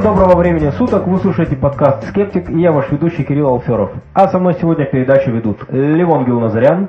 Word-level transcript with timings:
Всем 0.00 0.14
доброго 0.14 0.38
времени 0.38 0.70
суток, 0.70 1.06
вы 1.06 1.18
слушаете 1.18 1.56
подкаст 1.56 2.08
«Скептик» 2.08 2.48
и 2.48 2.58
я 2.58 2.72
ваш 2.72 2.90
ведущий 2.90 3.22
Кирилл 3.22 3.48
Алферов. 3.48 3.90
А 4.14 4.28
со 4.28 4.38
мной 4.38 4.54
сегодня 4.54 4.86
передачу 4.86 5.30
ведут 5.30 5.70
Левон 5.70 6.24
Гилназарян. 6.24 6.88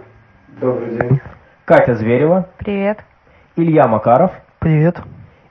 Добрый 0.62 0.98
день. 0.98 1.22
Катя 1.66 1.96
Зверева. 1.96 2.48
Привет. 2.58 3.00
Илья 3.58 3.90
Макаров. 3.90 4.32
Привет. 4.60 5.02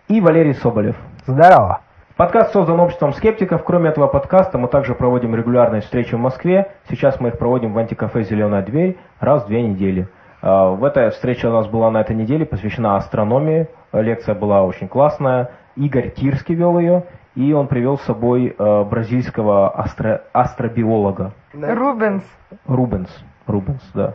И 0.08 0.22
Валерий 0.22 0.54
Соболев. 0.54 0.96
Здорово. 1.26 1.82
Подкаст 2.16 2.54
создан 2.54 2.80
обществом 2.80 3.12
скептиков. 3.12 3.62
Кроме 3.62 3.90
этого 3.90 4.06
подкаста 4.06 4.56
мы 4.56 4.68
также 4.68 4.94
проводим 4.94 5.34
регулярные 5.34 5.82
встречи 5.82 6.14
в 6.14 6.18
Москве. 6.18 6.72
Сейчас 6.88 7.20
мы 7.20 7.28
их 7.28 7.38
проводим 7.38 7.74
в 7.74 7.78
антикафе 7.78 8.22
«Зеленая 8.22 8.62
дверь» 8.62 8.96
раз 9.18 9.44
в 9.44 9.48
две 9.48 9.60
недели. 9.60 10.08
А, 10.40 10.70
в 10.70 10.82
этой 10.82 11.10
встрече 11.10 11.48
у 11.48 11.52
нас 11.52 11.66
была 11.66 11.90
на 11.90 12.00
этой 12.00 12.16
неделе 12.16 12.46
посвящена 12.46 12.96
астрономии. 12.96 13.68
Лекция 13.92 14.34
была 14.34 14.64
очень 14.64 14.88
классная. 14.88 15.50
Игорь 15.76 16.10
Тирский 16.10 16.54
вел 16.54 16.78
ее. 16.78 17.04
И 17.36 17.52
он 17.52 17.68
привел 17.68 17.96
с 17.98 18.02
собой 18.02 18.54
э, 18.56 18.84
бразильского 18.84 19.78
астро, 19.78 20.22
астробиолога. 20.32 21.32
Рубенс. 21.52 22.24
Рубенс. 22.66 23.08
Рубенс, 23.46 23.82
да. 23.94 24.14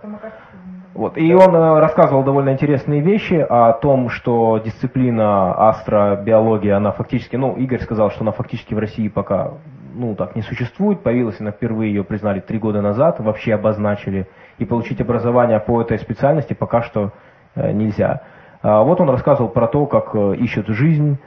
Вот. 0.94 1.18
И 1.18 1.34
он 1.34 1.56
э, 1.56 1.80
рассказывал 1.80 2.24
довольно 2.24 2.52
интересные 2.52 3.02
вещи 3.02 3.34
о 3.34 3.74
том, 3.74 4.10
что 4.10 4.60
дисциплина 4.60 5.70
астробиология, 5.70 6.76
она 6.78 6.92
фактически, 6.92 7.36
ну, 7.36 7.56
Игорь 7.56 7.82
сказал, 7.82 8.12
что 8.12 8.22
она 8.22 8.32
фактически 8.32 8.74
в 8.74 8.80
России 8.80 9.08
пока, 9.08 9.52
ну, 9.94 10.16
так 10.16 10.36
не 10.36 10.42
существует. 10.42 11.02
Появилась 11.02 11.40
она 11.40 11.52
впервые, 11.52 11.94
ее 11.94 12.04
признали 12.04 12.40
три 12.40 12.60
года 12.60 12.82
назад, 12.82 13.20
вообще 13.20 13.54
обозначили. 13.54 14.28
И 14.58 14.66
получить 14.66 15.02
образование 15.02 15.60
по 15.60 15.82
этой 15.82 16.00
специальности 16.00 16.54
пока 16.54 16.82
что 16.82 17.12
э, 17.56 17.72
нельзя. 17.72 18.22
А 18.62 18.84
вот 18.84 19.00
он 19.02 19.10
рассказывал 19.10 19.50
про 19.50 19.68
то, 19.68 19.86
как 19.86 20.16
э, 20.16 20.36
ищут 20.36 20.68
жизнь, 20.68 21.20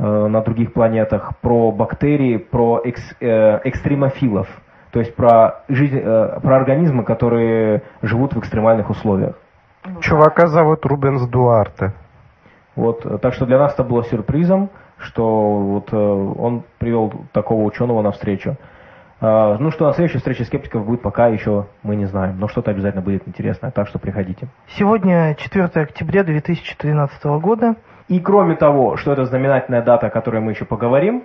на 0.00 0.40
других 0.40 0.72
планетах, 0.72 1.36
про 1.40 1.70
бактерии, 1.72 2.38
про 2.38 2.80
экс, 2.84 3.02
э, 3.20 3.60
экстремофилов, 3.64 4.48
то 4.92 5.00
есть 5.00 5.14
про, 5.14 5.62
жизнь, 5.68 5.98
э, 6.02 6.40
про 6.40 6.56
организмы, 6.56 7.04
которые 7.04 7.82
живут 8.02 8.34
в 8.34 8.38
экстремальных 8.38 8.88
условиях. 8.90 9.36
Чувака 10.00 10.46
зовут 10.46 10.84
Рубенс 10.86 11.26
Дуарте. 11.26 11.92
Вот, 12.76 13.04
э, 13.04 13.18
так 13.18 13.34
что 13.34 13.46
для 13.46 13.58
нас 13.58 13.74
это 13.74 13.84
было 13.84 14.04
сюрпризом, 14.04 14.70
что 14.98 15.58
вот 15.58 15.92
э, 15.92 15.96
он 15.96 16.64
привел 16.78 17.12
такого 17.32 17.64
ученого 17.64 18.02
на 18.02 18.12
встречу. 18.12 18.56
Э, 19.20 19.56
ну 19.58 19.70
что 19.70 19.86
на 19.86 19.92
следующей 19.92 20.18
встрече 20.18 20.44
скептиков 20.44 20.84
будет, 20.84 21.02
пока 21.02 21.28
еще 21.28 21.66
мы 21.82 21.96
не 21.96 22.06
знаем. 22.06 22.38
Но 22.38 22.48
что-то 22.48 22.70
обязательно 22.70 23.02
будет 23.02 23.26
интересное, 23.26 23.70
так 23.70 23.88
что 23.88 23.98
приходите. 23.98 24.48
Сегодня 24.68 25.34
4 25.34 25.64
октября 25.64 26.24
2013 26.24 27.24
года. 27.40 27.76
И 28.10 28.18
кроме 28.18 28.56
того, 28.56 28.96
что 28.96 29.12
это 29.12 29.24
знаменательная 29.24 29.82
дата, 29.82 30.08
о 30.08 30.10
которой 30.10 30.40
мы 30.40 30.50
еще 30.50 30.64
поговорим, 30.64 31.22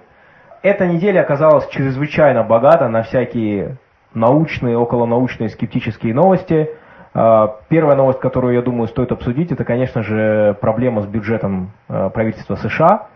эта 0.62 0.86
неделя 0.86 1.22
оказалась 1.22 1.68
чрезвычайно 1.70 2.44
богата 2.44 2.88
на 2.90 3.02
всякие 3.02 3.78
научные, 4.14 4.78
околонаучные, 4.78 5.50
скептические 5.50 6.14
новости. 6.14 6.70
А, 7.16 7.56
первая 7.70 7.96
новость, 7.96 8.20
которую, 8.20 8.54
я 8.54 8.62
думаю, 8.62 8.88
стоит 8.88 9.12
обсудить, 9.12 9.52
это, 9.52 9.64
конечно 9.64 10.04
же, 10.04 10.56
проблема 10.62 11.02
с 11.02 11.08
бюджетом 11.08 11.72
а, 11.90 12.10
правительства 12.10 12.54
США, 12.54 13.08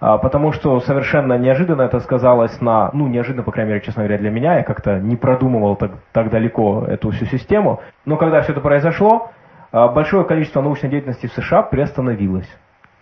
а, 0.00 0.18
потому 0.18 0.50
что 0.50 0.80
совершенно 0.80 1.38
неожиданно 1.38 1.82
это 1.82 2.00
сказалось 2.00 2.60
на, 2.60 2.90
ну, 2.92 3.06
неожиданно, 3.06 3.44
по 3.44 3.52
крайней 3.52 3.74
мере, 3.74 3.84
честно 3.84 4.02
говоря, 4.02 4.18
для 4.18 4.30
меня, 4.30 4.56
я 4.56 4.64
как-то 4.64 4.98
не 4.98 5.14
продумывал 5.14 5.76
так, 5.76 5.92
так 6.10 6.28
далеко 6.28 6.86
эту 6.88 7.12
всю 7.12 7.26
систему, 7.26 7.82
но 8.04 8.16
когда 8.16 8.40
все 8.40 8.50
это 8.50 8.60
произошло, 8.60 9.30
большое 9.70 10.24
количество 10.24 10.60
научной 10.60 10.90
деятельности 10.90 11.28
в 11.28 11.32
США 11.34 11.62
приостановилось. 11.62 12.50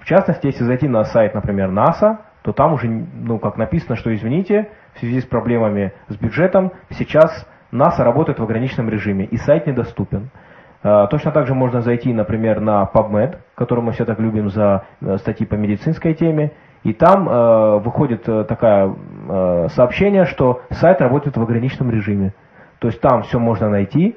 В 0.01 0.05
частности, 0.07 0.47
если 0.47 0.65
зайти 0.65 0.89
на 0.89 1.05
сайт, 1.05 1.35
например, 1.35 1.71
НАСА, 1.71 2.21
то 2.43 2.53
там 2.53 2.73
уже, 2.73 2.89
ну, 2.89 3.39
как 3.39 3.57
написано, 3.57 3.97
что, 3.97 4.15
извините, 4.15 4.69
в 4.95 4.99
связи 4.99 5.21
с 5.21 5.25
проблемами 5.25 5.93
с 6.09 6.17
бюджетом, 6.17 6.73
сейчас 6.91 7.47
НАСА 7.71 8.03
работает 8.05 8.39
в 8.39 8.43
ограниченном 8.43 8.89
режиме, 8.89 9.27
и 9.27 9.37
сайт 9.37 9.67
недоступен. 9.67 10.31
А, 10.83 11.07
точно 11.07 11.31
так 11.31 11.47
же 11.47 11.55
можно 11.55 11.83
зайти, 11.83 12.13
например, 12.13 12.61
на 12.61 12.89
PubMed, 12.93 13.37
который 13.55 13.85
мы 13.85 13.93
все 13.93 14.05
так 14.05 14.19
любим 14.19 14.49
за 14.49 14.85
э, 15.01 15.19
статьи 15.19 15.47
по 15.47 15.55
медицинской 15.55 16.15
теме, 16.15 16.53
и 16.83 16.95
там 16.95 17.29
э, 17.29 17.79
выходит 17.79 18.27
э, 18.27 18.45
такое 18.45 18.95
э, 19.29 19.69
сообщение, 19.69 20.25
что 20.25 20.63
сайт 20.71 21.03
работает 21.03 21.37
в 21.37 21.43
ограниченном 21.43 21.91
режиме. 21.91 22.33
То 22.79 22.89
есть 22.89 23.01
там 23.03 23.23
все 23.23 23.39
можно 23.39 23.69
найти. 23.69 24.17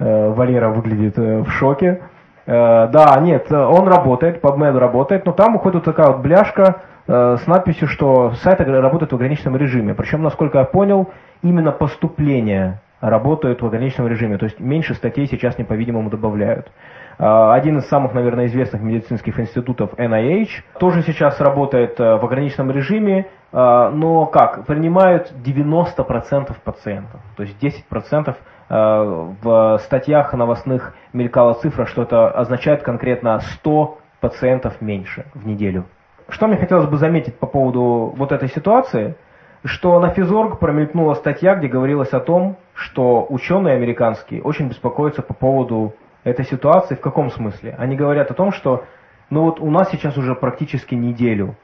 Э, 0.00 0.30
Валера 0.30 0.70
выглядит 0.70 1.16
э, 1.18 1.42
в 1.42 1.50
шоке. 1.50 2.00
Э, 2.46 2.88
да, 2.88 3.18
нет, 3.20 3.50
он 3.52 3.88
работает, 3.88 4.42
PubMed 4.42 4.78
работает, 4.78 5.26
но 5.26 5.32
там 5.32 5.56
уходит 5.56 5.84
такая 5.84 6.08
вот 6.08 6.20
бляшка 6.20 6.82
э, 7.06 7.36
с 7.42 7.46
надписью, 7.46 7.88
что 7.88 8.32
сайт 8.42 8.60
работает 8.60 9.12
в 9.12 9.14
ограниченном 9.14 9.56
режиме. 9.56 9.94
Причем, 9.94 10.22
насколько 10.22 10.58
я 10.58 10.64
понял, 10.64 11.10
именно 11.42 11.72
поступления 11.72 12.80
работают 13.00 13.62
в 13.62 13.66
ограниченном 13.66 14.08
режиме. 14.08 14.36
То 14.36 14.44
есть 14.44 14.60
меньше 14.60 14.94
статей 14.94 15.26
сейчас, 15.26 15.58
не 15.58 15.64
по-видимому, 15.64 16.10
добавляют. 16.10 16.70
Э, 17.18 17.52
один 17.52 17.78
из 17.78 17.88
самых, 17.88 18.14
наверное, 18.14 18.46
известных 18.46 18.82
медицинских 18.82 19.38
институтов 19.38 19.94
NIH 19.94 20.48
тоже 20.78 21.02
сейчас 21.02 21.40
работает 21.40 21.98
в 21.98 22.24
ограниченном 22.24 22.70
режиме, 22.70 23.26
но 23.52 24.26
как? 24.26 24.64
Принимают 24.66 25.32
90% 25.44 26.54
пациентов. 26.64 27.20
То 27.36 27.42
есть 27.42 27.56
10% 27.60 28.36
Э, 28.36 28.36
в 28.70 29.78
статьях 29.82 30.32
новостных 30.32 30.94
мелькала 31.12 31.54
цифра, 31.54 31.86
что 31.86 32.02
это 32.02 32.30
означает 32.30 32.82
конкретно 32.82 33.40
100 33.40 33.98
пациентов 34.20 34.80
меньше 34.80 35.26
в 35.34 35.44
неделю. 35.46 35.86
Что 36.28 36.46
мне 36.46 36.56
хотелось 36.56 36.86
бы 36.86 36.96
заметить 36.96 37.36
по 37.36 37.46
поводу 37.46 38.14
вот 38.16 38.30
этой 38.30 38.48
ситуации, 38.48 39.16
что 39.64 39.98
на 39.98 40.10
Физорг 40.10 40.60
промелькнула 40.60 41.14
статья, 41.14 41.56
где 41.56 41.66
говорилось 41.66 42.12
о 42.12 42.20
том, 42.20 42.56
что 42.74 43.26
ученые 43.28 43.74
американские 43.74 44.40
очень 44.42 44.68
беспокоятся 44.68 45.22
по 45.22 45.34
поводу 45.34 45.94
этой 46.22 46.44
ситуации. 46.44 46.94
В 46.94 47.00
каком 47.00 47.30
смысле? 47.30 47.74
Они 47.76 47.96
говорят 47.96 48.30
о 48.30 48.34
том, 48.34 48.52
что 48.52 48.84
ну 49.30 49.42
вот 49.42 49.60
у 49.60 49.70
нас 49.70 49.90
сейчас 49.90 50.16
уже 50.16 50.34
практически 50.34 50.94
неделю, 50.94 51.56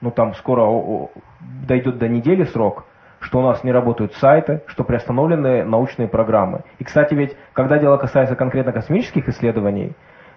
ну 0.00 0.10
там 0.10 0.34
скоро 0.34 1.08
дойдет 1.66 1.98
до 1.98 2.08
недели 2.08 2.44
срок, 2.44 2.84
что 3.20 3.40
у 3.40 3.42
нас 3.42 3.64
не 3.64 3.72
работают 3.72 4.14
сайты, 4.14 4.62
что 4.66 4.84
приостановлены 4.84 5.64
научные 5.64 6.08
программы. 6.08 6.62
И, 6.78 6.84
кстати, 6.84 7.14
ведь, 7.14 7.36
когда 7.52 7.78
дело 7.78 7.96
касается 7.96 8.36
конкретно 8.36 8.72
космических 8.72 9.28
исследований, 9.28 9.92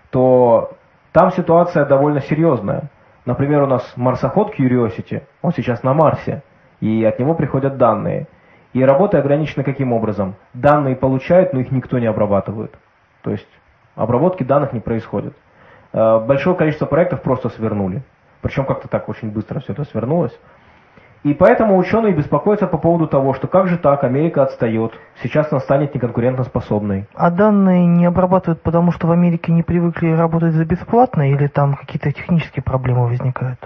то 0.10 0.72
там 1.12 1.32
ситуация 1.32 1.86
довольно 1.86 2.22
серьезная. 2.22 2.90
Например, 3.26 3.64
у 3.64 3.68
нас 3.68 3.94
марсоход 3.96 4.58
Curiosity, 4.58 5.22
он 5.42 5.54
сейчас 5.54 5.84
на 5.84 5.94
Марсе, 5.94 6.42
и 6.80 7.04
от 7.04 7.20
него 7.20 7.36
приходят 7.36 7.78
данные. 7.78 8.28
И 8.74 8.84
работы 8.84 9.18
ограничены 9.18 9.64
каким 9.64 9.94
образом? 9.94 10.36
Данные 10.54 10.96
получают, 10.96 11.54
но 11.54 11.60
их 11.60 11.72
никто 11.72 12.00
не 12.00 12.08
обрабатывает. 12.08 12.74
То 13.22 13.32
есть 13.32 13.48
обработки 13.96 14.44
данных 14.44 14.74
не 14.74 14.80
происходит. 14.80 15.34
Э, 15.94 16.20
большое 16.20 16.56
количество 16.56 16.86
проектов 16.86 17.22
просто 17.22 17.50
свернули. 17.50 18.02
Причем 18.42 18.66
как-то 18.66 18.88
так 18.88 19.08
очень 19.10 19.30
быстро 19.30 19.60
все 19.60 19.74
это 19.74 19.84
свернулось. 19.84 20.38
И 21.24 21.36
поэтому 21.36 21.78
ученые 21.78 22.14
беспокоятся 22.14 22.66
по 22.66 22.80
поводу 22.80 23.08
того, 23.08 23.36
что 23.36 23.48
как 23.48 23.68
же 23.68 23.78
так, 23.78 24.04
Америка 24.04 24.42
отстает, 24.42 24.94
сейчас 25.22 25.52
она 25.52 25.60
станет 25.60 25.94
неконкурентоспособной. 25.94 27.06
А 27.14 27.30
данные 27.30 27.86
не 27.86 28.06
обрабатывают, 28.06 28.62
потому 28.64 28.92
что 28.92 29.06
в 29.06 29.12
Америке 29.12 29.52
не 29.52 29.62
привыкли 29.62 30.12
работать 30.12 30.54
за 30.54 30.66
бесплатно, 30.66 31.32
или 31.32 31.46
там 31.46 31.76
какие-то 31.76 32.12
технические 32.12 32.64
проблемы 32.64 33.08
возникают? 33.08 33.60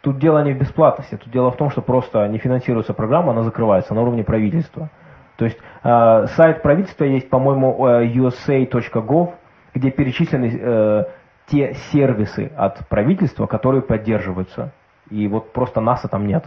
Тут 0.00 0.18
дело 0.18 0.42
не 0.44 0.54
в 0.54 0.58
бесплатности, 0.58 1.16
тут 1.16 1.30
дело 1.30 1.50
в 1.50 1.56
том, 1.56 1.68
что 1.70 1.82
просто 1.82 2.26
не 2.28 2.38
финансируется 2.38 2.94
программа, 2.94 3.32
она 3.32 3.42
закрывается 3.42 3.92
на 3.92 4.00
уровне 4.00 4.24
правительства. 4.24 4.88
То 5.36 5.44
есть 5.44 5.58
э, 5.84 6.26
сайт 6.36 6.62
правительства 6.62 7.04
есть, 7.04 7.28
по-моему, 7.28 7.86
э, 7.86 8.06
usa.gov, 8.06 9.32
где 9.74 9.90
перечислены 9.90 10.58
э, 10.58 11.04
те 11.48 11.74
сервисы 11.92 12.50
от 12.56 12.88
правительства, 12.88 13.46
которые 13.46 13.82
поддерживаются 13.82 14.72
и 15.10 15.28
вот 15.28 15.52
просто 15.52 15.80
НАСА 15.80 16.08
там 16.08 16.26
нет. 16.26 16.44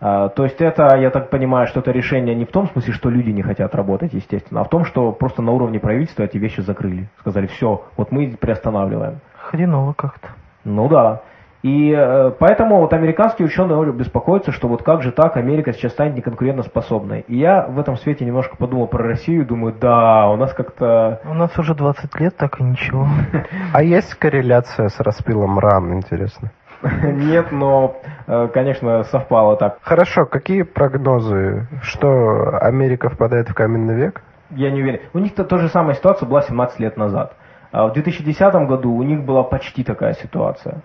А, 0.00 0.30
то 0.30 0.42
есть 0.42 0.60
это, 0.60 0.96
я 0.96 1.10
так 1.10 1.30
понимаю, 1.30 1.68
что 1.68 1.78
это 1.78 1.92
решение 1.92 2.34
не 2.34 2.44
в 2.44 2.50
том 2.50 2.68
смысле, 2.68 2.92
что 2.92 3.08
люди 3.08 3.30
не 3.30 3.42
хотят 3.42 3.74
работать, 3.74 4.12
естественно, 4.12 4.62
а 4.62 4.64
в 4.64 4.68
том, 4.68 4.84
что 4.84 5.12
просто 5.12 5.42
на 5.42 5.52
уровне 5.52 5.78
правительства 5.78 6.24
эти 6.24 6.38
вещи 6.38 6.60
закрыли. 6.60 7.08
Сказали, 7.20 7.46
все, 7.46 7.84
вот 7.96 8.10
мы 8.10 8.36
приостанавливаем. 8.38 9.20
Хреново 9.36 9.92
как-то. 9.92 10.30
Ну 10.64 10.88
да. 10.88 11.22
И 11.62 11.94
э, 11.96 12.32
поэтому 12.40 12.80
вот 12.80 12.92
американские 12.92 13.46
ученые 13.46 13.92
беспокоятся, 13.92 14.50
что 14.50 14.66
вот 14.66 14.82
как 14.82 15.02
же 15.02 15.12
так 15.12 15.36
Америка 15.36 15.72
сейчас 15.72 15.92
станет 15.92 16.16
неконкурентоспособной. 16.16 17.24
И 17.28 17.36
я 17.36 17.66
в 17.68 17.78
этом 17.78 17.96
свете 17.96 18.24
немножко 18.24 18.56
подумал 18.56 18.88
про 18.88 19.04
Россию, 19.04 19.46
думаю, 19.46 19.72
да, 19.80 20.28
у 20.28 20.36
нас 20.36 20.52
как-то... 20.52 21.20
У 21.24 21.34
нас 21.34 21.56
уже 21.56 21.76
20 21.76 22.18
лет, 22.18 22.36
так 22.36 22.60
и 22.60 22.64
ничего. 22.64 23.06
А 23.72 23.82
есть 23.84 24.14
корреляция 24.16 24.88
с 24.88 24.98
распилом 24.98 25.58
ран, 25.60 25.94
интересно? 25.94 26.50
Нет, 27.02 27.52
но, 27.52 27.96
э, 28.26 28.48
конечно, 28.52 29.04
совпало 29.04 29.56
так. 29.56 29.78
Хорошо, 29.82 30.26
какие 30.26 30.62
прогнозы? 30.62 31.68
Что 31.82 32.58
Америка 32.60 33.08
впадает 33.08 33.48
в 33.48 33.54
каменный 33.54 33.94
век? 33.94 34.22
Я 34.50 34.70
не 34.70 34.82
уверен. 34.82 35.00
У 35.14 35.18
них-то 35.18 35.44
та 35.44 35.58
же 35.58 35.68
самая 35.68 35.94
ситуация 35.94 36.28
была 36.28 36.42
17 36.42 36.80
лет 36.80 36.96
назад. 36.96 37.36
А 37.70 37.86
в 37.86 37.92
2010 37.92 38.54
году 38.66 38.92
у 38.92 39.02
них 39.02 39.24
была 39.24 39.42
почти 39.44 39.84
такая 39.84 40.14
ситуация. 40.14 40.82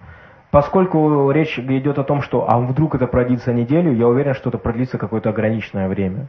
поскольку 0.49 1.29
речь 1.31 1.59
идет 1.59 1.99
о 1.99 2.03
том, 2.03 2.21
что 2.21 2.49
а 2.49 2.57
вдруг 2.59 2.95
это 2.95 3.05
продлится 3.05 3.51
неделю, 3.51 3.91
я 3.93 4.07
уверен, 4.07 4.33
что 4.33 4.49
это 4.49 4.57
продлится 4.57 4.97
какое-то 4.97 5.29
ограниченное 5.29 5.89
время. 5.89 6.27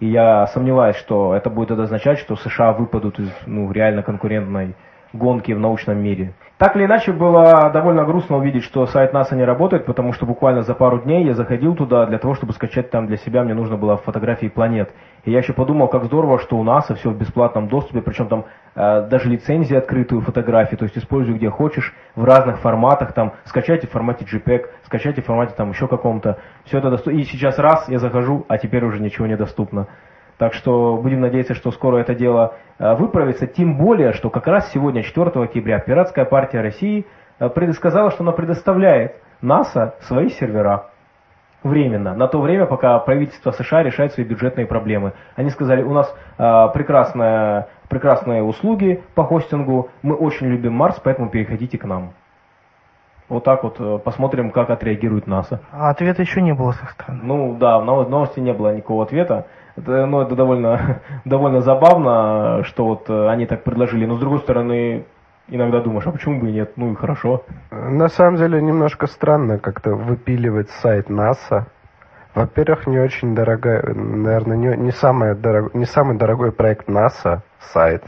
И 0.00 0.06
я 0.06 0.46
сомневаюсь, 0.46 0.96
что 0.96 1.34
это 1.34 1.50
будет 1.50 1.78
означать, 1.78 2.18
что 2.18 2.36
США 2.36 2.72
выпадут 2.72 3.18
из 3.18 3.30
ну, 3.46 3.70
реально 3.70 4.02
конкурентной 4.02 4.74
гонки 5.12 5.52
в 5.52 5.58
научном 5.58 6.02
мире. 6.02 6.32
Так 6.60 6.76
или 6.76 6.84
иначе, 6.84 7.12
было 7.12 7.70
довольно 7.70 8.04
грустно 8.04 8.36
увидеть, 8.36 8.64
что 8.64 8.84
сайт 8.84 9.14
НАСА 9.14 9.34
не 9.34 9.44
работает, 9.44 9.86
потому 9.86 10.12
что 10.12 10.26
буквально 10.26 10.60
за 10.60 10.74
пару 10.74 10.98
дней 10.98 11.24
я 11.24 11.32
заходил 11.32 11.74
туда 11.74 12.04
для 12.04 12.18
того, 12.18 12.34
чтобы 12.34 12.52
скачать 12.52 12.90
там 12.90 13.06
для 13.06 13.16
себя, 13.16 13.42
мне 13.44 13.54
нужно 13.54 13.78
было 13.78 13.96
фотографии 13.96 14.48
планет. 14.48 14.92
И 15.24 15.30
я 15.30 15.38
еще 15.38 15.54
подумал, 15.54 15.88
как 15.88 16.04
здорово, 16.04 16.38
что 16.38 16.58
у 16.58 16.62
НАСА 16.62 16.96
все 16.96 17.08
в 17.08 17.16
бесплатном 17.16 17.68
доступе, 17.68 18.02
причем 18.02 18.28
там 18.28 18.44
э, 18.74 19.06
даже 19.08 19.30
лицензии 19.30 19.74
открытую 19.74 20.20
фотографии, 20.20 20.76
то 20.76 20.84
есть 20.84 20.98
используй 20.98 21.36
где 21.36 21.48
хочешь, 21.48 21.94
в 22.14 22.24
разных 22.24 22.58
форматах, 22.58 23.14
там, 23.14 23.32
скачайте 23.44 23.86
в 23.86 23.90
формате 23.90 24.26
JPEG, 24.30 24.66
скачайте 24.84 25.22
в 25.22 25.24
формате 25.24 25.54
там 25.56 25.70
еще 25.70 25.88
каком-то, 25.88 26.40
все 26.64 26.76
это 26.76 26.90
доступно. 26.90 27.16
И 27.16 27.24
сейчас 27.24 27.58
раз 27.58 27.88
я 27.88 27.98
захожу, 27.98 28.44
а 28.48 28.58
теперь 28.58 28.84
уже 28.84 29.00
ничего 29.00 29.26
не 29.26 29.38
доступно. 29.38 29.86
Так 30.40 30.54
что 30.54 30.96
будем 30.96 31.20
надеяться, 31.20 31.52
что 31.52 31.70
скоро 31.70 31.98
это 31.98 32.14
дело 32.14 32.54
э, 32.78 32.94
выправится, 32.94 33.46
тем 33.46 33.76
более, 33.76 34.14
что 34.14 34.30
как 34.30 34.46
раз 34.46 34.72
сегодня, 34.72 35.02
4 35.02 35.32
октября, 35.34 35.80
Пиратская 35.80 36.24
партия 36.24 36.62
России 36.62 37.04
э, 37.38 37.50
предсказала, 37.50 38.10
что 38.10 38.22
она 38.22 38.32
предоставляет 38.32 39.16
НАСА 39.42 39.96
свои 40.00 40.30
сервера 40.30 40.86
временно, 41.62 42.14
на 42.14 42.26
то 42.26 42.40
время, 42.40 42.64
пока 42.64 42.98
правительство 43.00 43.50
США 43.50 43.82
решает 43.82 44.14
свои 44.14 44.24
бюджетные 44.24 44.66
проблемы. 44.66 45.12
Они 45.36 45.50
сказали, 45.50 45.82
у 45.82 45.92
нас 45.92 46.10
э, 46.38 46.68
прекрасная, 46.72 47.68
прекрасные 47.90 48.42
услуги 48.42 49.02
по 49.14 49.24
хостингу, 49.24 49.90
мы 50.00 50.14
очень 50.14 50.46
любим 50.46 50.72
Марс, 50.72 50.98
поэтому 51.04 51.28
переходите 51.28 51.76
к 51.76 51.84
нам. 51.84 52.14
Вот 53.28 53.44
так 53.44 53.62
вот 53.62 54.02
посмотрим, 54.02 54.50
как 54.52 54.70
отреагирует 54.70 55.26
НАСА. 55.26 55.60
А 55.70 55.90
ответа 55.90 56.22
еще 56.22 56.40
не 56.40 56.54
было 56.54 56.72
с 56.72 56.82
их 56.82 56.90
стороны. 56.92 57.20
Ну 57.22 57.56
да, 57.60 57.78
в 57.78 57.84
новости 57.84 58.40
не 58.40 58.54
было 58.54 58.74
никакого 58.74 59.04
ответа. 59.04 59.46
Это, 59.76 60.06
ну, 60.06 60.20
это 60.20 60.34
довольно, 60.34 61.00
довольно 61.24 61.60
забавно, 61.60 62.62
что 62.64 62.84
вот 62.84 63.08
э, 63.08 63.28
они 63.28 63.46
так 63.46 63.64
предложили. 63.64 64.06
Но 64.06 64.16
с 64.16 64.20
другой 64.20 64.40
стороны, 64.40 65.04
иногда 65.48 65.80
думаешь, 65.80 66.06
а 66.06 66.12
почему 66.12 66.40
бы 66.40 66.48
и 66.48 66.52
нет? 66.52 66.72
Ну 66.76 66.92
и 66.92 66.96
хорошо. 66.96 67.44
На 67.70 68.08
самом 68.08 68.36
деле 68.36 68.60
немножко 68.60 69.06
странно 69.06 69.58
как-то 69.58 69.94
выпиливать 69.94 70.70
сайт 70.70 71.08
НАСА. 71.08 71.66
Во-первых, 72.34 72.86
не 72.86 72.98
очень 72.98 73.34
дорогая, 73.34 73.82
наверное, 73.92 74.56
не, 74.56 74.76
не, 74.76 74.92
самый 74.92 75.34
дорог, 75.34 75.74
не 75.74 75.84
самый 75.84 76.16
дорогой 76.16 76.52
проект 76.52 76.88
НАСА 76.88 77.42
сайт. 77.58 78.04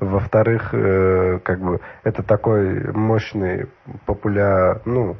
Во-вторых, 0.00 0.70
э, 0.72 1.38
как 1.44 1.60
бы 1.60 1.80
это 2.02 2.24
такой 2.24 2.92
мощный 2.92 3.66
популя, 4.04 4.80
ну, 4.84 5.16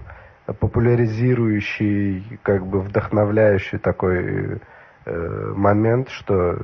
популяризирующий, 0.59 2.41
как 2.43 2.67
бы 2.67 2.81
вдохновляющий 2.81 3.79
такой 3.79 4.59
Э, 4.59 4.59
момент, 5.07 6.09
что 6.11 6.57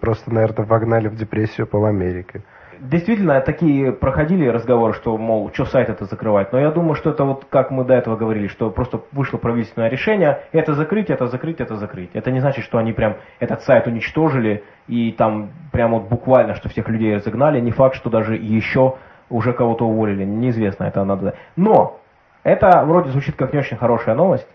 просто, 0.00 0.32
наверное, 0.32 0.66
вогнали 0.66 1.08
в 1.08 1.16
депрессию 1.16 1.66
пол 1.66 1.86
Америки. 1.86 2.42
Действительно, 2.80 3.38
такие 3.42 3.92
проходили 3.92 4.46
разговоры, 4.46 4.94
что, 4.94 5.18
мол, 5.18 5.50
что 5.52 5.66
сайт 5.66 5.90
это 5.90 6.06
закрывать. 6.06 6.50
Но 6.52 6.58
я 6.58 6.70
думаю, 6.70 6.94
что 6.94 7.10
это 7.10 7.24
вот, 7.24 7.44
как 7.50 7.70
мы 7.70 7.84
до 7.84 7.92
этого 7.92 8.16
говорили, 8.16 8.46
что 8.46 8.70
просто 8.70 9.02
вышло 9.12 9.36
правительственное 9.36 9.90
решение, 9.90 10.40
это 10.52 10.72
закрыть, 10.72 11.10
это 11.10 11.26
закрыть, 11.26 11.60
это 11.60 11.76
закрыть. 11.76 12.08
Это 12.14 12.30
не 12.30 12.40
значит, 12.40 12.64
что 12.64 12.78
они 12.78 12.94
прям 12.94 13.16
этот 13.38 13.60
сайт 13.62 13.86
уничтожили 13.86 14.64
и 14.88 15.12
там 15.12 15.50
прям 15.72 15.90
вот 15.90 16.08
буквально, 16.08 16.54
что 16.54 16.70
всех 16.70 16.88
людей 16.88 17.16
разогнали. 17.16 17.60
Не 17.60 17.70
факт, 17.70 17.96
что 17.96 18.08
даже 18.08 18.34
еще 18.34 18.94
уже 19.28 19.52
кого-то 19.52 19.86
уволили. 19.86 20.24
Неизвестно, 20.24 20.84
это 20.84 21.04
надо. 21.04 21.34
Но 21.56 22.00
это 22.44 22.82
вроде 22.86 23.10
звучит 23.10 23.36
как 23.36 23.52
не 23.52 23.58
очень 23.58 23.76
хорошая 23.76 24.14
новость. 24.14 24.48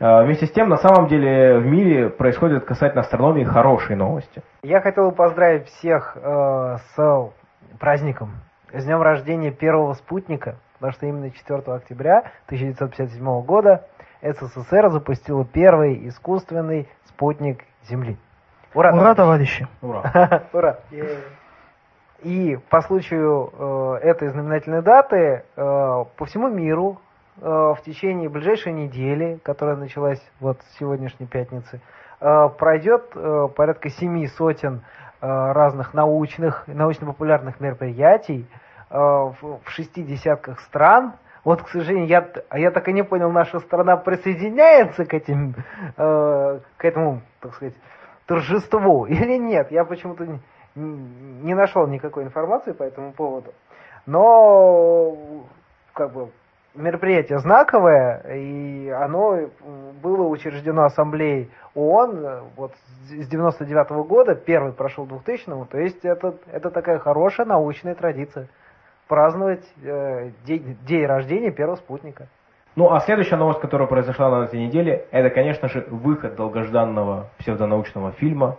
А, 0.00 0.22
вместе 0.22 0.46
с 0.46 0.52
тем, 0.52 0.68
на 0.68 0.76
самом 0.76 1.08
деле, 1.08 1.58
в 1.58 1.66
мире 1.66 2.08
происходят 2.08 2.64
касательно 2.64 3.02
астрономии 3.02 3.42
хорошие 3.42 3.96
новости. 3.96 4.42
Я 4.62 4.80
хотел 4.80 5.10
бы 5.10 5.16
поздравить 5.16 5.66
всех 5.66 6.16
э, 6.16 6.76
с 6.94 7.30
праздником, 7.80 8.30
с 8.72 8.84
днем 8.84 9.02
рождения 9.02 9.50
первого 9.50 9.94
спутника, 9.94 10.56
потому 10.74 10.92
что 10.92 11.06
именно 11.06 11.30
4 11.30 11.62
октября 11.66 12.18
1957 12.46 13.42
года 13.42 13.86
СССР 14.22 14.88
запустила 14.90 15.44
первый 15.44 16.08
искусственный 16.08 16.88
спутник 17.06 17.64
Земли. 17.88 18.16
Ура, 18.74 18.92
Ура 18.94 19.14
товарищи! 19.16 19.66
Ура! 19.82 20.44
Ура! 20.52 20.78
И 22.22 22.58
по 22.68 22.82
случаю 22.82 23.52
э, 23.52 23.98
этой 24.02 24.28
знаменательной 24.28 24.82
даты 24.82 25.16
э, 25.16 25.42
по 25.56 26.24
всему 26.24 26.48
миру 26.48 27.00
Э, 27.00 27.07
в 27.40 27.78
течение 27.84 28.28
ближайшей 28.28 28.72
недели, 28.72 29.38
которая 29.42 29.76
началась 29.76 30.20
вот 30.40 30.58
с 30.60 30.78
сегодняшней 30.78 31.26
пятницы, 31.26 31.80
э, 32.20 32.48
пройдет 32.58 33.12
э, 33.14 33.48
порядка 33.54 33.90
семи 33.90 34.26
сотен 34.26 34.82
разных 35.20 35.94
научных, 35.94 36.68
научно-популярных 36.68 37.58
мероприятий 37.58 38.46
в 38.88 39.58
шести 39.64 40.04
десятках 40.04 40.60
стран. 40.60 41.14
Вот, 41.42 41.60
к 41.60 41.68
сожалению, 41.70 42.06
я, 42.06 42.28
я 42.56 42.70
так 42.70 42.86
и 42.86 42.92
не 42.92 43.02
понял, 43.02 43.32
наша 43.32 43.58
страна 43.58 43.96
присоединяется 43.96 45.04
к 45.06 45.12
этим, 45.14 45.56
к 45.96 46.60
этому, 46.78 47.22
так 47.40 47.52
сказать, 47.54 47.74
торжеству 48.28 49.06
или 49.08 49.36
нет. 49.38 49.72
Я 49.72 49.84
почему-то 49.84 50.24
не, 50.24 50.40
не 50.76 51.54
нашел 51.54 51.88
никакой 51.88 52.24
информации 52.24 52.72
по 52.72 52.84
этому 52.84 53.12
поводу. 53.12 53.52
Но, 54.06 55.44
как 55.94 56.12
бы, 56.12 56.30
мероприятие 56.78 57.38
знаковое, 57.38 58.22
и 58.34 58.88
оно 58.88 59.48
было 60.02 60.28
учреждено 60.28 60.84
Ассамблеей 60.84 61.50
ООН 61.74 62.50
вот 62.56 62.72
с 63.08 63.28
99 63.28 63.90
-го 63.90 64.04
года, 64.04 64.34
первый 64.34 64.72
прошел 64.72 65.06
2000 65.06 65.66
то 65.66 65.78
есть 65.78 66.04
это, 66.04 66.34
это 66.50 66.70
такая 66.70 66.98
хорошая 66.98 67.46
научная 67.46 67.94
традиция 67.94 68.48
праздновать 69.08 69.64
э, 69.82 70.30
день, 70.44 70.76
день 70.86 71.06
рождения 71.06 71.50
первого 71.50 71.76
спутника. 71.76 72.28
Ну, 72.76 72.92
а 72.92 73.00
следующая 73.00 73.36
новость, 73.36 73.60
которая 73.60 73.88
произошла 73.88 74.30
на 74.30 74.44
этой 74.44 74.60
неделе, 74.60 75.06
это, 75.10 75.30
конечно 75.30 75.68
же, 75.68 75.84
выход 75.90 76.36
долгожданного 76.36 77.26
псевдонаучного 77.38 78.12
фильма, 78.12 78.58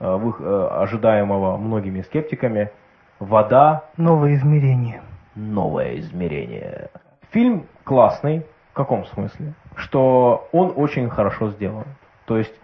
э, 0.00 0.04
э, 0.04 0.68
ожидаемого 0.70 1.56
многими 1.58 2.00
скептиками 2.02 2.70
«Вода». 3.18 3.84
Новое 3.96 4.34
измерение. 4.34 5.02
Новое 5.34 5.98
измерение. 5.98 6.88
Фильм 7.30 7.66
классный. 7.84 8.46
В 8.72 8.74
каком 8.74 9.04
смысле? 9.06 9.54
Что 9.74 10.48
он 10.52 10.72
очень 10.76 11.08
хорошо 11.10 11.50
сделан. 11.50 11.84
То 12.26 12.36
есть, 12.36 12.54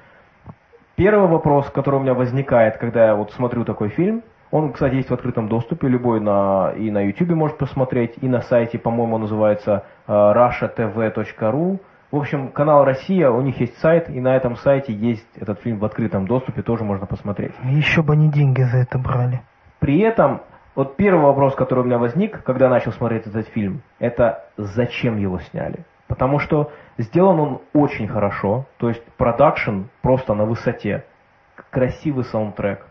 первый 0.97 1.29
вопрос, 1.29 1.69
который 1.71 1.97
у 1.97 2.01
меня 2.01 2.15
возникает, 2.15 2.77
когда 2.77 3.07
я 3.07 3.15
вот 3.17 3.33
смотрю 3.33 3.65
такой 3.65 3.89
фильм, 3.89 4.23
он, 4.51 4.73
кстати, 4.73 4.95
есть 4.95 5.11
в 5.11 5.15
открытом 5.15 5.49
доступе, 5.49 5.89
любой 5.89 6.21
на, 6.21 6.73
и 6.77 6.89
на 6.93 7.05
YouTube 7.05 7.31
может 7.31 7.59
посмотреть, 7.59 8.15
и 8.21 8.29
на 8.29 8.41
сайте, 8.43 8.79
по-моему, 8.79 9.19
называется 9.19 9.85
uh, 10.07 10.33
rushatv.ru. 10.33 11.81
В 12.13 12.17
общем, 12.17 12.53
канал 12.53 12.85
«Россия», 12.85 13.29
у 13.31 13.41
них 13.41 13.59
есть 13.59 13.77
сайт, 13.79 14.09
и 14.09 14.21
на 14.21 14.37
этом 14.37 14.55
сайте 14.55 14.93
есть 14.93 15.27
этот 15.35 15.61
фильм 15.63 15.81
в 15.81 15.85
открытом 15.85 16.29
доступе, 16.29 16.63
тоже 16.63 16.85
можно 16.85 17.07
посмотреть. 17.07 17.51
Еще 17.65 18.03
бы 18.05 18.13
они 18.13 18.31
деньги 18.31 18.63
за 18.63 18.79
это 18.79 18.97
брали. 18.97 19.41
При 19.81 19.99
этом 19.99 20.43
вот 20.75 20.97
первый 20.97 21.23
вопрос, 21.25 21.55
который 21.55 21.81
у 21.81 21.85
меня 21.85 21.99
возник, 21.99 22.43
когда 22.43 22.69
начал 22.69 22.93
смотреть 22.93 23.27
этот 23.27 23.49
фильм, 23.49 23.83
это 23.99 24.45
зачем 24.57 25.19
его 25.19 25.39
сняли? 25.39 25.85
Потому 26.09 26.39
что 26.39 26.71
сделан 26.99 27.41
он 27.41 27.61
очень 27.73 28.09
хорошо, 28.09 28.67
то 28.79 28.89
есть 28.89 29.05
продакшн 29.17 29.85
просто 30.03 30.35
на 30.35 30.45
высоте, 30.45 31.05
красивый 31.71 32.25
саундтрек, 32.25 32.87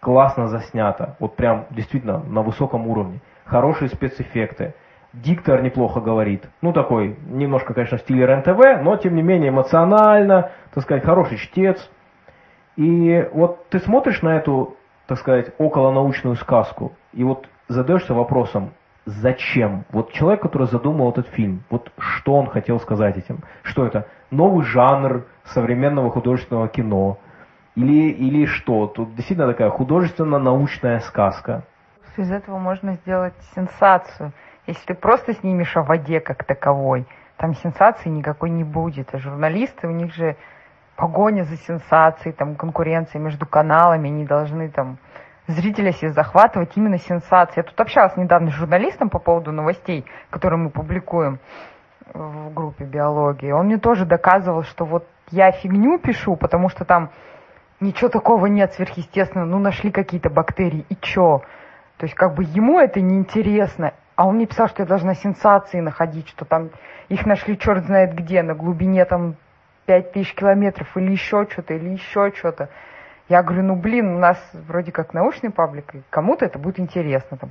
классно 0.00 0.48
заснято, 0.48 1.16
вот 1.18 1.36
прям 1.36 1.66
действительно 1.70 2.18
на 2.18 2.42
высоком 2.42 2.88
уровне, 2.88 3.20
хорошие 3.44 3.88
спецэффекты, 3.88 4.74
диктор 5.12 5.62
неплохо 5.62 6.00
говорит, 6.00 6.48
ну 6.60 6.72
такой, 6.72 7.16
немножко, 7.26 7.74
конечно, 7.74 7.98
в 7.98 8.00
стиле 8.02 8.26
РЕН-ТВ, 8.26 8.82
но 8.82 8.96
тем 8.96 9.14
не 9.14 9.22
менее 9.22 9.50
эмоционально, 9.50 10.50
так 10.72 10.84
сказать, 10.84 11.04
хороший 11.04 11.38
чтец. 11.38 11.90
И 12.76 13.28
вот 13.32 13.68
ты 13.68 13.78
смотришь 13.78 14.22
на 14.22 14.36
эту 14.36 14.76
так 15.12 15.18
сказать, 15.18 15.52
околонаучную 15.58 16.36
сказку. 16.36 16.92
И 17.12 17.22
вот 17.22 17.46
задаешься 17.68 18.14
вопросом, 18.14 18.70
зачем? 19.04 19.84
Вот 19.90 20.12
человек, 20.12 20.40
который 20.40 20.66
задумал 20.66 21.10
этот 21.10 21.28
фильм, 21.28 21.64
вот 21.68 21.92
что 21.98 22.32
он 22.32 22.46
хотел 22.46 22.80
сказать 22.80 23.18
этим? 23.18 23.40
Что 23.62 23.84
это? 23.84 24.06
Новый 24.30 24.64
жанр 24.64 25.26
современного 25.44 26.10
художественного 26.10 26.68
кино? 26.68 27.18
Или, 27.74 28.08
или 28.08 28.46
что? 28.46 28.86
Тут 28.86 29.14
действительно 29.14 29.48
такая 29.48 29.68
художественно-научная 29.68 31.00
сказка. 31.00 31.64
Из 32.16 32.30
этого 32.30 32.56
можно 32.56 32.94
сделать 32.94 33.34
сенсацию. 33.54 34.32
Если 34.66 34.86
ты 34.86 34.94
просто 34.94 35.34
снимешь 35.34 35.76
о 35.76 35.82
воде 35.82 36.20
как 36.20 36.44
таковой, 36.44 37.06
там 37.36 37.52
сенсации 37.54 38.08
никакой 38.08 38.48
не 38.48 38.64
будет. 38.64 39.14
А 39.14 39.18
журналисты, 39.18 39.88
у 39.88 39.90
них 39.90 40.14
же 40.14 40.36
погоня 40.96 41.44
за 41.44 41.56
сенсацией, 41.56 42.34
там, 42.34 42.54
конкуренция 42.54 43.20
между 43.20 43.46
каналами, 43.46 44.08
они 44.08 44.24
должны 44.24 44.68
там 44.68 44.98
зрителя 45.46 45.92
себе 45.92 46.12
захватывать 46.12 46.76
именно 46.76 46.98
сенсацией. 46.98 47.64
Я 47.64 47.70
тут 47.70 47.80
общалась 47.80 48.16
недавно 48.16 48.50
с 48.50 48.54
журналистом 48.54 49.10
по 49.10 49.18
поводу 49.18 49.52
новостей, 49.52 50.04
которые 50.30 50.58
мы 50.58 50.70
публикуем. 50.70 51.38
в 52.14 52.52
группе 52.52 52.84
биологии. 52.84 53.50
Он 53.52 53.66
мне 53.66 53.78
тоже 53.78 54.04
доказывал, 54.04 54.62
что 54.64 54.84
вот 54.84 55.06
я 55.30 55.50
фигню 55.50 55.98
пишу, 55.98 56.36
потому 56.36 56.68
что 56.68 56.84
там 56.84 57.10
ничего 57.80 58.08
такого 58.08 58.46
нет 58.46 58.72
сверхъестественного. 58.74 59.46
Ну, 59.46 59.58
нашли 59.58 59.90
какие-то 59.90 60.30
бактерии, 60.30 60.84
и 60.88 60.96
чё? 60.96 61.42
То 61.96 62.04
есть, 62.04 62.14
как 62.14 62.34
бы 62.34 62.44
ему 62.44 62.78
это 62.78 63.00
неинтересно. 63.00 63.92
А 64.16 64.26
он 64.26 64.36
мне 64.36 64.46
писал, 64.46 64.68
что 64.68 64.82
я 64.82 64.86
должна 64.86 65.14
сенсации 65.14 65.80
находить, 65.80 66.28
что 66.28 66.44
там 66.44 66.70
их 67.08 67.24
нашли 67.26 67.58
черт 67.58 67.84
знает 67.84 68.14
где, 68.14 68.42
на 68.42 68.54
глубине 68.54 69.04
там 69.04 69.36
пять 69.86 70.12
тысяч 70.12 70.34
километров, 70.34 70.96
или 70.96 71.10
еще 71.10 71.46
что-то, 71.50 71.74
или 71.74 71.90
еще 71.90 72.32
что-то. 72.34 72.68
Я 73.28 73.42
говорю, 73.42 73.62
ну 73.62 73.76
блин, 73.76 74.16
у 74.16 74.18
нас 74.18 74.38
вроде 74.52 74.92
как 74.92 75.14
научный 75.14 75.50
паблик, 75.50 75.94
и 75.94 76.02
кому-то 76.10 76.44
это 76.44 76.58
будет 76.58 76.80
интересно. 76.80 77.36
Там, 77.36 77.50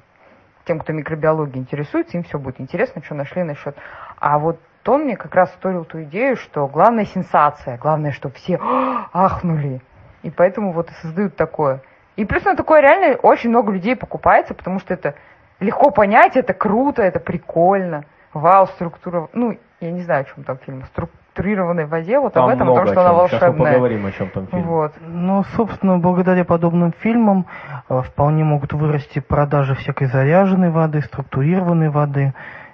тем, 0.65 0.79
кто 0.79 0.93
микробиологией 0.93 1.59
интересуется, 1.59 2.17
им 2.17 2.23
все 2.23 2.37
будет 2.37 2.61
интересно, 2.61 3.01
что 3.03 3.15
нашли 3.15 3.43
насчет. 3.43 3.75
А 4.19 4.37
вот 4.37 4.59
он 4.85 5.03
мне 5.03 5.15
как 5.15 5.33
раз 5.35 5.49
вторил 5.51 5.85
ту 5.85 6.03
идею, 6.03 6.35
что 6.35 6.67
главная 6.67 7.05
сенсация, 7.05 7.77
главное, 7.77 8.11
чтобы 8.11 8.35
все 8.35 8.59
ахнули. 9.13 9.81
И 10.23 10.29
поэтому 10.29 10.71
вот 10.71 10.89
и 10.91 10.93
создают 10.95 11.35
такое. 11.35 11.81
И 12.15 12.25
плюс 12.25 12.43
на 12.43 12.55
такое 12.55 12.81
реально 12.81 13.17
очень 13.17 13.49
много 13.49 13.71
людей 13.71 13.95
покупается, 13.95 14.53
потому 14.53 14.79
что 14.79 14.93
это 14.93 15.15
легко 15.59 15.91
понять, 15.91 16.35
это 16.35 16.53
круто, 16.53 17.01
это 17.01 17.19
прикольно. 17.19 18.05
Вау, 18.33 18.67
структура, 18.67 19.29
ну, 19.33 19.57
я 19.79 19.91
не 19.91 20.01
знаю, 20.01 20.21
о 20.21 20.25
чем 20.25 20.43
там 20.43 20.57
фильм, 20.59 20.83
структурированной 21.31 21.85
воде, 21.85 22.19
вот 22.19 22.33
Там 22.33 22.45
об 22.45 22.49
этом, 22.51 22.67
потому 22.67 22.87
что 22.87 22.91
о 22.91 22.95
чем. 22.95 23.15
она 23.15 23.27
Сейчас 23.27 23.41
мы 23.41 23.47
волшебная. 23.47 23.73
поговорим, 23.73 24.05
о 24.05 24.11
чем 24.11 24.29
там 24.29 24.47
фильм. 24.47 24.63
Вот. 24.63 24.91
Ну, 25.07 25.43
собственно, 25.55 25.97
благодаря 25.97 26.43
подобным 26.45 26.93
фильмам 26.99 27.45
э, 27.89 28.01
вполне 28.01 28.43
могут 28.43 28.73
вырасти 28.73 29.19
продажи 29.19 29.75
всякой 29.75 30.07
заряженной 30.07 30.71
воды, 30.71 31.01
структурированной 31.01 31.89
воды. 31.89 32.33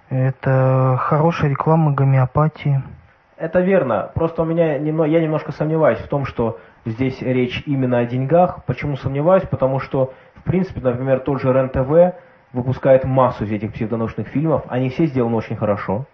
Это 0.10 0.98
хорошая 1.00 1.52
реклама 1.52 1.92
гомеопатии. 1.92 2.82
Это 3.38 3.60
верно. 3.60 4.10
Просто 4.16 4.42
у 4.42 4.46
меня 4.46 4.76
я 4.76 5.22
немножко 5.22 5.52
сомневаюсь 5.52 6.00
в 6.00 6.08
том, 6.08 6.26
что 6.26 6.60
здесь 6.86 7.22
речь 7.22 7.62
именно 7.68 8.00
о 8.00 8.06
деньгах. 8.06 8.64
Почему 8.66 8.96
сомневаюсь? 8.96 9.44
Потому 9.44 9.80
что, 9.80 10.14
в 10.36 10.44
принципе, 10.44 10.80
например, 10.82 11.20
тот 11.20 11.42
же 11.42 11.54
РЕН-ТВ 11.54 12.16
выпускает 12.54 13.04
массу 13.04 13.44
из 13.44 13.52
этих 13.52 13.74
псевдонаучных 13.74 14.30
фильмов. 14.30 14.64
Они 14.70 14.90
все 14.90 15.06
сделаны 15.06 15.36
очень 15.36 15.58
хорошо. 15.58 16.06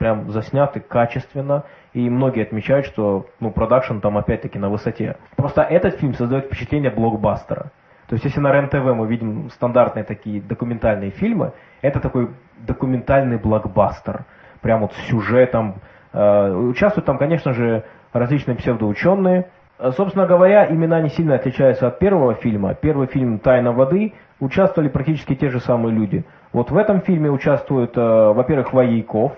Прям 0.00 0.30
засняты 0.30 0.80
качественно. 0.80 1.64
И 1.92 2.08
многие 2.08 2.44
отмечают, 2.44 2.86
что 2.86 3.26
ну, 3.38 3.50
продакшн 3.50 3.98
там 3.98 4.16
опять-таки 4.16 4.58
на 4.58 4.70
высоте. 4.70 5.18
Просто 5.36 5.60
этот 5.60 5.96
фильм 5.96 6.14
создает 6.14 6.46
впечатление 6.46 6.90
блокбастера. 6.90 7.70
То 8.06 8.14
есть, 8.14 8.24
если 8.24 8.40
на 8.40 8.50
РЕН-ТВ 8.50 8.96
мы 8.96 9.06
видим 9.06 9.50
стандартные 9.50 10.04
такие 10.04 10.40
документальные 10.40 11.10
фильмы, 11.10 11.52
это 11.82 12.00
такой 12.00 12.30
документальный 12.66 13.36
блокбастер. 13.36 14.24
Прям 14.62 14.80
вот 14.80 14.94
с 14.94 15.08
сюжетом. 15.08 15.74
Э, 16.14 16.50
Участвуют 16.50 17.04
там, 17.04 17.18
конечно 17.18 17.52
же, 17.52 17.84
различные 18.14 18.56
псевдоученые. 18.56 19.50
Э, 19.78 19.90
Собственно 19.94 20.26
говоря, 20.26 20.66
имена 20.72 21.02
не 21.02 21.10
сильно 21.10 21.34
отличаются 21.34 21.88
от 21.88 21.98
первого 21.98 22.32
фильма. 22.36 22.72
Первый 22.72 23.06
фильм 23.06 23.38
«Тайна 23.38 23.72
воды» 23.72 24.14
участвовали 24.40 24.88
практически 24.88 25.34
те 25.34 25.50
же 25.50 25.60
самые 25.60 25.94
люди. 25.94 26.24
Вот 26.54 26.70
в 26.70 26.76
этом 26.78 27.02
фильме 27.02 27.30
участвует, 27.30 27.98
э, 27.98 28.32
во-первых, 28.32 28.72
Воейков, 28.72 29.34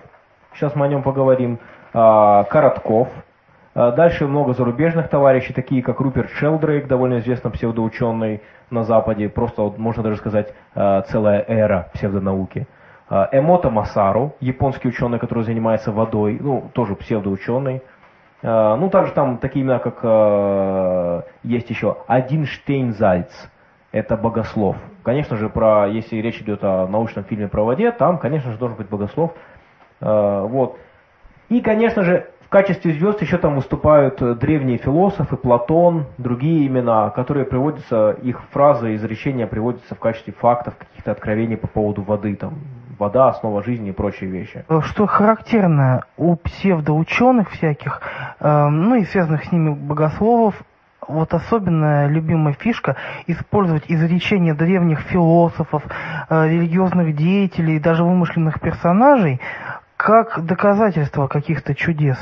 сейчас 0.55 0.75
мы 0.75 0.87
о 0.87 0.89
нем 0.89 1.03
поговорим, 1.03 1.59
а, 1.93 2.45
Коротков, 2.45 3.09
а, 3.75 3.91
Дальше 3.93 4.27
много 4.27 4.53
зарубежных 4.53 5.09
товарищей, 5.09 5.53
такие 5.53 5.83
как 5.83 6.01
Руперт 6.01 6.31
Шелдрейк, 6.33 6.87
довольно 6.87 7.19
известный 7.19 7.51
псевдоученый 7.51 8.43
на 8.71 8.85
Западе, 8.85 9.29
просто 9.29 9.63
можно 9.77 10.03
даже 10.03 10.17
сказать 10.17 10.53
а, 10.75 11.03
целая 11.03 11.45
эра 11.47 11.89
псевдонауки. 11.95 12.67
А, 13.09 13.29
Эмото 13.33 13.71
Масару, 13.71 14.35
японский 14.41 14.89
ученый, 14.89 15.19
который 15.19 15.45
занимается 15.45 15.91
водой, 15.91 16.39
ну, 16.41 16.71
тоже 16.73 16.95
псевдоученый. 16.95 17.83
Ну, 18.45 18.91
также 18.91 19.13
там 19.13 19.39
такие 19.39 19.65
имена, 19.65 19.79
как 19.79 21.25
есть 21.45 21.71
еще 21.71 21.99
Один 22.09 22.47
Штейнзальц, 22.47 23.31
это 23.93 24.17
богослов. 24.17 24.75
Конечно 25.05 25.37
же, 25.37 25.49
про, 25.49 25.87
если 25.87 26.17
речь 26.17 26.41
идет 26.41 26.65
о 26.65 26.89
научном 26.89 27.23
фильме 27.23 27.47
про 27.47 27.63
воде, 27.63 27.93
там, 27.93 28.19
конечно 28.19 28.51
же, 28.51 28.59
должен 28.59 28.77
быть 28.77 28.89
богослов. 28.89 29.33
А, 30.03 30.47
Вот. 30.47 30.77
И, 31.49 31.61
конечно 31.61 32.03
же, 32.03 32.27
в 32.45 32.49
качестве 32.49 32.93
звезд 32.93 33.21
еще 33.23 33.39
там 33.39 33.57
выступают 33.57 34.21
э, 34.21 34.35
древние 34.35 34.79
философы, 34.79 35.37
Платон, 35.37 36.07
другие 36.19 36.67
имена, 36.67 37.11
которые 37.11 37.47
приводятся, 37.47 38.11
их 38.11 38.43
фразы, 38.51 38.95
изречения 38.95 39.47
приводятся 39.47 39.95
в 39.95 39.99
качестве 39.99 40.33
фактов, 40.35 40.75
каких-то 40.79 41.13
откровений 41.13 41.57
по 41.57 41.67
поводу 41.67 42.03
воды, 42.03 42.35
там, 42.37 42.59
вода, 42.99 43.29
основа 43.29 43.63
жизни 43.63 43.91
и 43.91 43.93
прочие 43.93 44.31
вещи. 44.31 44.65
Э, 44.69 44.81
Что 44.83 45.07
характерно 45.07 46.05
у 46.17 46.37
псевдоученых 46.37 47.51
всяких, 47.51 48.01
э, 48.41 48.69
ну 48.69 48.97
и 48.97 49.05
связанных 49.05 49.45
с 49.45 49.53
ними 49.53 49.71
богословов, 49.75 50.63
вот 51.09 51.35
особенно 51.35 52.07
любимая 52.07 52.55
фишка 52.55 52.97
использовать 53.27 53.85
изречения 53.89 54.55
древних 54.55 55.01
философов, 55.01 55.83
э, 56.29 56.49
религиозных 56.49 57.17
деятелей, 57.17 57.79
даже 57.81 58.05
вымышленных 58.05 58.61
персонажей 58.61 59.41
как 60.03 60.45
доказательство 60.45 61.29
каких-то 61.29 61.77
чудес. 61.77 62.19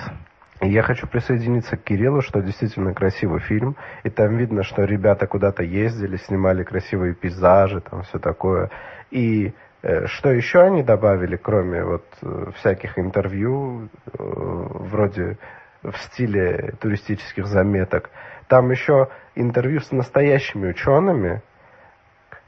Я 0.61 0.83
хочу 0.83 1.07
присоединиться 1.07 1.79
к 1.79 1.85
Кириллу, 1.85 2.21
что 2.21 2.43
действительно 2.43 2.93
красивый 2.93 3.41
фильм, 3.41 3.75
и 4.05 4.11
там 4.11 4.37
видно, 4.37 4.63
что 4.63 4.85
ребята 4.85 5.27
куда-то 5.27 5.63
ездили, 5.63 6.19
снимали 6.19 6.63
красивые 6.63 7.15
пейзажи, 7.15 7.81
там 7.81 8.03
все 8.03 8.19
такое. 8.19 8.71
И 9.11 9.55
э, 9.83 10.07
что 10.09 10.31
еще 10.31 10.61
они 10.61 10.83
добавили, 10.83 11.37
кроме 11.37 11.83
вот 11.83 12.05
э, 12.21 12.51
всяких 12.57 12.99
интервью, 12.99 13.89
э, 13.89 14.11
вроде 14.19 15.39
в 15.83 15.97
стиле 15.97 16.75
туристических 16.81 17.47
заметок, 17.47 18.11
там 18.49 18.71
еще 18.71 19.09
интервью 19.35 19.81
с 19.81 19.91
настоящими 19.91 20.69
учеными, 20.69 21.41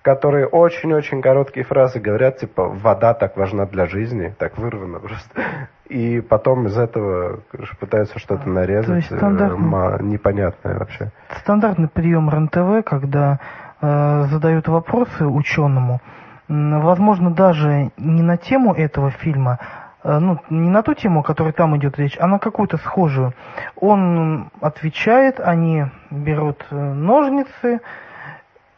которые 0.03 0.47
очень-очень 0.47 1.23
короткие 1.23 1.65
фразы 1.65 2.01
говорят, 2.01 2.39
типа, 2.39 2.69
вода 2.69 3.15
так 3.15 3.37
важна 3.37 3.67
для 3.67 3.87
жизни, 3.87 4.35
так 4.39 4.59
вырвано 4.59 4.99
просто. 4.99 5.43
И 5.89 6.21
потом 6.21 6.67
из 6.67 6.77
этого 6.77 7.41
пытаются 7.79 8.19
что-то 8.19 8.49
нарезать, 8.49 8.87
То 8.87 8.95
есть 8.97 9.13
э, 9.13 9.17
стандартно. 9.17 9.57
ма- 9.57 9.99
непонятное 10.01 10.79
вообще. 10.79 11.11
Стандартный 11.39 11.89
прием 11.89 12.29
РЕН-ТВ, 12.31 12.85
когда 12.85 13.39
э, 13.81 14.25
задают 14.31 14.69
вопросы 14.69 15.27
ученому, 15.27 16.01
возможно, 16.49 17.31
даже 17.31 17.91
не 17.97 18.23
на 18.23 18.37
тему 18.37 18.75
этого 18.75 19.11
фильма, 19.11 19.59
э, 20.03 20.19
ну, 20.19 20.39
не 20.51 20.69
на 20.69 20.83
ту 20.83 20.95
тему, 20.95 21.21
о 21.21 21.23
которой 21.23 21.53
там 21.53 21.77
идет 21.77 21.99
речь, 21.99 22.17
а 22.19 22.27
на 22.27 22.39
какую-то 22.39 22.77
схожую. 22.79 23.35
Он 23.77 24.51
отвечает, 24.61 25.39
они 25.41 25.85
берут 26.11 26.65
э, 26.71 26.77
ножницы 26.77 27.81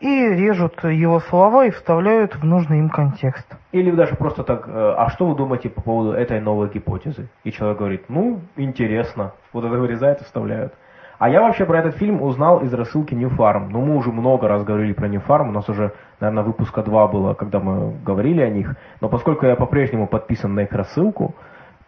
и 0.04 0.28
режут 0.34 0.84
его 0.84 1.18
слова 1.18 1.64
и 1.64 1.70
вставляют 1.70 2.36
в 2.36 2.44
нужный 2.44 2.78
им 2.78 2.90
контекст. 2.90 3.46
Или 3.72 3.90
даже 3.90 4.16
просто 4.16 4.44
так, 4.44 4.68
э, 4.68 4.94
а 4.98 5.08
что 5.08 5.26
вы 5.26 5.34
думаете 5.34 5.70
по 5.70 5.80
поводу 5.80 6.12
этой 6.12 6.40
новой 6.40 6.68
гипотезы? 6.68 7.28
И 7.42 7.50
человек 7.50 7.78
говорит, 7.78 8.04
ну, 8.08 8.40
интересно. 8.56 9.32
Вот 9.54 9.64
это 9.64 9.78
вырезают 9.78 10.20
и 10.20 10.24
вставляют. 10.24 10.74
А 11.18 11.30
я 11.30 11.40
вообще 11.40 11.64
про 11.64 11.78
этот 11.78 11.96
фильм 11.96 12.20
узнал 12.20 12.60
из 12.60 12.74
рассылки 12.74 13.14
New 13.14 13.30
Farm. 13.30 13.68
Ну, 13.70 13.80
мы 13.80 13.96
уже 13.96 14.12
много 14.12 14.46
раз 14.46 14.62
говорили 14.62 14.92
про 14.92 15.08
New 15.08 15.22
Farm. 15.26 15.48
У 15.48 15.52
нас 15.52 15.70
уже, 15.70 15.92
наверное, 16.20 16.44
выпуска 16.44 16.82
два 16.82 17.08
было, 17.08 17.32
когда 17.32 17.58
мы 17.60 17.94
говорили 18.04 18.42
о 18.42 18.50
них. 18.50 18.76
Но 19.00 19.08
поскольку 19.08 19.46
я 19.46 19.56
по-прежнему 19.56 20.06
подписан 20.06 20.54
на 20.54 20.60
их 20.60 20.72
рассылку, 20.72 21.34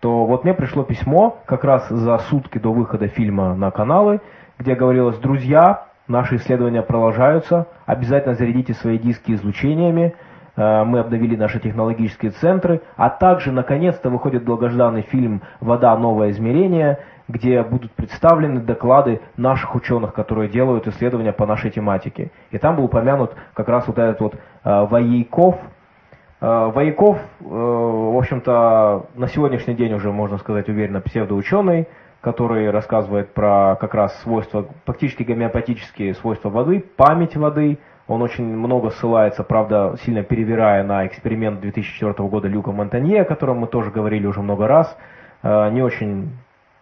то 0.01 0.25
вот 0.25 0.45
мне 0.45 0.55
пришло 0.55 0.85
письмо 0.85 1.39
как 1.45 1.65
раз 1.65 1.87
за 1.91 2.17
сутки 2.31 2.57
до 2.57 2.73
выхода 2.73 3.09
фильма 3.09 3.55
на 3.55 3.71
каналы, 3.71 4.21
где 4.59 4.75
говорилось, 4.75 5.19
друзья, 5.19 5.86
наши 6.09 6.37
исследования 6.37 6.83
продолжаются, 6.83 7.67
обязательно 7.87 8.35
зарядите 8.35 8.75
свои 8.75 8.99
диски 8.99 9.33
излучениями, 9.33 10.15
Э, 10.57 10.85
мы 10.85 11.01
обновили 11.01 11.37
наши 11.37 11.61
технологические 11.61 12.33
центры, 12.33 12.81
а 12.97 13.11
также, 13.11 13.53
наконец-то, 13.53 14.11
выходит 14.11 14.45
долгожданный 14.45 15.03
фильм 15.03 15.43
«Вода. 15.61 15.97
Новое 15.97 16.31
измерение», 16.31 16.99
где 17.29 17.63
будут 17.63 17.91
представлены 17.93 18.61
доклады 18.61 19.21
наших 19.37 19.75
ученых, 19.75 20.15
которые 20.15 20.49
делают 20.49 20.87
исследования 20.87 21.33
по 21.33 21.45
нашей 21.45 21.71
тематике. 21.71 22.31
И 22.51 22.59
там 22.59 22.77
был 22.77 22.85
упомянут 22.85 23.35
как 23.53 23.69
раз 23.69 23.87
вот 23.87 23.99
этот 23.99 24.21
вот 24.21 24.35
э, 24.35 24.39
Воейков. 24.65 25.57
Э, 26.41 26.71
Воейков, 26.73 27.17
э, 27.17 27.45
в 27.45 28.17
общем-то, 28.17 29.07
на 29.17 29.29
сегодняшний 29.29 29.75
день 29.75 29.93
уже, 29.95 30.13
можно 30.13 30.39
сказать 30.39 30.69
уверенно, 30.69 31.01
псевдоученый, 31.01 31.89
который 32.27 32.71
рассказывает 32.71 33.33
про 33.35 33.77
как 33.77 33.95
раз 33.95 34.21
свойства, 34.23 34.67
фактически 34.85 35.23
гомеопатические 35.23 36.13
свойства 36.17 36.51
воды, 36.51 36.85
память 36.97 37.37
воды. 37.37 37.79
Он 38.09 38.21
очень 38.21 38.45
много 38.45 38.91
ссылается, 38.91 39.45
правда, 39.45 39.95
сильно 40.03 40.25
перевирая 40.25 40.83
на 40.83 41.07
эксперимент 41.07 41.61
2004 41.61 42.29
года 42.29 42.49
Люка 42.49 42.73
Монтанье, 42.73 43.23
о 43.23 43.25
котором 43.25 43.59
мы 43.59 43.69
тоже 43.69 43.93
говорили 43.93 44.27
уже 44.27 44.43
много 44.43 44.67
раз. 44.67 44.99
Э, 45.45 45.71
Не 45.71 45.83
очень 45.83 46.31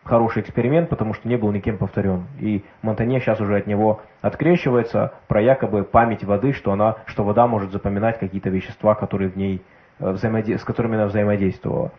хороший 0.03 0.41
эксперимент, 0.41 0.89
потому 0.89 1.13
что 1.13 1.29
не 1.29 1.37
был 1.37 1.53
никем 1.53 1.77
повторен. 1.77 2.25
И 2.41 2.65
Монтанье 2.81 3.21
сейчас 3.21 3.39
уже 3.39 3.59
от 3.59 3.67
него 3.67 4.01
открещивается 4.23 5.13
про 5.29 5.43
якобы 5.43 5.83
память 5.85 6.25
воды, 6.25 6.55
что, 6.55 6.73
она, 6.73 6.97
что 7.05 7.23
вода 7.23 7.47
может 7.47 7.71
запоминать 7.71 8.19
какие-то 8.19 8.49
вещества, 8.49 8.95
которые 8.95 9.29
в 9.29 9.37
ней, 9.37 9.61
э, 10.01 10.11
взаимоде- 10.11 10.57
с 10.57 10.65
которыми 10.65 10.95
она 10.95 11.05
взаимодействовала. 11.05 11.93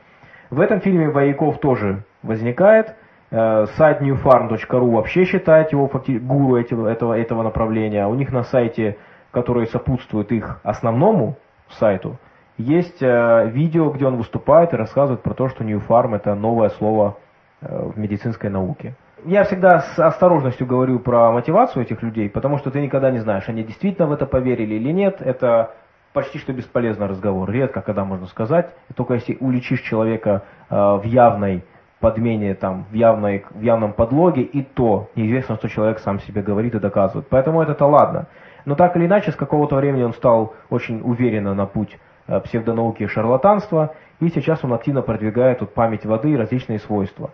В 0.50 0.60
этом 0.60 0.80
фильме 0.82 1.10
Вояков 1.10 1.60
тоже 1.60 2.06
возникает. 2.24 2.96
Э, 3.32 3.66
сайт 3.78 4.02
newfarm.ru 4.02 4.92
вообще 4.92 5.26
считает 5.26 5.72
его 5.72 5.88
гуру 5.88 6.56
этого, 6.58 6.88
этого, 6.88 7.14
этого 7.18 7.44
направления. 7.44 8.08
У 8.08 8.16
них 8.16 8.32
на 8.32 8.44
сайте, 8.44 8.98
который 9.32 9.68
сопутствует 9.68 10.32
их 10.32 10.60
основному 10.64 11.38
сайту, 11.70 12.18
есть 12.58 13.02
э, 13.02 13.50
видео, 13.50 13.90
где 13.90 14.06
он 14.06 14.18
выступает 14.18 14.74
и 14.74 14.78
рассказывает 14.78 15.22
про 15.24 15.34
то, 15.34 15.50
что 15.50 15.64
New 15.64 15.82
это 16.14 16.36
новое 16.36 16.70
слово 16.70 17.18
э, 17.62 17.92
в 17.94 17.98
медицинской 17.98 18.50
науке. 18.50 18.96
Я 19.26 19.44
всегда 19.44 19.80
с 19.80 19.98
осторожностью 19.98 20.68
говорю 20.68 21.00
про 21.00 21.32
мотивацию 21.32 21.84
этих 21.84 22.04
людей, 22.04 22.30
потому 22.30 22.60
что 22.60 22.70
ты 22.70 22.80
никогда 22.80 23.10
не 23.10 23.20
знаешь, 23.20 23.50
они 23.50 23.64
действительно 23.64 24.08
в 24.08 24.12
это 24.12 24.28
поверили 24.28 24.76
или 24.76 24.92
нет. 24.92 25.20
Это 25.20 25.72
почти 26.14 26.38
что 26.38 26.54
бесполезный 26.54 27.08
разговор. 27.08 27.50
Редко, 27.50 27.82
когда 27.82 28.06
можно 28.06 28.28
сказать. 28.28 28.70
Только 28.96 29.16
если 29.16 29.36
уличишь 29.40 29.82
человека 29.82 30.44
э, 30.70 30.76
в 30.76 31.04
явной 31.04 31.66
подмене, 32.00 32.56
там, 32.56 32.86
в, 32.92 32.94
явной, 32.94 33.46
в 33.50 33.62
явном 33.62 33.94
подлоге, 33.94 34.42
и 34.42 34.64
то 34.64 35.10
неизвестно, 35.16 35.56
что 35.56 35.70
человек 35.70 36.00
сам 36.00 36.20
себе 36.20 36.42
говорит 36.42 36.76
и 36.76 36.80
доказывает. 36.80 37.28
Поэтому 37.30 37.62
это-то 37.62 37.86
ладно. 37.86 38.28
Но 38.66 38.76
так 38.76 38.96
или 38.96 39.06
иначе, 39.06 39.32
с 39.32 39.36
какого-то 39.36 39.76
времени 39.76 40.04
он 40.04 40.14
стал 40.14 40.54
очень 40.70 41.02
уверенно 41.04 41.54
на 41.54 41.66
путь 41.66 41.98
Э, 42.28 42.40
псевдонауки 42.40 43.04
и 43.04 43.08
шарлатанства, 43.08 43.94
и 44.20 44.30
сейчас 44.30 44.64
он 44.64 44.74
активно 44.74 45.04
продвигает 45.04 45.60
тут 45.60 45.76
память 45.76 46.06
воды 46.06 46.32
и 46.32 46.36
различные 46.36 46.80
свойства. 46.80 47.30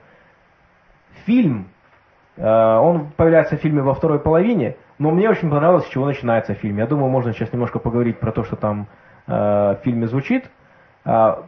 Фильм, 1.26 1.70
э, 2.36 2.46
он 2.46 3.12
появляется 3.16 3.56
в 3.56 3.62
фильме 3.62 3.82
во 3.82 3.94
второй 3.94 4.20
половине, 4.20 4.76
но 5.00 5.12
мне 5.12 5.30
очень 5.30 5.50
понравилось, 5.50 5.86
с 5.86 5.90
чего 5.90 6.06
начинается 6.06 6.56
фильм. 6.56 6.78
Я 6.78 6.88
думаю, 6.88 7.10
можно 7.10 7.32
сейчас 7.32 7.54
немножко 7.54 7.80
поговорить 7.80 8.20
про 8.20 8.34
то, 8.34 8.44
что 8.44 8.58
там 8.58 8.88
э, 9.28 9.32
в 9.32 9.80
фильме 9.84 10.08
звучит. 10.08 10.50
В 11.04 11.48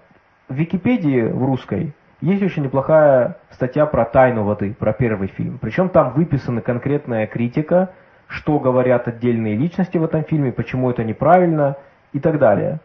Википедии 0.50 1.22
в 1.22 1.44
русской 1.44 1.94
есть 2.32 2.44
очень 2.44 2.64
неплохая 2.64 3.38
статья 3.52 3.86
про 3.86 4.06
тайну 4.06 4.44
воды, 4.44 4.74
про 4.74 4.94
первый 4.94 5.28
фильм. 5.28 5.58
Причем 5.60 5.90
там 5.90 6.14
выписана 6.14 6.62
конкретная 6.62 7.28
критика, 7.28 7.90
что 8.28 8.60
говорят 8.60 9.08
отдельные 9.08 9.56
личности 9.56 9.98
в 9.98 10.04
этом 10.04 10.24
фильме, 10.24 10.52
почему 10.52 10.90
это 10.90 11.04
неправильно 11.04 11.78
и 12.14 12.20
так 12.20 12.40
далее 12.40 12.80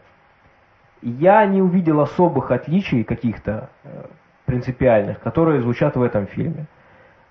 я 1.01 1.45
не 1.45 1.61
увидел 1.61 2.01
особых 2.01 2.51
отличий 2.51 3.03
каких-то 3.03 3.69
э, 3.83 4.05
принципиальных, 4.45 5.19
которые 5.19 5.61
звучат 5.61 5.95
в 5.95 6.03
этом 6.03 6.27
фильме. 6.27 6.65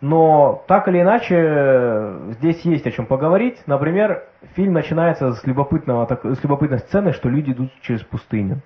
Но 0.00 0.64
так 0.68 0.86
или 0.88 1.00
иначе, 1.00 2.12
здесь 2.38 2.60
есть 2.60 2.86
о 2.86 2.92
чем 2.92 3.06
поговорить. 3.06 3.60
Например, 3.66 4.22
фильм 4.54 4.72
начинается 4.72 5.32
с, 5.32 5.44
любопытного, 5.44 6.06
с 6.22 6.42
любопытной 6.42 6.78
сцены, 6.78 7.12
что 7.12 7.28
люди 7.28 7.50
идут 7.50 7.72
через 7.82 8.02
пустыню. 8.02 8.60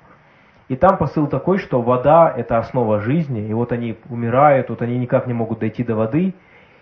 И 0.73 0.77
там 0.77 0.97
посыл 0.97 1.27
такой, 1.27 1.59
что 1.59 1.83
вода– 1.83 2.33
это 2.37 2.57
основа 2.57 2.99
жизни, 2.99 3.47
и 3.47 3.53
вот 3.53 3.73
они 3.73 3.99
умирают, 4.09 4.71
вот 4.71 4.81
они 4.81 4.97
никак 4.97 5.27
не 5.27 5.35
могут 5.35 5.59
дойти 5.59 5.85
до 5.85 5.95
воды. 5.95 6.33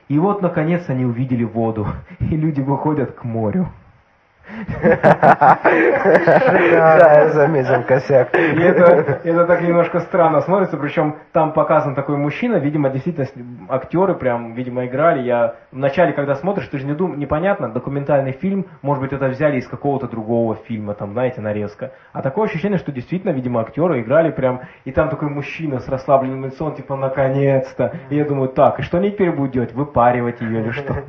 И 0.07 0.17
вот, 0.17 0.43
наконец, 0.43 0.85
они 0.87 1.05
увидели 1.05 1.43
воду, 1.43 1.89
и 2.21 2.37
люди 2.37 2.61
выходят 2.61 3.11
к 3.11 3.25
морю. 3.25 3.67
Да, 4.83 5.59
я 7.23 7.29
заметил 7.31 7.83
косяк. 7.85 8.35
И 8.35 8.61
это, 8.61 9.21
это 9.25 9.47
так 9.47 9.63
немножко 9.63 10.01
странно 10.01 10.41
смотрится, 10.41 10.77
причем 10.77 11.17
там 11.33 11.53
показан 11.53 11.95
такой 11.95 12.17
мужчина, 12.17 12.57
видимо, 12.57 12.91
действительно 12.91 13.27
актеры 13.69 14.15
прям, 14.15 14.55
видимо, 14.55 14.87
играли. 14.87 15.23
Я 15.23 15.55
вначале, 15.73 16.13
когда 16.13 16.35
смотришь, 16.35 16.69
ты 16.69 16.79
же 16.79 16.87
не 16.87 16.95
дум, 16.95 17.19
непонятно, 17.19 17.71
документальный 17.71 18.33
фильм, 18.33 18.67
может 18.83 19.03
быть, 19.03 19.13
это 19.13 19.29
взяли 19.29 19.59
из 19.59 19.69
какого-то 19.69 20.09
другого 20.09 20.57
фильма, 20.67 20.95
там, 20.95 21.13
знаете, 21.13 21.41
нарезка. 21.41 21.93
А 22.13 22.23
такое 22.23 22.47
ощущение, 22.47 22.79
что 22.79 22.93
действительно, 22.93 23.33
видимо, 23.33 23.61
актеры 23.61 24.01
играли 24.01 24.31
прям, 24.31 24.61
и 24.85 24.93
там 24.93 25.09
такой 25.09 25.29
мужчина 25.29 25.81
с 25.81 25.89
расслабленным 25.89 26.45
лицом, 26.45 26.75
типа, 26.75 26.97
наконец-то. 26.97 27.93
И 28.11 28.17
я 28.17 28.25
думаю, 28.25 28.49
так, 28.49 28.79
и 28.79 28.83
что 28.83 28.99
они 28.99 29.11
теперь 29.11 29.33
будут 29.33 29.53
делать? 29.53 29.73
Выпаривать 29.73 30.41
ее 30.41 30.61
или 30.61 30.71
что? 30.71 31.05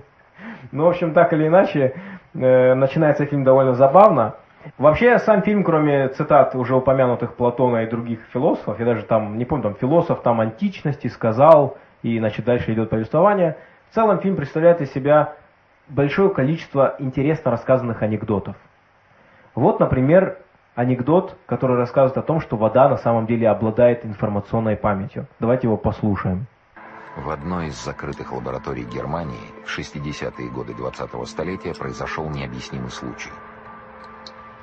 Ну, 0.71 0.85
в 0.85 0.89
общем, 0.89 1.13
так 1.13 1.33
или 1.33 1.47
иначе, 1.47 1.93
начинается 2.33 3.25
фильм 3.25 3.43
довольно 3.43 3.73
забавно. 3.73 4.35
Вообще, 4.77 5.17
сам 5.19 5.41
фильм, 5.41 5.63
кроме 5.63 6.09
цитат 6.09 6.55
уже 6.55 6.75
упомянутых 6.75 7.35
Платона 7.35 7.83
и 7.83 7.89
других 7.89 8.19
философов, 8.31 8.79
я 8.79 8.85
даже 8.85 9.03
там, 9.03 9.37
не 9.37 9.45
помню, 9.45 9.63
там 9.63 9.75
философ 9.75 10.21
там 10.21 10.39
античности 10.39 11.07
сказал, 11.07 11.77
и, 12.03 12.19
значит, 12.19 12.45
дальше 12.45 12.71
идет 12.73 12.89
повествование, 12.89 13.57
в 13.89 13.95
целом 13.95 14.19
фильм 14.19 14.35
представляет 14.35 14.81
из 14.81 14.93
себя 14.93 15.33
большое 15.87 16.29
количество 16.29 16.95
интересно 16.99 17.51
рассказанных 17.51 18.03
анекдотов. 18.03 18.55
Вот, 19.55 19.79
например, 19.79 20.37
анекдот, 20.75 21.35
который 21.45 21.75
рассказывает 21.75 22.17
о 22.17 22.21
том, 22.21 22.39
что 22.39 22.55
вода 22.55 22.87
на 22.87 22.97
самом 22.97 23.25
деле 23.25 23.49
обладает 23.49 24.05
информационной 24.05 24.77
памятью. 24.77 25.25
Давайте 25.39 25.67
его 25.67 25.77
послушаем. 25.77 26.45
В 27.15 27.29
одной 27.29 27.67
из 27.67 27.83
закрытых 27.83 28.31
лабораторий 28.31 28.85
Германии 28.85 29.53
в 29.65 29.77
60-е 29.77 30.49
годы 30.49 30.71
20-го 30.71 31.25
столетия 31.25 31.73
произошел 31.73 32.29
необъяснимый 32.29 32.89
случай. 32.89 33.31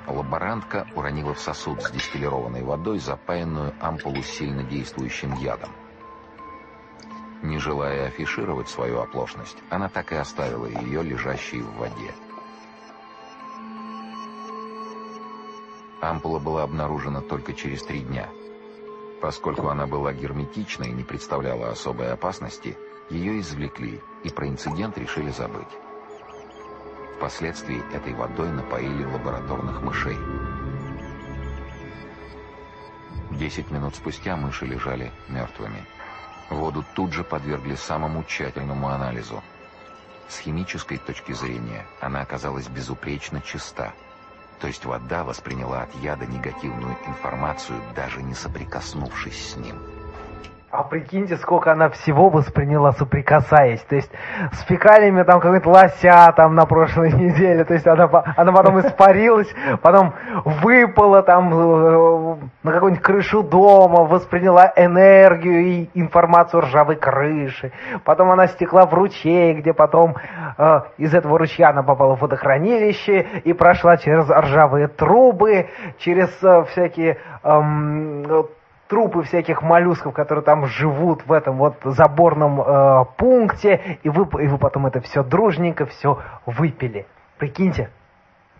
Лаборантка 0.07 0.87
уронила 0.95 1.35
в 1.35 1.39
сосуд 1.39 1.83
с 1.83 1.91
дистиллированной 1.91 2.63
водой 2.63 2.97
запаянную 2.97 3.75
ампулу 3.79 4.23
с 4.23 4.27
сильно 4.27 4.63
действующим 4.63 5.35
ядом. 5.35 5.69
Не 7.43 7.59
желая 7.59 8.07
афишировать 8.07 8.67
свою 8.67 8.99
оплошность, 8.99 9.57
она 9.69 9.87
так 9.87 10.11
и 10.11 10.15
оставила 10.15 10.65
ее 10.65 11.03
лежащей 11.03 11.61
в 11.61 11.71
воде. 11.77 12.15
Ампула 16.01 16.39
была 16.39 16.63
обнаружена 16.63 17.21
только 17.21 17.53
через 17.53 17.83
три 17.83 17.99
дня– 17.99 18.27
Поскольку 19.21 19.67
она 19.67 19.85
была 19.85 20.13
герметичной 20.13 20.89
и 20.89 20.93
не 20.93 21.03
представляла 21.03 21.69
особой 21.69 22.11
опасности, 22.11 22.77
ее 23.09 23.39
извлекли, 23.39 24.01
и 24.23 24.29
про 24.29 24.47
инцидент 24.47 24.97
решили 24.97 25.29
забыть. 25.29 25.67
Впоследствии 27.17 27.83
этой 27.93 28.13
водой 28.13 28.49
напоили 28.49 29.03
лабораторных 29.03 29.81
мышей. 29.81 30.17
Десять 33.31 33.71
минут 33.71 33.95
спустя 33.95 34.37
мыши 34.37 34.65
лежали 34.65 35.11
мертвыми. 35.27 35.85
Воду 36.49 36.85
тут 36.95 37.11
же 37.11 37.23
подвергли 37.23 37.75
самому 37.75 38.23
тщательному 38.23 38.87
анализу. 38.87 39.43
С 40.29 40.39
химической 40.39 40.97
точки 40.97 41.33
зрения 41.33 41.85
она 41.99 42.21
оказалась 42.21 42.67
безупречно 42.67 43.41
чиста– 43.41 43.93
то 44.59 44.67
есть 44.67 44.85
вода 44.85 45.23
восприняла 45.23 45.83
от 45.83 45.95
яда 45.95 46.25
негативную 46.25 46.97
информацию, 47.07 47.81
даже 47.95 48.21
не 48.21 48.33
соприкоснувшись 48.33 49.53
с 49.53 49.55
ним. 49.55 49.75
А 50.71 50.83
прикиньте, 50.83 51.35
сколько 51.37 51.71
она 51.71 51.89
всего 51.89 52.29
восприняла, 52.29 52.91
соприкасаясь. 52.91 53.81
То 53.81 53.95
есть 53.95 54.11
с 54.51 54.61
фекалиями 54.65 55.23
там 55.23 55.39
какой-то 55.39 55.67
лося 55.67 56.31
там 56.37 56.53
на 56.53 56.67
прошлой 56.67 57.11
неделе. 57.13 57.63
То 57.63 57.73
есть 57.73 57.87
она, 57.87 58.07
она 58.37 58.51
потом 58.51 58.79
испарилась, 58.79 59.47
потом 59.81 60.13
выпала 60.45 61.23
там 61.23 61.51
э, 61.51 62.35
на 62.61 62.71
какую-нибудь 62.71 63.03
крышу 63.03 63.41
дома, 63.41 64.03
восприняла 64.03 64.71
энергию 64.75 65.61
и 65.65 65.89
информацию 65.95 66.61
ржавой 66.61 66.97
крыши. 66.97 67.71
Потом 68.03 68.29
она 68.29 68.45
стекла 68.45 68.85
в 68.85 68.93
ручей, 68.93 69.55
где 69.55 69.73
потом 69.73 70.17
э, 70.55 70.81
из 70.99 71.15
этого 71.15 71.39
ручья 71.39 71.69
она 71.69 71.81
попала 71.81 72.15
в 72.15 72.21
водохранилище 72.21 73.41
и 73.43 73.53
прошла 73.53 73.97
через 73.97 74.29
ржавые 74.29 74.87
трубы, 74.87 75.67
через 75.97 76.29
э, 76.43 76.63
всякие... 76.65 77.17
Э, 77.43 78.43
трупы 78.89 79.21
всяких 79.21 79.61
моллюсков, 79.61 80.13
которые 80.13 80.43
там 80.43 80.65
живут 80.65 81.25
в 81.25 81.31
этом 81.31 81.57
вот 81.57 81.75
заборном 81.83 82.59
э, 82.59 83.05
пункте, 83.17 83.99
и 84.03 84.09
вы, 84.09 84.27
и 84.43 84.47
вы 84.47 84.57
потом 84.57 84.87
это 84.87 84.99
все 84.99 85.23
дружненько 85.23 85.85
все 85.85 86.19
выпили. 86.45 87.05
Прикиньте. 87.37 87.89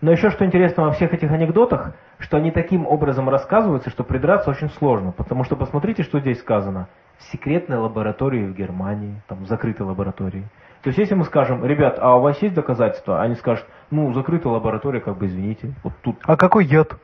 Но 0.00 0.12
еще 0.12 0.30
что 0.30 0.46
интересно 0.46 0.84
во 0.84 0.92
всех 0.92 1.12
этих 1.12 1.30
анекдотах, 1.30 1.92
что 2.18 2.38
они 2.38 2.50
таким 2.50 2.86
образом 2.86 3.28
рассказываются, 3.28 3.90
что 3.90 4.02
придраться 4.02 4.50
очень 4.50 4.70
сложно. 4.70 5.12
Потому 5.12 5.44
что 5.44 5.56
посмотрите, 5.56 6.04
что 6.04 6.20
здесь 6.20 6.40
сказано. 6.40 6.88
В 7.18 7.24
секретной 7.24 7.76
лаборатории 7.76 8.46
в 8.46 8.54
Германии, 8.54 9.20
там, 9.28 9.44
в 9.44 9.46
закрытой 9.46 9.82
лаборатории. 9.82 10.44
То 10.82 10.88
есть, 10.88 10.98
если 10.98 11.14
мы 11.14 11.24
скажем, 11.24 11.62
ребят, 11.66 11.98
а 12.00 12.16
у 12.16 12.22
вас 12.22 12.40
есть 12.40 12.54
доказательства? 12.54 13.20
Они 13.20 13.34
скажут, 13.34 13.66
ну, 13.90 14.10
закрытая 14.14 14.54
лаборатория, 14.54 15.00
как 15.00 15.18
бы, 15.18 15.26
извините. 15.26 15.74
Вот 15.82 15.92
тут. 16.00 16.16
А 16.22 16.38
какой 16.38 16.64
яд? 16.64 16.96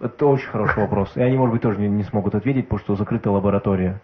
Это 0.00 0.26
очень 0.26 0.48
хороший 0.48 0.80
вопрос. 0.80 1.16
И 1.16 1.22
они, 1.22 1.36
может 1.36 1.52
быть, 1.52 1.62
тоже 1.62 1.80
не, 1.80 1.88
не 1.88 2.02
смогут 2.02 2.34
ответить, 2.34 2.64
потому 2.64 2.80
что 2.80 2.94
закрытая 2.96 3.32
лаборатория. 3.32 4.00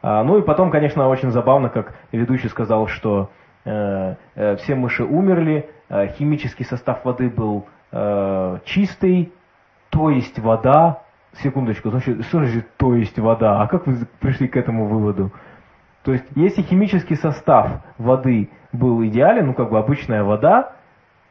А, 0.00 0.24
ну 0.24 0.38
и 0.38 0.42
потом, 0.42 0.70
конечно, 0.70 1.08
очень 1.08 1.30
забавно, 1.30 1.68
как 1.68 1.94
ведущий 2.10 2.48
сказал, 2.48 2.88
что 2.88 3.30
э, 3.64 4.16
э, 4.34 4.56
все 4.56 4.74
мыши 4.74 5.04
умерли, 5.04 5.68
э, 5.88 6.08
химический 6.08 6.64
состав 6.64 7.04
воды 7.04 7.28
был 7.28 7.66
э, 7.92 8.58
чистый, 8.64 9.32
то 9.90 10.10
есть 10.10 10.38
вода. 10.38 11.02
Секундочку, 11.42 11.88
значит, 11.88 12.26
что 12.26 12.38
значит 12.38 12.76
то 12.76 12.94
есть 12.94 13.18
вода? 13.18 13.62
А 13.62 13.66
как 13.66 13.86
вы 13.86 14.06
пришли 14.20 14.48
к 14.48 14.56
этому 14.56 14.86
выводу? 14.86 15.32
То 16.02 16.12
есть, 16.12 16.24
если 16.34 16.62
химический 16.62 17.16
состав 17.16 17.82
воды 17.96 18.50
был 18.72 19.02
идеален, 19.04 19.46
ну 19.46 19.54
как 19.54 19.70
бы 19.70 19.78
обычная 19.78 20.24
вода, 20.24 20.72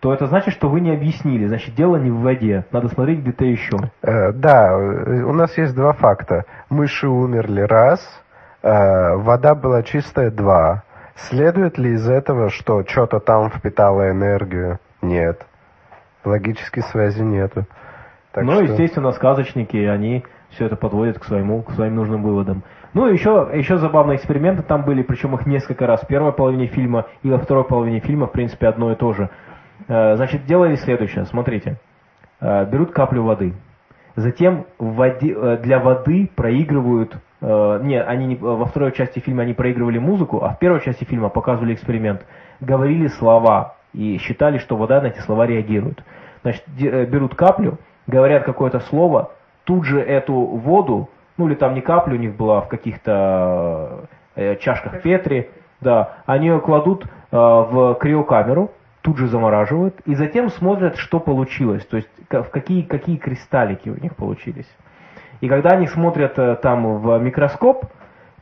то 0.01 0.11
это 0.11 0.25
значит, 0.25 0.55
что 0.55 0.67
вы 0.67 0.81
не 0.81 0.91
объяснили. 0.91 1.45
Значит, 1.45 1.75
дело 1.75 1.95
не 1.95 2.09
в 2.09 2.21
воде. 2.21 2.65
Надо 2.71 2.89
смотреть 2.89 3.19
где-то 3.19 3.45
еще. 3.45 3.77
Э, 4.01 4.31
да, 4.31 4.71
э, 4.71 5.21
у 5.21 5.31
нас 5.31 5.55
есть 5.59 5.75
два 5.75 5.93
факта. 5.93 6.45
Мыши 6.69 7.07
умерли 7.07 7.61
раз, 7.61 8.01
э, 8.63 9.15
вода 9.15 9.53
была 9.53 9.83
чистая 9.83 10.31
два. 10.31 10.83
Следует 11.15 11.77
ли 11.77 11.91
из 11.91 12.09
этого, 12.09 12.49
что 12.49 12.83
что-то 12.83 13.19
там 13.19 13.51
впитало 13.51 14.09
энергию? 14.09 14.79
Нет. 15.03 15.45
Логической 16.25 16.81
связи 16.81 17.21
нету. 17.21 17.65
Так 18.31 18.43
ну, 18.43 18.53
что... 18.53 18.63
естественно, 18.63 19.11
сказочники, 19.11 19.77
они 19.77 20.25
все 20.49 20.65
это 20.65 20.77
подводят 20.77 21.19
к, 21.19 21.25
своему, 21.25 21.61
к 21.61 21.73
своим 21.73 21.95
нужным 21.95 22.23
выводам. 22.23 22.63
Ну, 22.93 23.05
еще, 23.05 23.49
еще 23.53 23.77
забавные 23.77 24.17
эксперименты 24.17 24.63
там 24.63 24.83
были, 24.83 25.03
причем 25.03 25.35
их 25.35 25.45
несколько 25.45 25.85
раз. 25.85 26.01
В 26.01 26.07
первой 26.07 26.33
половине 26.33 26.65
фильма 26.65 27.05
и 27.21 27.29
во 27.29 27.37
второй 27.37 27.65
половине 27.65 27.99
фильма, 27.99 28.25
в 28.25 28.31
принципе, 28.31 28.67
одно 28.67 28.91
и 28.91 28.95
то 28.95 29.13
же. 29.13 29.29
Э, 29.87 30.15
значит, 30.15 30.45
делали 30.45 30.75
следующее, 30.75 31.25
смотрите. 31.25 31.77
Э, 32.39 32.65
берут 32.65 32.91
каплю 32.91 33.23
воды. 33.23 33.53
Затем 34.15 34.65
в 34.77 34.95
воде, 34.95 35.33
э, 35.35 35.57
для 35.57 35.79
воды 35.79 36.29
проигрывают... 36.35 37.15
Не, 37.41 37.99
они 37.99 38.27
не, 38.27 38.35
во 38.35 38.65
второй 38.65 38.91
части 38.91 39.17
фильма 39.17 39.41
они 39.41 39.55
проигрывали 39.55 39.97
музыку, 39.97 40.43
а 40.43 40.49
в 40.49 40.59
первой 40.59 40.79
части 40.81 41.05
фильма 41.05 41.29
показывали 41.29 41.73
эксперимент. 41.73 42.23
Говорили 42.59 43.07
слова 43.07 43.77
и 43.93 44.19
считали, 44.19 44.59
что 44.59 44.77
вода 44.77 45.01
на 45.01 45.07
эти 45.07 45.17
слова 45.21 45.47
реагирует. 45.47 46.03
Значит, 46.43 46.63
берут 46.69 47.33
каплю, 47.33 47.79
говорят 48.05 48.43
какое-то 48.43 48.79
слово, 48.81 49.31
тут 49.63 49.85
же 49.85 49.99
эту 49.99 50.35
воду, 50.35 51.09
ну 51.37 51.47
или 51.47 51.55
там 51.55 51.73
не 51.73 51.81
каплю 51.81 52.13
у 52.13 52.19
них 52.19 52.35
была, 52.35 52.61
в 52.61 52.67
каких-то 52.67 54.01
чашках 54.59 55.01
Петри, 55.01 55.49
да, 55.79 56.17
они 56.27 56.45
ее 56.45 56.59
кладут 56.59 57.07
в 57.31 57.97
криокамеру, 57.99 58.69
тут 59.01 59.17
же 59.17 59.27
замораживают, 59.27 59.99
и 60.05 60.15
затем 60.15 60.49
смотрят, 60.49 60.97
что 60.97 61.19
получилось, 61.19 61.85
то 61.85 61.97
есть 61.97 62.09
в 62.29 62.49
какие, 62.49 62.83
какие 62.83 63.17
кристаллики 63.17 63.89
у 63.89 63.99
них 63.99 64.15
получились. 64.15 64.69
И 65.41 65.49
когда 65.49 65.71
они 65.71 65.87
смотрят 65.87 66.37
э, 66.37 66.55
там 66.61 66.99
в 66.99 67.17
микроскоп, 67.19 67.85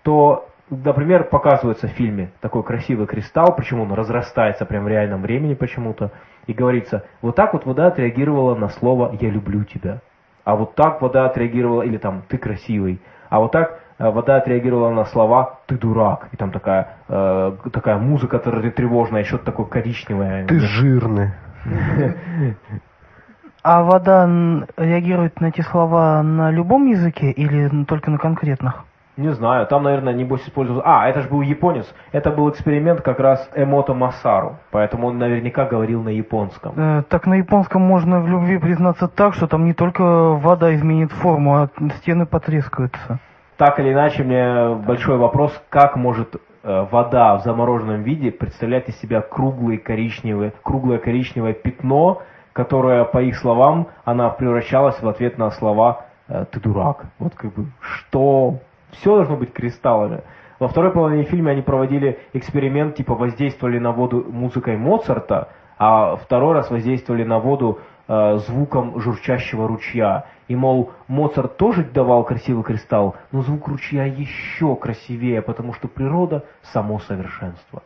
то, 0.03 0.49
например, 0.69 1.23
показывается 1.23 1.87
в 1.87 1.91
фильме 1.91 2.31
такой 2.41 2.63
красивый 2.63 3.07
кристалл, 3.07 3.55
почему 3.55 3.83
он 3.83 3.93
разрастается 3.93 4.65
прям 4.65 4.83
в 4.83 4.87
реальном 4.89 5.21
времени 5.21 5.53
почему-то, 5.53 6.11
и 6.45 6.53
говорится, 6.53 7.05
вот 7.21 7.35
так 7.35 7.53
вот 7.53 7.65
вода 7.65 7.87
отреагировала 7.87 8.55
на 8.55 8.69
слово 8.69 9.15
«я 9.19 9.29
люблю 9.29 9.63
тебя». 9.63 10.01
А 10.43 10.55
вот 10.55 10.75
так 10.75 11.01
вода 11.01 11.25
отреагировала, 11.25 11.83
или 11.83 11.97
там 11.97 12.23
«ты 12.27 12.37
красивый», 12.37 12.99
а 13.29 13.39
вот 13.39 13.51
так 13.51 13.79
вода 13.99 14.37
отреагировала 14.37 14.89
на 14.91 15.05
слова 15.05 15.59
«ты 15.67 15.77
дурак». 15.77 16.29
И 16.31 16.37
там 16.37 16.51
такая, 16.51 16.87
э, 17.09 17.51
такая 17.71 17.97
музыка 17.97 18.39
тревожная, 18.39 19.21
еще 19.21 19.37
такое 19.37 19.65
коричневое. 19.65 20.47
Ты 20.47 20.59
жирный. 20.59 21.31
А 23.61 23.83
вода 23.83 24.25
реагирует 24.77 25.41
на 25.41 25.47
эти 25.47 25.59
слова 25.61 26.23
на 26.23 26.49
любом 26.49 26.87
языке 26.87 27.29
или 27.29 27.83
только 27.83 28.09
на 28.09 28.17
конкретных? 28.17 28.85
Не 29.17 29.33
знаю, 29.33 29.67
там, 29.67 29.83
наверное, 29.83 30.13
небось 30.13 30.41
использовал... 30.47 30.81
А, 30.85 31.09
это 31.09 31.21
же 31.21 31.27
был 31.27 31.41
японец. 31.41 31.85
Это 32.13 32.31
был 32.31 32.49
эксперимент 32.49 33.01
как 33.01 33.19
раз 33.19 33.49
Эмото 33.53 33.93
Масару, 33.93 34.55
поэтому 34.71 35.07
он 35.07 35.17
наверняка 35.17 35.65
говорил 35.65 36.01
на 36.01 36.07
японском. 36.07 36.73
Э, 36.77 37.03
так 37.09 37.27
на 37.27 37.33
японском 37.33 37.81
можно 37.81 38.21
в 38.21 38.29
любви 38.29 38.57
признаться 38.59 39.09
так, 39.09 39.33
что 39.33 39.47
там 39.47 39.65
не 39.65 39.73
только 39.73 40.03
вода 40.03 40.73
изменит 40.73 41.11
форму, 41.11 41.57
а 41.57 41.69
стены 41.97 42.25
потрескаются 42.25 43.19
так 43.59 43.77
или 43.77 43.91
иначе, 43.91 44.23
мне 44.23 44.73
большой 44.75 45.17
вопрос, 45.17 45.51
как 45.67 45.97
может 45.97 46.33
э, 46.63 46.87
вода 46.89 47.35
в 47.35 47.43
замороженном 47.43 48.03
виде 48.03 48.31
представлять 48.31 48.87
из 48.87 48.97
себя 49.01 49.19
круглый 49.19 49.77
коричневый, 49.77 50.53
круглое 50.63 50.97
коричневое 50.97 51.51
пятно, 51.51 52.21
которое, 52.53 53.03
по 53.03 53.21
их 53.21 53.35
словам, 53.35 53.87
она 54.05 54.29
превращалась 54.29 55.01
в 55.01 55.07
ответ 55.09 55.37
на 55.37 55.51
слова 55.51 56.05
э, 56.29 56.45
«ты 56.49 56.61
дурак». 56.61 57.03
Вот 57.19 57.35
как 57.35 57.53
бы, 57.53 57.65
что? 57.81 58.59
Все 58.91 59.13
должно 59.13 59.35
быть 59.35 59.51
кристаллами. 59.51 60.21
Во 60.59 60.69
второй 60.69 60.91
половине 60.91 61.25
фильма 61.25 61.51
они 61.51 61.61
проводили 61.61 62.17
эксперимент, 62.31 62.95
типа 62.95 63.13
воздействовали 63.13 63.77
на 63.77 63.91
воду 63.91 64.25
музыкой 64.29 64.77
Моцарта, 64.77 65.49
а 65.77 66.15
второй 66.15 66.53
раз 66.53 66.71
воздействовали 66.71 67.25
на 67.25 67.39
воду 67.39 67.79
звуком 68.09 68.99
журчащего 68.99 69.67
ручья. 69.67 70.25
И, 70.47 70.55
мол, 70.55 70.91
Моцарт 71.07 71.57
тоже 71.57 71.83
давал 71.83 72.23
красивый 72.23 72.63
кристалл, 72.63 73.15
но 73.31 73.43
звук 73.43 73.67
ручья 73.67 74.05
еще 74.05 74.75
красивее, 74.75 75.43
потому 75.43 75.73
что 75.73 75.87
природа– 75.87 76.43
само 76.73 76.99
совершенство. 76.99 77.83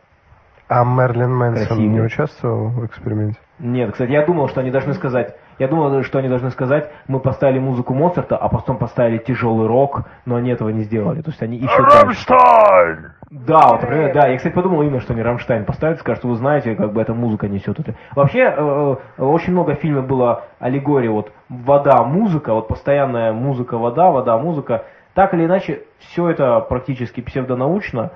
А 0.66 0.82
Мерлин 0.82 1.34
Мэнсон 1.36 1.66
Красивый. 1.66 1.88
не 1.90 2.00
участвовал 2.00 2.68
в 2.68 2.86
эксперименте? 2.86 3.38
Нет, 3.58 3.92
кстати, 3.92 4.12
я 4.12 4.24
думал, 4.24 4.48
что 4.48 4.60
они 4.60 4.70
должны 4.70 4.94
сказать, 4.94 5.36
я 5.58 5.68
думал, 5.68 6.02
что 6.02 6.18
они 6.18 6.28
должны 6.28 6.50
сказать, 6.50 6.90
мы 7.06 7.20
поставили 7.20 7.58
музыку 7.58 7.94
Моцарта, 7.94 8.36
а 8.36 8.48
потом 8.48 8.78
поставили 8.78 9.18
тяжелый 9.18 9.66
рок, 9.66 10.02
но 10.26 10.36
они 10.36 10.50
этого 10.50 10.68
не 10.70 10.82
сделали. 10.82 11.22
То 11.22 11.30
есть 11.30 11.42
они 11.42 11.58
ищут... 11.58 11.78
Рамштайн! 11.78 13.12
Да, 13.30 13.68
вот, 13.68 13.82
например, 13.82 14.14
да, 14.14 14.28
я, 14.28 14.36
кстати, 14.36 14.52
подумал 14.52 14.82
именно, 14.82 15.00
что 15.00 15.12
они 15.12 15.22
Рамштайн 15.22 15.64
поставят, 15.64 15.98
скажут, 15.98 16.20
что 16.20 16.28
вы 16.28 16.36
знаете, 16.36 16.76
как 16.76 16.92
бы 16.92 17.00
эта 17.00 17.14
музыка 17.14 17.48
несет 17.48 17.80
это. 17.80 17.94
Вообще, 18.14 18.40
э, 18.40 18.96
э, 19.18 19.22
очень 19.22 19.52
много 19.52 19.74
фильмов 19.74 20.06
было 20.06 20.44
аллегории, 20.60 21.08
вот, 21.08 21.32
вода, 21.48 22.04
музыка, 22.04 22.54
вот 22.54 22.68
постоянная 22.68 23.32
музыка, 23.32 23.76
вода, 23.76 24.10
вода, 24.10 24.38
музыка. 24.38 24.84
Так 25.14 25.34
или 25.34 25.46
иначе, 25.46 25.82
все 25.98 26.28
это 26.28 26.60
практически 26.60 27.20
псевдонаучно, 27.20 28.12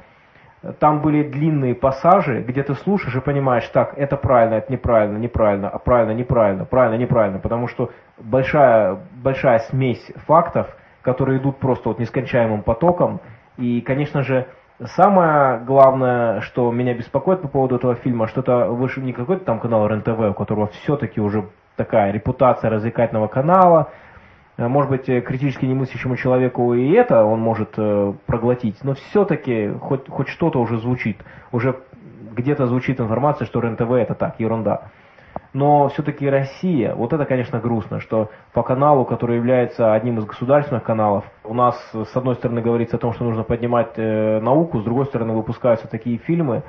там 0.80 1.00
были 1.00 1.22
длинные 1.22 1.74
пассажи, 1.74 2.42
где 2.42 2.62
ты 2.62 2.74
слушаешь 2.74 3.14
и 3.14 3.20
понимаешь, 3.20 3.68
так, 3.68 3.94
это 3.96 4.16
правильно, 4.16 4.54
это 4.54 4.72
неправильно, 4.72 5.16
неправильно, 5.16 5.68
а 5.68 5.78
правильно, 5.78 6.12
неправильно, 6.12 6.64
правильно, 6.64 7.00
неправильно, 7.00 7.38
потому 7.38 7.68
что 7.68 7.90
большая, 8.18 8.98
большая 9.22 9.60
смесь 9.60 10.04
фактов, 10.26 10.66
которые 11.02 11.38
идут 11.38 11.58
просто 11.58 11.88
вот 11.88 11.98
нескончаемым 11.98 12.62
потоком, 12.62 13.20
и, 13.56 13.80
конечно 13.80 14.22
же, 14.22 14.46
самое 14.84 15.60
главное, 15.60 16.40
что 16.40 16.70
меня 16.72 16.94
беспокоит 16.94 17.42
по 17.42 17.48
поводу 17.48 17.76
этого 17.76 17.94
фильма, 17.94 18.28
что 18.28 18.40
это 18.40 18.66
выше 18.66 19.00
не 19.00 19.12
какой-то 19.12 19.44
там 19.44 19.60
канал 19.60 19.86
РНТВ, 19.86 20.18
у 20.30 20.34
которого 20.34 20.68
все-таки 20.68 21.20
уже 21.20 21.48
такая 21.76 22.10
репутация 22.12 22.70
развлекательного 22.70 23.28
канала, 23.28 23.90
может 24.66 24.90
быть, 24.90 25.08
э, 25.08 25.20
критически 25.20 25.64
немыслящему 25.66 26.16
человеку 26.16 26.74
и 26.74 26.90
это 26.90 27.24
он 27.24 27.40
может 27.40 27.74
э, 27.76 28.12
проглотить, 28.26 28.82
но 28.82 28.94
все-таки 28.94 29.70
хоть, 29.80 30.08
хоть 30.08 30.28
что-то 30.28 30.60
уже 30.60 30.78
звучит. 30.78 31.18
Уже 31.52 31.76
где-то 32.32 32.66
звучит 32.66 33.00
информация, 33.00 33.46
что 33.46 33.60
РЕН-ТВ 33.60 33.90
это 33.92 34.14
так, 34.14 34.40
ерунда. 34.40 34.90
Но 35.52 35.88
все-таки 35.88 36.28
Россия, 36.28 36.94
вот 36.94 37.12
это, 37.12 37.24
конечно, 37.24 37.58
грустно, 37.60 38.00
что 38.00 38.30
по 38.52 38.62
каналу, 38.62 39.04
который 39.04 39.36
является 39.36 39.92
одним 39.92 40.18
из 40.18 40.24
государственных 40.24 40.82
каналов, 40.82 41.24
у 41.44 41.54
нас, 41.54 41.76
с 41.92 42.16
одной 42.16 42.34
стороны, 42.34 42.60
говорится 42.60 42.96
о 42.96 42.98
том, 42.98 43.12
что 43.12 43.24
нужно 43.24 43.44
поднимать 43.44 43.92
э, 43.96 44.40
науку, 44.40 44.80
с 44.80 44.84
другой 44.84 45.06
стороны, 45.06 45.34
выпускаются 45.34 45.88
такие 45.88 46.18
фильмы, 46.18 46.64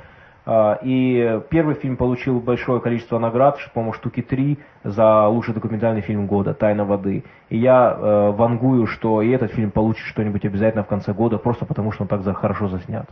и 0.82 1.40
первый 1.48 1.74
фильм 1.76 1.96
получил 1.96 2.40
большое 2.40 2.80
количество 2.80 3.18
наград, 3.18 3.58
по-моему, 3.72 3.92
штуки 3.92 4.20
три 4.20 4.58
за 4.82 5.26
лучший 5.28 5.54
документальный 5.54 6.00
фильм 6.00 6.26
года 6.26 6.54
«Тайна 6.54 6.84
воды». 6.84 7.24
И 7.50 7.56
я 7.56 7.96
э, 7.96 8.30
вангую, 8.32 8.86
что 8.86 9.22
и 9.22 9.30
этот 9.30 9.52
фильм 9.52 9.70
получит 9.70 10.06
что-нибудь 10.06 10.44
обязательно 10.44 10.82
в 10.82 10.88
конце 10.88 11.12
года, 11.12 11.38
просто 11.38 11.66
потому 11.66 11.92
что 11.92 12.02
он 12.02 12.08
так 12.08 12.22
за, 12.22 12.34
хорошо 12.34 12.68
заснят. 12.68 13.06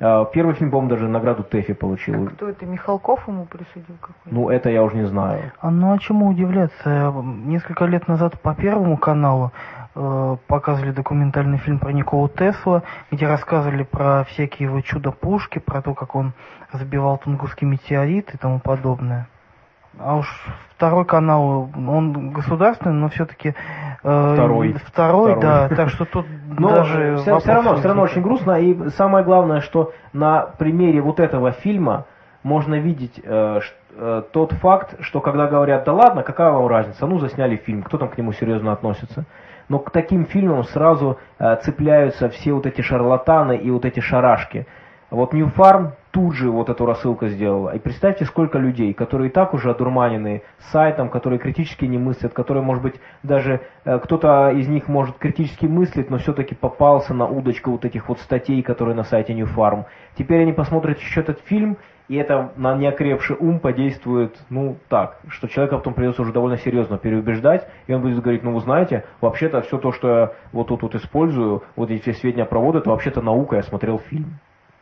Э, 0.00 0.26
первый 0.32 0.54
фильм, 0.54 0.70
по-моему, 0.70 0.90
даже 0.90 1.08
награду 1.08 1.42
ТЭФИ 1.42 1.72
получил. 1.74 2.24
А 2.24 2.26
кто 2.26 2.48
это, 2.48 2.66
Михалков 2.66 3.26
ему 3.28 3.46
присудил 3.46 3.96
какой 4.00 4.14
Ну, 4.32 4.50
это 4.50 4.68
я 4.68 4.82
уже 4.82 4.96
не 4.96 5.06
знаю. 5.06 5.52
А 5.60 5.70
ну 5.70 5.92
а 5.92 5.98
чему 5.98 6.28
удивляться? 6.28 7.12
Несколько 7.46 7.86
лет 7.86 8.08
назад 8.08 8.40
по 8.40 8.54
Первому 8.54 8.96
каналу 8.98 9.52
показывали 9.94 10.90
документальный 10.90 11.58
фильм 11.58 11.78
про 11.78 11.92
Николу 11.92 12.28
Тесла, 12.28 12.82
где 13.10 13.26
рассказывали 13.28 13.84
про 13.84 14.24
всякие 14.24 14.68
его 14.68 14.80
чудо-пушки, 14.80 15.60
про 15.60 15.82
то, 15.82 15.94
как 15.94 16.16
он 16.16 16.32
забивал 16.72 17.18
тунгусский 17.18 17.66
метеорит 17.66 18.34
и 18.34 18.38
тому 18.38 18.58
подобное. 18.58 19.28
А 19.98 20.16
уж 20.16 20.26
второй 20.76 21.04
канал, 21.04 21.70
он 21.74 22.32
государственный, 22.32 22.94
но 22.94 23.08
все-таки 23.08 23.50
э, 23.50 23.52
второй. 24.02 24.72
второй, 24.72 25.34
второй, 25.34 25.40
да, 25.40 25.68
так 25.68 25.88
что 25.90 26.04
тут 26.04 26.26
но 26.58 26.70
даже 26.70 27.16
все, 27.18 27.38
все 27.38 27.52
равно, 27.52 27.76
все 27.76 27.88
равно 27.88 28.02
очень 28.02 28.22
грустно. 28.22 28.60
И 28.60 28.88
самое 28.90 29.24
главное, 29.24 29.60
что 29.60 29.92
на 30.12 30.40
примере 30.58 31.00
вот 31.00 31.20
этого 31.20 31.52
фильма 31.52 32.06
можно 32.42 32.74
видеть 32.74 33.20
э, 33.22 33.60
э, 33.96 34.22
тот 34.32 34.52
факт, 34.54 34.96
что 35.00 35.20
когда 35.20 35.46
говорят, 35.46 35.84
да 35.84 35.92
ладно, 35.92 36.22
какая 36.22 36.50
вам 36.50 36.66
разница, 36.66 37.06
ну 37.06 37.18
засняли 37.18 37.56
фильм, 37.56 37.82
кто 37.82 37.96
там 37.96 38.08
к 38.08 38.18
нему 38.18 38.32
серьезно 38.32 38.72
относится 38.72 39.24
но 39.68 39.78
к 39.78 39.90
таким 39.90 40.26
фильмам 40.26 40.64
сразу 40.64 41.18
э, 41.38 41.56
цепляются 41.62 42.28
все 42.28 42.52
вот 42.52 42.66
эти 42.66 42.80
шарлатаны 42.80 43.56
и 43.56 43.70
вот 43.70 43.84
эти 43.84 44.00
шарашки. 44.00 44.66
Вот 45.10 45.32
New 45.32 45.48
Farm 45.48 45.92
тут 46.10 46.34
же 46.34 46.50
вот 46.50 46.68
эту 46.68 46.86
рассылку 46.86 47.28
сделала. 47.28 47.70
И 47.70 47.78
представьте, 47.78 48.24
сколько 48.24 48.58
людей, 48.58 48.92
которые 48.94 49.30
и 49.30 49.32
так 49.32 49.54
уже 49.54 49.70
одурманены 49.70 50.42
сайтом, 50.72 51.08
которые 51.08 51.38
критически 51.38 51.84
не 51.84 51.98
мыслят, 51.98 52.32
которые, 52.32 52.62
может 52.62 52.82
быть, 52.82 52.94
даже 53.22 53.60
э, 53.84 53.98
кто-то 53.98 54.50
из 54.50 54.68
них 54.68 54.88
может 54.88 55.18
критически 55.18 55.66
мыслить, 55.66 56.10
но 56.10 56.18
все-таки 56.18 56.54
попался 56.54 57.14
на 57.14 57.26
удочку 57.26 57.70
вот 57.70 57.84
этих 57.84 58.08
вот 58.08 58.18
статей, 58.20 58.62
которые 58.62 58.94
на 58.96 59.04
сайте 59.04 59.34
New 59.34 59.46
Farm. 59.46 59.84
Теперь 60.16 60.42
они 60.42 60.52
посмотрят 60.52 60.98
еще 60.98 61.20
этот 61.20 61.40
фильм, 61.40 61.76
и 62.08 62.16
это 62.16 62.52
на 62.56 62.74
неокрепший 62.74 63.36
ум 63.36 63.58
подействует, 63.60 64.36
ну, 64.50 64.76
так, 64.88 65.18
что 65.28 65.48
человека 65.48 65.78
потом 65.78 65.94
придется 65.94 66.22
уже 66.22 66.32
довольно 66.32 66.58
серьезно 66.58 66.98
переубеждать, 66.98 67.66
и 67.86 67.94
он 67.94 68.02
будет 68.02 68.20
говорить, 68.20 68.42
ну, 68.42 68.52
вы 68.52 68.60
знаете, 68.60 69.04
вообще-то 69.20 69.62
все 69.62 69.78
то, 69.78 69.92
что 69.92 70.08
я 70.08 70.32
вот 70.52 70.68
тут 70.68 70.82
вот 70.82 70.94
использую, 70.94 71.62
вот 71.76 71.90
эти 71.90 72.02
все 72.02 72.12
сведения 72.12 72.44
про 72.44 72.58
воду, 72.58 72.78
это 72.78 72.90
вообще-то 72.90 73.22
наука, 73.22 73.56
я 73.56 73.62
смотрел 73.62 73.98
фильм. 73.98 74.38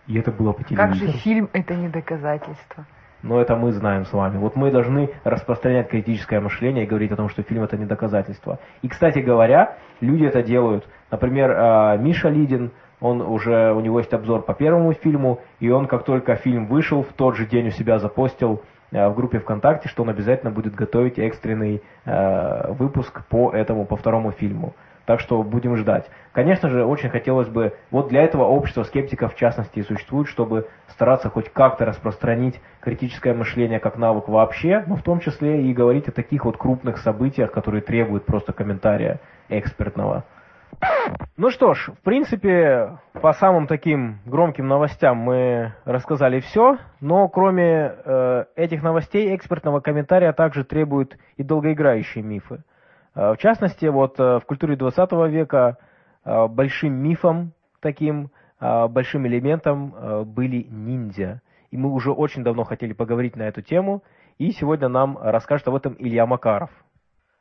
И 0.09 0.19
это 0.19 0.33
было 0.33 0.53
по 0.53 0.65
телевизору. 0.65 0.89
Как 0.89 0.97
же 0.97 1.07
фильм 1.19 1.49
это 1.53 1.75
не 1.75 1.89
доказательство? 1.89 2.85
Но 3.23 3.41
это 3.41 3.55
мы 3.55 3.71
знаем 3.71 4.05
с 4.05 4.13
вами. 4.13 4.39
Вот 4.39 4.57
мы 4.57 4.73
должны 4.73 5.11
распространять 5.23 5.89
критическое 5.89 6.41
мышление 6.41 6.85
и 6.85 6.87
говорить 6.89 7.13
о 7.13 7.17
том, 7.17 7.29
что 7.29 7.45
фильм 7.45 7.63
это 7.63 7.77
не 7.77 7.85
доказательство. 7.85 8.59
И, 8.83 8.89
кстати 8.89 9.21
говоря, 9.21 9.77
люди 10.01 10.25
это 10.25 10.43
делают. 10.43 10.89
Например, 11.09 11.55
а, 11.57 11.97
Миша 11.99 12.31
Лидин, 12.31 12.73
он 13.03 13.21
уже, 13.21 13.73
у 13.73 13.81
него 13.81 13.99
есть 13.99 14.15
обзор 14.15 14.43
по 14.43 14.55
первому 14.55 14.93
фильму, 14.93 15.41
и 15.59 15.69
он, 15.71 15.87
как 15.89 16.05
только 16.05 16.37
фильм 16.37 16.67
вышел, 16.67 17.03
в 17.03 17.13
тот 17.13 17.37
же 17.37 17.47
день 17.47 17.69
у 17.69 17.71
себя 17.71 17.99
запостил 17.99 18.63
э, 18.93 19.09
в 19.09 19.17
группе 19.17 19.41
ВКонтакте, 19.41 19.89
что 19.89 20.05
он 20.05 20.09
обязательно 20.09 20.53
будет 20.53 20.77
готовить 20.77 21.19
экстренный 21.19 21.83
э, 22.05 22.73
выпуск 22.73 23.27
по 23.29 23.51
этому, 23.51 23.87
по 23.87 23.97
второму 23.97 24.31
фильму. 24.31 24.75
Так 25.05 25.19
что 25.19 25.43
будем 25.43 25.77
ждать. 25.77 26.09
Конечно 26.31 26.71
же, 26.71 26.85
очень 26.85 27.11
хотелось 27.11 27.49
бы, 27.49 27.75
вот 27.91 28.09
для 28.09 28.23
этого 28.23 28.45
общество 28.45 28.85
скептиков 28.85 29.35
в 29.35 29.37
частности 29.37 29.81
и 29.81 29.83
существует, 29.83 30.29
чтобы 30.29 30.69
стараться 30.87 31.29
хоть 31.29 31.53
как-то 31.53 31.85
распространить 31.85 32.61
критическое 32.81 33.35
мышление 33.35 33.81
как 33.81 33.97
навык 33.97 34.29
вообще, 34.29 34.85
но 34.87 34.95
в 34.95 35.03
том 35.03 35.19
числе 35.19 35.65
и 35.65 35.75
говорить 35.75 36.07
о 36.07 36.13
таких 36.13 36.45
вот 36.45 36.57
крупных 36.57 36.99
событиях, 36.99 37.51
которые 37.51 37.83
требуют 37.83 38.25
просто 38.27 38.53
комментария 38.53 39.19
экспертного. 39.49 40.23
Ну 41.37 41.51
что 41.51 41.75
ж, 41.75 41.89
в 41.89 42.03
принципе, 42.03 42.99
по 43.15 43.33
самым 43.33 43.67
таким 43.67 44.21
громким 44.27 44.69
новостям 44.69 45.17
мы 45.19 45.75
рассказали 45.85 46.41
все, 46.41 46.79
но 47.01 47.29
кроме 47.29 47.95
э, 48.05 48.45
этих 48.57 48.83
новостей 48.83 49.35
экспертного 49.35 49.81
комментария 49.81 50.33
также 50.33 50.65
требуют 50.65 51.17
и 51.37 51.43
долгоиграющие 51.43 52.23
мифы. 52.23 52.63
Э, 53.15 53.33
в 53.33 53.39
частности, 53.39 53.87
вот 53.87 54.21
э, 54.21 54.39
в 54.39 54.45
культуре 54.47 54.77
20 54.77 55.13
века 55.31 55.79
э, 56.25 56.47
большим 56.49 56.95
мифом 56.95 57.53
таким, 57.81 58.31
э, 58.61 58.89
большим 58.89 59.27
элементом 59.27 59.95
э, 59.95 60.25
были 60.25 60.67
ниндзя. 60.69 61.41
И 61.71 61.77
мы 61.77 61.91
уже 61.91 62.13
очень 62.13 62.45
давно 62.45 62.65
хотели 62.65 62.93
поговорить 62.93 63.37
на 63.37 63.43
эту 63.43 63.63
тему, 63.63 64.03
и 64.39 64.51
сегодня 64.53 64.89
нам 64.89 65.19
расскажет 65.21 65.69
об 65.69 65.75
этом 65.75 65.97
Илья 65.99 66.27
Макаров. 66.27 66.71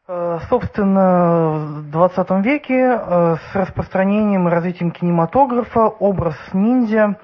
Э, 0.08 0.40
собственно, 0.50 1.84
в 1.84 1.92
20 1.92 2.32
веке 2.44 3.00
э, 3.00 3.36
с 3.36 3.56
распространением 3.56 4.48
и 4.48 4.52
развитием 4.52 4.90
кинематографа 4.90 5.82
образ 5.82 6.36
ниндзя 6.54 7.18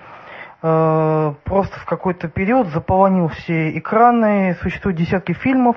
э, 0.61 1.33
просто 1.43 1.79
в 1.79 1.85
какой-то 1.85 2.27
период 2.27 2.67
заполонил 2.67 3.29
все 3.29 3.75
экраны. 3.75 4.55
Существуют 4.61 4.99
десятки 4.99 5.31
фильмов, 5.33 5.75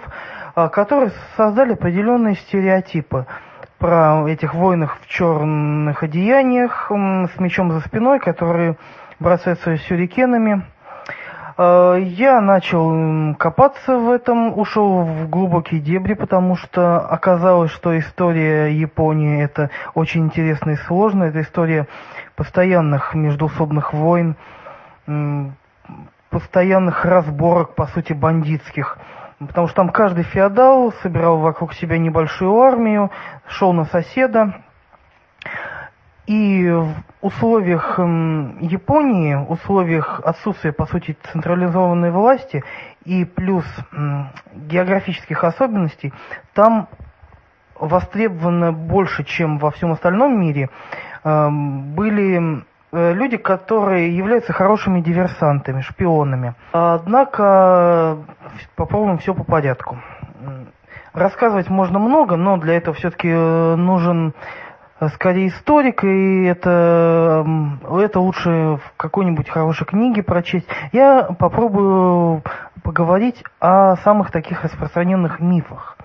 которые 0.55 1.13
создали 1.39 1.73
определенные 1.73 2.35
стереотипы 2.35 3.25
про 3.79 4.29
этих 4.29 4.53
воинов 4.53 4.99
в 5.01 5.07
черных 5.09 6.03
одеяниях 6.03 6.91
с 6.91 7.41
мечом 7.41 7.73
за 7.73 7.81
спиной, 7.81 8.19
которые 8.19 8.77
бросаются 9.19 9.79
сюрикенами. 9.79 10.65
Э, 11.62 11.99
я 12.01 12.40
начал 12.40 13.35
копаться 13.35 13.99
в 13.99 14.11
этом, 14.11 14.59
ушел 14.59 15.03
в 15.03 15.29
глубокие 15.29 15.79
дебри, 15.79 16.14
потому 16.14 16.57
что 16.57 17.01
оказалось, 17.01 17.70
что 17.70 17.99
история 17.99 18.68
Японии 18.68 19.44
это 19.44 19.68
очень 19.94 20.25
интересно 20.25 20.70
и 20.70 20.77
сложно. 20.77 21.25
Это 21.25 21.42
история 21.42 21.87
постоянных 22.35 23.14
междуусобных 23.14 23.92
войн, 23.92 24.37
постоянных 26.31 27.05
разборок, 27.05 27.75
по 27.75 27.87
сути, 27.88 28.14
бандитских. 28.14 28.96
Потому 29.38 29.66
что 29.66 29.77
там 29.77 29.90
каждый 29.90 30.25
феодал 30.25 30.94
собирал 31.03 31.38
вокруг 31.38 31.75
себя 31.75 31.99
небольшую 31.99 32.59
армию, 32.59 33.11
шел 33.46 33.75
на 33.75 33.85
соседа, 33.85 34.55
и 36.31 36.71
в 36.71 36.95
условиях 37.23 37.99
Японии, 37.99 39.35
в 39.35 39.51
условиях 39.51 40.21
отсутствия, 40.25 40.71
по 40.73 40.87
сути, 40.87 41.16
централизованной 41.33 42.12
власти 42.12 42.62
и 43.05 43.25
плюс 43.25 43.64
географических 44.55 45.43
особенностей, 45.43 46.12
там 46.55 46.87
востребовано 47.75 48.73
больше, 48.73 49.25
чем 49.25 49.59
во 49.59 49.73
всем 49.73 49.90
остальном 49.90 50.40
мире, 50.40 50.71
были 51.25 52.62
э, 52.93 53.12
люди, 53.12 53.37
которые 53.37 54.16
являются 54.16 54.53
хорошими 54.53 55.01
диверсантами, 55.01 55.81
шпионами. 55.81 56.55
Однако 56.71 58.19
попробуем 58.77 59.19
все 59.19 59.35
по 59.35 59.43
порядку. 59.43 59.99
Рассказывать 61.12 61.69
можно 61.69 61.99
много, 61.99 62.37
но 62.37 62.57
для 62.57 62.75
этого 62.77 62.95
все-таки 62.95 63.31
э, 63.33 63.75
нужен 63.75 64.33
скорее 65.09 65.49
историк, 65.49 66.05
и 66.05 66.45
это, 66.45 67.47
это 67.91 68.21
лучше 68.21 68.51
в 68.51 68.93
какой-нибудь 68.97 69.49
хорошей 69.49 69.87
книге 69.87 70.23
прочесть. 70.23 70.67
Я 70.93 71.25
попробую 71.39 72.43
поговорить 72.83 73.43
о 73.61 73.97
самых 73.97 74.31
таких 74.31 74.63
распространенных 74.65 75.41
мифах. 75.41 75.97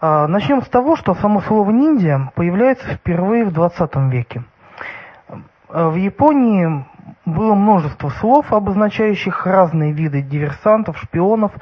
А, 0.00 0.26
начнем 0.26 0.62
с 0.62 0.68
того, 0.68 0.96
что 0.96 1.14
само 1.14 1.40
слово 1.42 1.70
ниндзя 1.70 2.32
появляется 2.34 2.88
впервые 2.88 3.44
в 3.44 3.52
20 3.52 3.96
веке. 4.10 4.44
В 5.68 5.94
Японии 5.96 6.86
было 7.24 7.54
множество 7.54 8.08
слов, 8.08 8.52
обозначающих 8.52 9.46
разные 9.46 9.92
виды 9.92 10.22
диверсантов, 10.22 10.98
шпионов, 10.98 11.52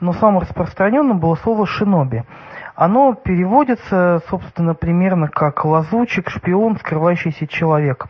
но 0.00 0.12
самым 0.12 0.40
распространенным 0.40 1.18
было 1.18 1.34
слово 1.34 1.66
шиноби– 1.66 2.24
оно 2.78 3.12
переводится, 3.14 4.22
собственно, 4.30 4.72
примерно 4.72 5.26
как 5.26 5.64
лазучик, 5.64 6.30
шпион, 6.30 6.76
скрывающийся 6.76 7.48
человек. 7.48 8.06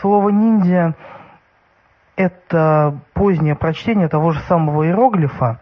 Слово 0.00 0.30
ниндзя– 0.30 0.94
это 2.16 3.00
позднее 3.12 3.54
прочтение 3.54 4.08
того 4.08 4.30
же 4.30 4.40
самого 4.48 4.86
иероглифа. 4.86 5.60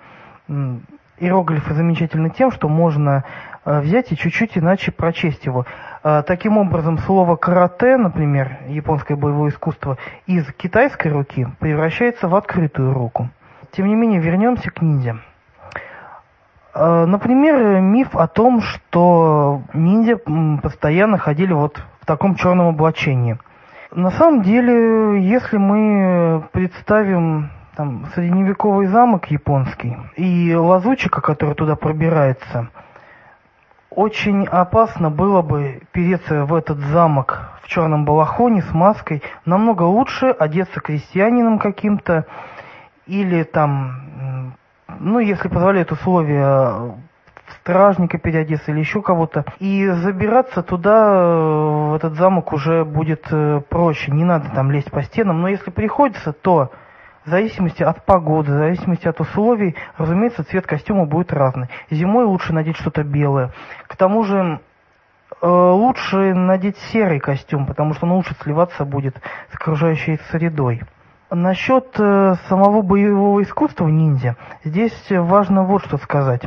Иероглифы 1.18 1.74
замечательны 1.74 2.30
тем, 2.30 2.52
что 2.52 2.68
можно 2.68 3.24
э, 3.64 3.80
взять 3.80 4.12
и 4.12 4.16
чуть-чуть 4.16 4.56
иначе 4.56 4.92
прочесть 4.92 5.44
его. 5.44 5.66
Э, 6.04 6.22
таким 6.24 6.56
образом, 6.56 6.98
слово 6.98 7.34
карате, 7.34 7.96
например, 7.96 8.58
японское 8.68 9.16
боевое 9.16 9.50
искусство, 9.50 9.98
из 10.26 10.46
китайской 10.52 11.08
руки 11.08 11.48
превращается 11.58 12.28
в 12.28 12.34
открытую 12.36 12.94
руку. 12.94 13.28
Тем 13.72 13.88
не 13.88 13.96
менее, 13.96 14.20
вернемся 14.20 14.70
к 14.70 14.80
ниндзя. 14.82 15.16
Э, 16.78 17.06
например, 17.06 17.80
миф 17.80 18.14
о 18.14 18.26
том, 18.26 18.60
что 18.60 19.62
ниндзя 19.72 20.18
постоянно 20.62 21.16
ходили 21.16 21.54
вот 21.54 21.82
в 22.00 22.06
таком 22.06 22.34
черном 22.34 22.68
облачении. 22.68 23.38
На 23.92 24.10
самом 24.10 24.42
деле, 24.42 25.22
если 25.26 25.56
мы 25.56 26.46
представим 26.52 27.50
там, 27.76 28.06
средневековый 28.14 28.88
замок 28.88 29.30
японский 29.30 29.96
и 30.16 30.54
лазучика, 30.54 31.22
который 31.22 31.54
туда 31.54 31.76
пробирается, 31.76 32.68
очень 33.88 34.44
опасно 34.44 35.08
было 35.10 35.40
бы 35.40 35.80
переться 35.92 36.44
в 36.44 36.54
этот 36.54 36.78
замок 36.78 37.52
в 37.62 37.68
черном 37.68 38.04
балахоне 38.04 38.60
с 38.60 38.74
маской. 38.74 39.22
Намного 39.46 39.84
лучше 39.84 40.26
одеться 40.26 40.80
крестьянином 40.80 41.58
каким-то 41.58 42.26
или 43.06 43.44
там 43.44 44.56
ну, 44.88 45.18
если 45.18 45.48
позволяют 45.48 45.92
условия 45.92 46.96
стражника 47.60 48.18
переодеться 48.18 48.70
или 48.70 48.80
еще 48.80 49.02
кого-то. 49.02 49.44
И 49.58 49.86
забираться 49.88 50.62
туда, 50.62 51.36
в 51.90 51.94
этот 51.94 52.14
замок 52.14 52.52
уже 52.52 52.84
будет 52.84 53.26
э, 53.30 53.60
проще. 53.68 54.12
Не 54.12 54.24
надо 54.24 54.50
там 54.50 54.70
лезть 54.70 54.90
по 54.90 55.02
стенам. 55.02 55.42
Но 55.42 55.48
если 55.48 55.70
приходится, 55.70 56.32
то 56.32 56.70
в 57.24 57.30
зависимости 57.30 57.82
от 57.82 58.04
погоды, 58.04 58.52
в 58.52 58.56
зависимости 58.56 59.08
от 59.08 59.20
условий, 59.20 59.74
разумеется, 59.98 60.44
цвет 60.44 60.66
костюма 60.66 61.06
будет 61.06 61.32
разный. 61.32 61.68
Зимой 61.90 62.24
лучше 62.24 62.52
надеть 62.52 62.76
что-то 62.76 63.02
белое. 63.02 63.50
К 63.88 63.96
тому 63.96 64.22
же 64.22 64.60
э, 65.42 65.46
лучше 65.46 66.34
надеть 66.34 66.78
серый 66.92 67.18
костюм, 67.18 67.66
потому 67.66 67.94
что 67.94 68.06
он 68.06 68.12
лучше 68.12 68.34
сливаться 68.42 68.84
будет 68.84 69.16
с 69.50 69.54
окружающей 69.56 70.20
средой. 70.30 70.82
Насчет 71.30 71.98
э, 71.98 72.36
самого 72.48 72.82
боевого 72.82 73.42
искусства 73.42 73.88
ниндзя, 73.88 74.36
здесь 74.62 74.94
важно 75.10 75.64
вот 75.64 75.84
что 75.84 75.98
сказать. 75.98 76.42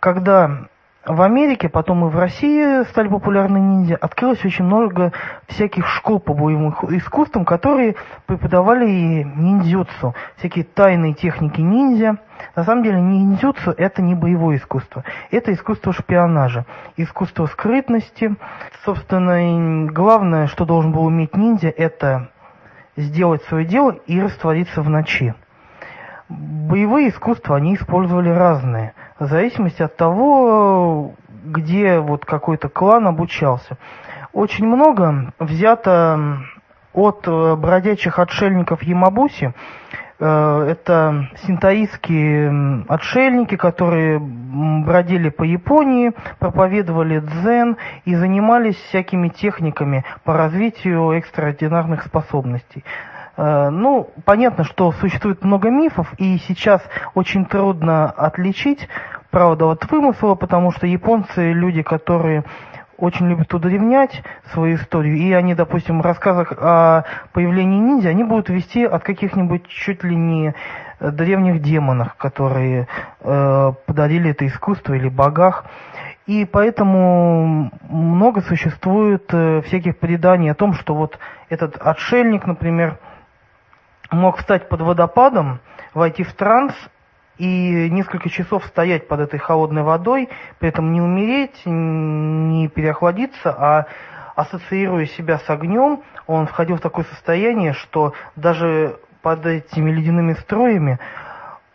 Когда 0.00 0.66
в 1.06 1.22
Америке, 1.22 1.68
потом 1.68 2.04
и 2.04 2.10
в 2.10 2.18
России 2.18 2.82
стали 2.90 3.06
популярны 3.06 3.58
ниндзя, 3.58 3.96
открылось 3.96 4.44
очень 4.44 4.64
много 4.64 5.12
всяких 5.46 5.86
школ 5.86 6.18
по 6.18 6.34
боевым 6.34 6.74
искусствам, 6.90 7.44
которые 7.44 7.94
преподавали 8.26 8.90
и 8.90 9.24
ниндзюцу, 9.24 10.16
всякие 10.38 10.64
тайные 10.64 11.14
техники 11.14 11.60
ниндзя. 11.60 12.18
На 12.56 12.64
самом 12.64 12.82
деле 12.82 13.00
ниндзюцу 13.00 13.70
это 13.76 14.02
не 14.02 14.16
боевое 14.16 14.56
искусство, 14.56 15.04
это 15.30 15.52
искусство 15.52 15.92
шпионажа, 15.92 16.66
искусство 16.96 17.46
скрытности. 17.46 18.34
Собственно, 18.84 19.86
главное, 19.86 20.48
что 20.48 20.64
должен 20.64 20.90
был 20.90 21.04
уметь 21.04 21.36
ниндзя, 21.36 21.68
это 21.68 22.30
сделать 23.00 23.42
свое 23.44 23.64
дело 23.64 23.92
и 24.06 24.20
раствориться 24.20 24.82
в 24.82 24.88
ночи. 24.88 25.34
боевые 26.28 27.08
искусства 27.08 27.56
они 27.56 27.74
использовали 27.74 28.30
разные, 28.30 28.94
в 29.18 29.26
зависимости 29.26 29.82
от 29.82 29.96
того, 29.96 31.14
где 31.44 31.98
вот 31.98 32.24
какой-то 32.24 32.68
клан 32.68 33.06
обучался. 33.06 33.76
Очень 34.32 34.66
много 34.66 35.32
взято 35.38 36.38
от 36.92 37.26
бродячих 37.26 38.18
отшельников 38.18 38.82
Ямабуси, 38.82 39.52
Э, 39.52 39.54
это 40.24 41.28
синтаистские 41.46 42.84
отшельники, 42.88 43.56
которые 43.56 44.18
бродили 44.20 45.30
по 45.30 45.44
Японии, 45.44 46.12
проповедовали 46.38 47.20
дзен 47.20 47.76
и 48.04 48.14
занимались 48.14 48.76
всякими 48.76 49.28
техниками 49.28 50.04
по 50.24 50.34
развитию 50.34 51.12
экстраординарных 51.12 52.02
способностей. 52.04 52.84
Э, 53.36 53.70
ну, 53.70 54.10
понятно, 54.24 54.64
что 54.64 54.92
существует 54.92 55.42
много 55.42 55.70
мифов, 55.70 56.12
и 56.18 56.36
сейчас 56.46 56.82
очень 57.14 57.46
трудно 57.46 58.10
отличить 58.10 58.86
правду 59.30 59.70
от 59.70 59.90
вымысла, 59.90 60.34
потому 60.34 60.72
что 60.72 60.86
японцы 60.86 61.52
люди, 61.52 61.82
которые 61.82 62.44
очень 63.00 63.28
любят 63.28 63.52
удревнять 63.52 64.22
свою 64.52 64.76
историю, 64.76 65.16
и 65.16 65.32
они, 65.32 65.54
допустим, 65.54 66.02
рассказах 66.02 66.52
о 66.52 67.04
появлении 67.32 67.78
ниндзя, 67.78 68.10
они 68.10 68.24
будут 68.24 68.48
вести 68.50 68.84
от 68.84 69.02
каких-нибудь 69.02 69.66
чуть 69.66 70.04
ли 70.04 70.14
не 70.14 70.54
э, 71.00 71.10
древних 71.10 71.62
демонов, 71.62 72.14
которые 72.14 72.86
э, 73.20 73.72
подарили 73.86 74.30
это 74.30 74.46
искусство, 74.46 74.94
или 74.94 75.08
богах. 75.08 75.64
И 76.26 76.44
поэтому 76.44 77.72
много 77.88 78.42
существует 78.42 79.24
э, 79.32 79.62
всяких 79.62 79.98
преданий 79.98 80.50
о 80.50 80.54
том, 80.54 80.74
что 80.74 80.94
вот 80.94 81.18
этот 81.48 81.76
отшельник, 81.76 82.46
например, 82.46 82.98
мог 84.10 84.36
встать 84.36 84.68
под 84.68 84.82
водопадом, 84.82 85.60
войти 85.94 86.22
в 86.22 86.32
транс 86.34 86.72
и 87.40 87.88
несколько 87.88 88.28
часов 88.28 88.66
стоять 88.66 89.08
под 89.08 89.20
этой 89.20 89.38
холодной 89.38 89.82
водой, 89.82 90.28
при 90.58 90.68
этом 90.68 90.92
не 90.92 91.00
умереть, 91.00 91.62
не 91.64 92.68
переохладиться, 92.68 93.50
а 93.50 93.86
ассоциируя 94.36 95.06
себя 95.06 95.38
с 95.38 95.48
огнем, 95.48 96.02
он 96.26 96.46
входил 96.46 96.76
в 96.76 96.80
такое 96.80 97.06
состояние, 97.06 97.72
что 97.72 98.12
даже 98.36 98.98
под 99.22 99.46
этими 99.46 99.90
ледяными 99.90 100.34
строями 100.34 100.98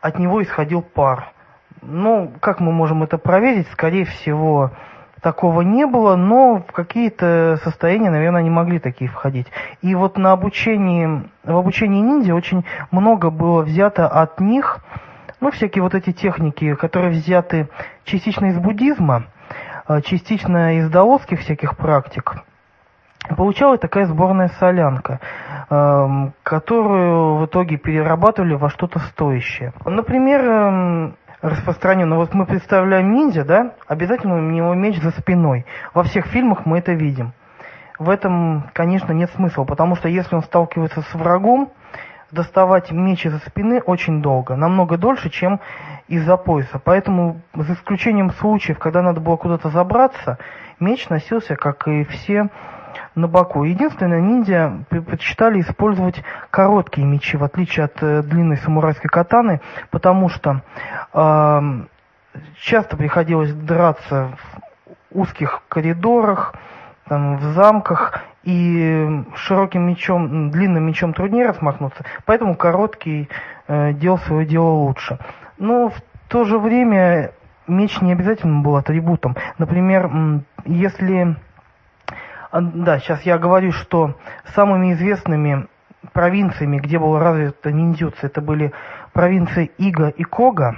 от 0.01 0.19
него 0.19 0.43
исходил 0.43 0.83
пар. 0.83 1.31
Ну, 1.81 2.31
как 2.41 2.59
мы 2.59 2.71
можем 2.71 3.01
это 3.01 3.17
проверить? 3.17 3.67
Скорее 3.71 4.05
всего, 4.05 4.69
такого 5.21 5.61
не 5.61 5.87
было, 5.87 6.15
но 6.15 6.63
в 6.67 6.71
какие-то 6.73 7.59
состояния, 7.63 8.11
наверное, 8.11 8.41
они 8.41 8.51
могли 8.51 8.77
такие 8.77 9.09
входить. 9.09 9.47
И 9.81 9.95
вот 9.95 10.17
на 10.17 10.31
обучении, 10.31 11.23
в 11.43 11.57
обучении 11.57 12.01
ниндзя 12.01 12.35
очень 12.35 12.65
много 12.91 13.31
было 13.31 13.63
взято 13.63 14.07
от 14.07 14.39
них– 14.39 14.77
ну, 15.41 15.51
всякие 15.51 15.83
вот 15.83 15.95
эти 15.95 16.11
техники, 16.11 16.75
которые 16.75 17.11
взяты 17.11 17.67
частично 18.03 18.47
из 18.47 18.57
буддизма, 18.57 19.25
а, 19.87 20.01
частично 20.01 20.79
из 20.79 20.89
даосских 20.89 21.41
всяких 21.41 21.77
практик, 21.77 22.35
получалась 23.35 23.79
такая 23.79 24.05
сборная 24.05 24.49
солянка, 24.59 25.19
которую 26.43 27.37
в 27.37 27.45
итоге 27.47 27.77
перерабатывали 27.77 28.53
во 28.53 28.69
что-то 28.69 28.99
стоящее. 28.99 29.73
Например, 29.83 31.11
распространенно, 31.41 32.17
вот 32.17 32.33
мы 32.33 32.45
представляем 32.45 33.13
ниндзя, 33.13 33.45
да, 33.45 33.71
обязательно 33.87 34.35
у 34.35 34.41
него 34.41 34.73
меч 34.73 35.01
за 35.01 35.11
спиной. 35.11 35.65
Во 35.93 36.03
всех 36.03 36.27
фильмах 36.27 36.65
мы 36.65 36.79
это 36.79 36.93
видим. 36.93 37.33
В 37.97 38.09
этом, 38.09 38.69
конечно, 38.73 39.13
нет 39.13 39.31
смысла, 39.31 39.63
потому 39.63 39.95
что 39.95 40.09
если 40.09 40.35
он 40.35 40.43
сталкивается 40.43 41.01
с 41.01 41.13
врагом, 41.13 41.71
доставать 42.35 42.91
меч 42.91 43.25
из-за 43.25 43.39
спины 43.39 43.81
очень 43.81 44.21
долго, 44.21 44.55
намного 44.55 44.97
дольше, 44.97 45.31
чем 45.31 45.59
из-за 46.07 46.37
пояса. 46.37 46.79
Поэтому, 46.83 47.41
за 47.55 47.73
исключением 47.73 48.29
случаев, 48.31 48.77
когда 48.77 49.01
надо 49.01 49.21
было 49.21 49.37
куда-то 49.37 49.69
забраться, 49.69 50.37
меч 50.79 51.09
носился, 51.09 51.55
как 51.55 51.87
и 51.87 52.03
все, 52.03 52.49
на 53.15 53.27
боку. 53.27 53.63
Единственное, 53.63 54.21
ниндзя 54.21 54.85
предпочитали 54.89 55.61
использовать 55.61 56.23
короткие 56.51 57.07
мечи, 57.07 57.37
в 57.37 57.43
отличие 57.43 57.85
от 57.85 58.01
э, 58.01 58.21
длинной 58.21 58.57
самурайской 58.57 59.09
катаны, 59.09 59.61
потому 59.89 60.29
что 60.29 60.61
э, 61.13 61.61
часто 62.57 62.97
приходилось 62.97 63.53
драться 63.53 64.37
в 65.11 65.19
узких 65.19 65.61
коридорах, 65.69 66.53
там, 67.07 67.37
в 67.37 67.43
замках, 67.53 68.21
и 68.45 69.23
широким 69.35 69.87
мечом, 69.87 70.51
длинным 70.51 70.85
мечом 70.85 71.13
труднее 71.13 71.47
размахнуться, 71.47 72.05
поэтому 72.25 72.55
короткий 72.55 73.27
э, 73.67 73.93
делал 73.93 74.19
свое 74.19 74.45
дело 74.45 74.69
лучше. 74.69 75.17
Но 75.57 75.89
в 75.89 75.95
то 76.27 76.43
же 76.43 76.59
время 76.59 77.31
меч 77.67 78.01
не 78.01 78.11
обязательно 78.11 78.61
был 78.61 78.75
атрибутом. 78.75 79.35
Например, 79.57 80.11
если... 80.65 81.35
А, 82.51 82.61
да, 82.61 82.99
сейчас 82.99 83.23
я 83.23 83.37
говорю, 83.37 83.71
что 83.71 84.15
самыми 84.53 84.93
известными 84.93 85.67
провинциями, 86.13 86.77
где 86.77 86.99
было 86.99 87.19
развито 87.19 87.71
ниндзюцу, 87.71 88.17
это 88.21 88.41
были 88.41 88.71
провинции 89.11 89.71
Ига 89.77 90.09
и 90.09 90.23
Кога. 90.23 90.77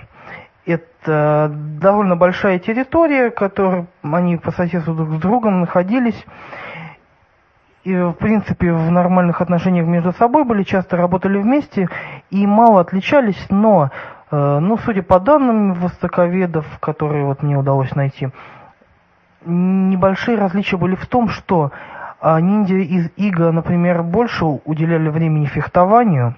Это 1.07 1.49
довольно 1.49 2.17
большая 2.17 2.59
территория, 2.59 3.29
которая 3.29 3.87
они 4.03 4.35
по 4.35 4.51
соседству 4.51 4.93
друг 4.93 5.13
с 5.13 5.21
другом 5.21 5.61
находились. 5.61 6.21
И, 7.85 7.95
в 7.95 8.11
принципе, 8.11 8.73
в 8.73 8.91
нормальных 8.91 9.39
отношениях 9.39 9.87
между 9.87 10.11
собой 10.11 10.43
были, 10.43 10.63
часто 10.63 10.97
работали 10.97 11.37
вместе 11.37 11.87
и 12.29 12.45
мало 12.45 12.81
отличались, 12.81 13.41
но, 13.49 13.89
э, 14.31 14.59
ну, 14.59 14.77
судя 14.79 15.01
по 15.01 15.21
данным 15.21 15.75
востоковедов, 15.75 16.65
которые 16.81 17.23
вот 17.23 17.41
мне 17.41 17.55
удалось 17.55 17.95
найти, 17.95 18.27
небольшие 19.45 20.37
различия 20.37 20.75
были 20.75 20.95
в 20.95 21.05
том, 21.05 21.29
что 21.29 21.71
э, 22.19 22.41
ниндзя 22.41 22.75
из 22.75 23.09
Ига, 23.15 23.53
например, 23.53 24.03
больше 24.03 24.43
уделяли 24.43 25.07
времени 25.07 25.45
фехтованию, 25.45 26.35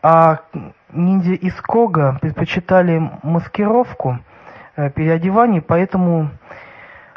а 0.00 0.38
ниндзя 0.94 1.32
из 1.32 1.54
Кога 1.60 2.18
предпочитали 2.20 3.10
маскировку, 3.22 4.18
э, 4.76 4.90
переодевание, 4.90 5.60
поэтому 5.60 6.30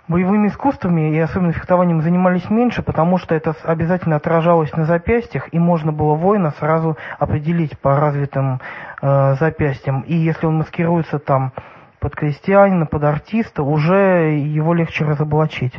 боевыми 0.07 0.47
искусствами 0.47 1.15
и 1.15 1.19
особенно 1.19 1.51
фехтованием 1.51 2.01
занимались 2.01 2.49
меньше, 2.49 2.81
потому 2.81 3.17
что 3.17 3.35
это 3.35 3.55
обязательно 3.63 4.15
отражалось 4.15 4.71
на 4.73 4.85
запястьях, 4.85 5.53
и 5.53 5.59
можно 5.59 5.91
было 5.91 6.15
воина 6.15 6.51
сразу 6.51 6.97
определить 7.19 7.77
по 7.79 7.99
развитым 7.99 8.61
э, 9.01 9.35
запястьям. 9.39 10.01
И 10.01 10.15
если 10.15 10.45
он 10.45 10.57
маскируется 10.57 11.19
там 11.19 11.51
под 11.99 12.15
крестьянина, 12.15 12.85
под 12.85 13.03
артиста, 13.03 13.63
уже 13.63 14.35
его 14.37 14.73
легче 14.73 15.03
разоблачить. 15.03 15.73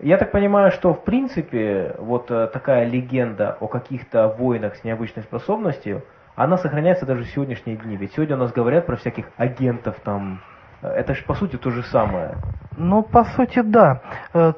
Я 0.00 0.16
так 0.16 0.32
понимаю, 0.32 0.72
что 0.72 0.94
в 0.94 1.04
принципе 1.04 1.94
вот 1.98 2.30
э, 2.30 2.48
такая 2.52 2.86
легенда 2.86 3.56
о 3.60 3.66
каких-то 3.66 4.28
воинах 4.28 4.76
с 4.76 4.84
необычной 4.84 5.22
способностью, 5.22 6.02
она 6.42 6.56
сохраняется 6.56 7.04
даже 7.04 7.24
в 7.24 7.28
сегодняшние 7.28 7.76
дни. 7.76 7.96
Ведь 7.96 8.14
сегодня 8.14 8.36
у 8.36 8.38
нас 8.38 8.50
говорят 8.50 8.86
про 8.86 8.96
всяких 8.96 9.26
агентов 9.36 9.96
там, 10.02 10.40
это 10.80 11.14
же 11.14 11.22
по 11.24 11.34
сути 11.34 11.56
то 11.56 11.70
же 11.70 11.82
самое. 11.82 12.36
Ну, 12.78 13.02
по 13.02 13.24
сути, 13.24 13.60
да. 13.60 14.00
Э, 14.32 14.54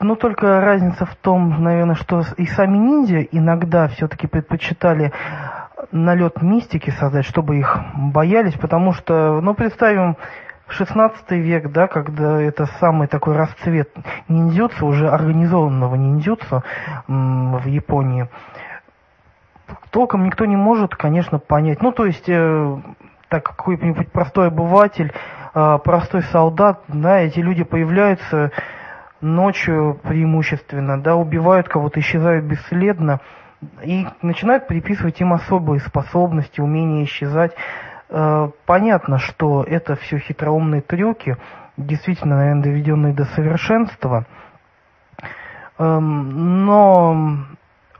но 0.00 0.14
только 0.14 0.62
разница 0.62 1.04
в 1.04 1.14
том, 1.16 1.62
наверное, 1.62 1.96
что 1.96 2.22
и 2.38 2.46
сами 2.46 2.78
ниндзя 2.78 3.20
иногда 3.20 3.88
все-таки 3.88 4.26
предпочитали 4.26 5.12
налет 5.92 6.40
мистики 6.40 6.88
создать, 6.90 7.26
чтобы 7.26 7.58
их 7.58 7.78
боялись, 7.94 8.54
потому 8.54 8.92
что, 8.94 9.42
ну, 9.42 9.52
представим, 9.52 10.16
16 10.68 11.30
век, 11.32 11.70
да, 11.72 11.88
когда 11.88 12.40
это 12.40 12.66
самый 12.80 13.06
такой 13.06 13.36
расцвет 13.36 13.90
ниндзюцу, 14.28 14.86
уже 14.86 15.08
организованного 15.08 15.94
ниндзюцу 15.94 16.62
в 17.06 17.66
Японии, 17.66 18.28
толком 19.90 20.24
никто 20.24 20.44
не 20.44 20.56
может, 20.56 20.94
конечно, 20.94 21.38
понять. 21.38 21.82
Ну, 21.82 21.92
то 21.92 22.06
есть, 22.06 22.28
э, 22.28 22.80
так 23.28 23.44
какой-нибудь 23.44 24.10
простой 24.10 24.48
обыватель 24.48 25.12
а, 25.54 25.78
простой 25.78 26.22
солдат, 26.22 26.82
да, 26.88 27.20
эти 27.20 27.40
люди 27.40 27.64
появляются 27.64 28.52
ночью 29.20 29.98
преимущественно, 30.04 31.00
да, 31.02 31.16
убивают 31.16 31.68
кого-то, 31.68 31.98
исчезают 32.00 32.44
бесследно 32.44 33.20
и 33.82 34.06
начинают 34.22 34.68
приписывать 34.68 35.20
им 35.20 35.32
особые 35.32 35.80
способности, 35.80 36.60
умения 36.60 37.04
исчезать. 37.04 37.52
А, 38.08 38.50
понятно, 38.66 39.18
что 39.18 39.64
это 39.64 39.96
все 39.96 40.18
хитроумные 40.18 40.80
трюки, 40.80 41.36
действительно, 41.76 42.36
наверное, 42.36 42.62
доведенные 42.62 43.12
до 43.12 43.24
совершенства. 43.24 44.26
Но 45.78 47.36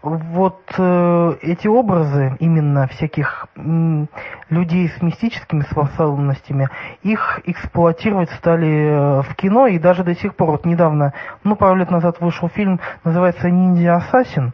вот 0.08 0.60
э, 0.76 1.32
эти 1.42 1.68
образы 1.68 2.36
именно 2.40 2.86
всяких 2.88 3.46
м, 3.56 4.08
людей 4.50 4.88
с 4.88 5.02
мистическими 5.02 5.62
способностями, 5.62 6.68
их 7.02 7.40
эксплуатировать 7.44 8.30
стали 8.30 9.20
э, 9.20 9.22
в 9.22 9.34
кино 9.36 9.66
и 9.66 9.78
даже 9.78 10.04
до 10.04 10.14
сих 10.14 10.34
пор. 10.34 10.50
Вот 10.50 10.66
недавно, 10.66 11.12
ну 11.44 11.56
пару 11.56 11.76
лет 11.76 11.90
назад 11.90 12.20
вышел 12.20 12.48
фильм, 12.48 12.80
называется 13.04 13.50
«Ниндзя 13.50 13.96
Ассасин». 13.96 14.52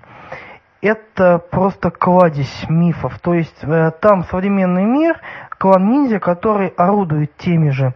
это 0.82 1.38
просто 1.38 1.90
кладезь 1.90 2.66
мифов. 2.68 3.18
То 3.20 3.34
есть 3.34 3.62
э, 3.62 3.90
там 4.00 4.24
современный 4.24 4.84
мир, 4.84 5.20
клан 5.58 5.88
ниндзя, 5.88 6.20
который 6.20 6.68
орудует 6.76 7.36
теми 7.36 7.70
же 7.70 7.94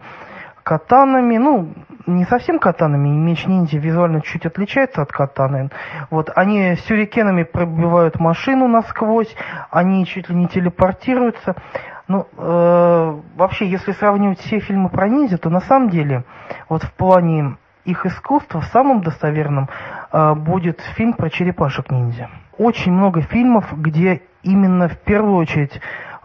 катанами, 0.69 1.37
ну, 1.37 1.73
не 2.09 2.25
совсем 2.25 2.59
катанами, 2.59 3.09
меч 3.09 3.45
ниндзя 3.45 3.77
визуально 3.77 4.21
чуть 4.21 4.45
отличается 4.45 5.01
от 5.01 5.11
катаны. 5.11 5.69
Вот, 6.09 6.31
они 6.35 6.75
сюрикенами 6.87 7.43
пробивают 7.43 8.19
машину 8.19 8.67
насквозь, 8.67 9.33
они 9.71 10.05
чуть 10.05 10.29
ли 10.29 10.35
не 10.35 10.47
телепортируются. 10.47 11.55
Ну, 12.07 12.27
э, 12.37 13.19
вообще, 13.35 13.67
если 13.67 13.91
сравнивать 13.91 14.39
все 14.39 14.59
фильмы 14.59 14.89
про 14.89 15.07
ниндзя, 15.07 15.37
то 15.37 15.49
на 15.49 15.61
самом 15.61 15.89
деле, 15.89 16.23
вот 16.67 16.83
в 16.83 16.91
плане 16.93 17.57
их 17.85 18.05
искусства, 18.05 18.61
самым 18.73 19.01
достоверным 19.01 19.69
э, 20.11 20.33
будет 20.33 20.81
фильм 20.95 21.13
про 21.13 21.29
черепашек 21.29 21.91
ниндзя. 21.91 22.29
Очень 22.57 22.93
много 22.93 23.21
фильмов, 23.21 23.65
где 23.77 24.21
именно 24.43 24.87
в 24.87 24.97
первую 24.97 25.35
очередь 25.35 25.79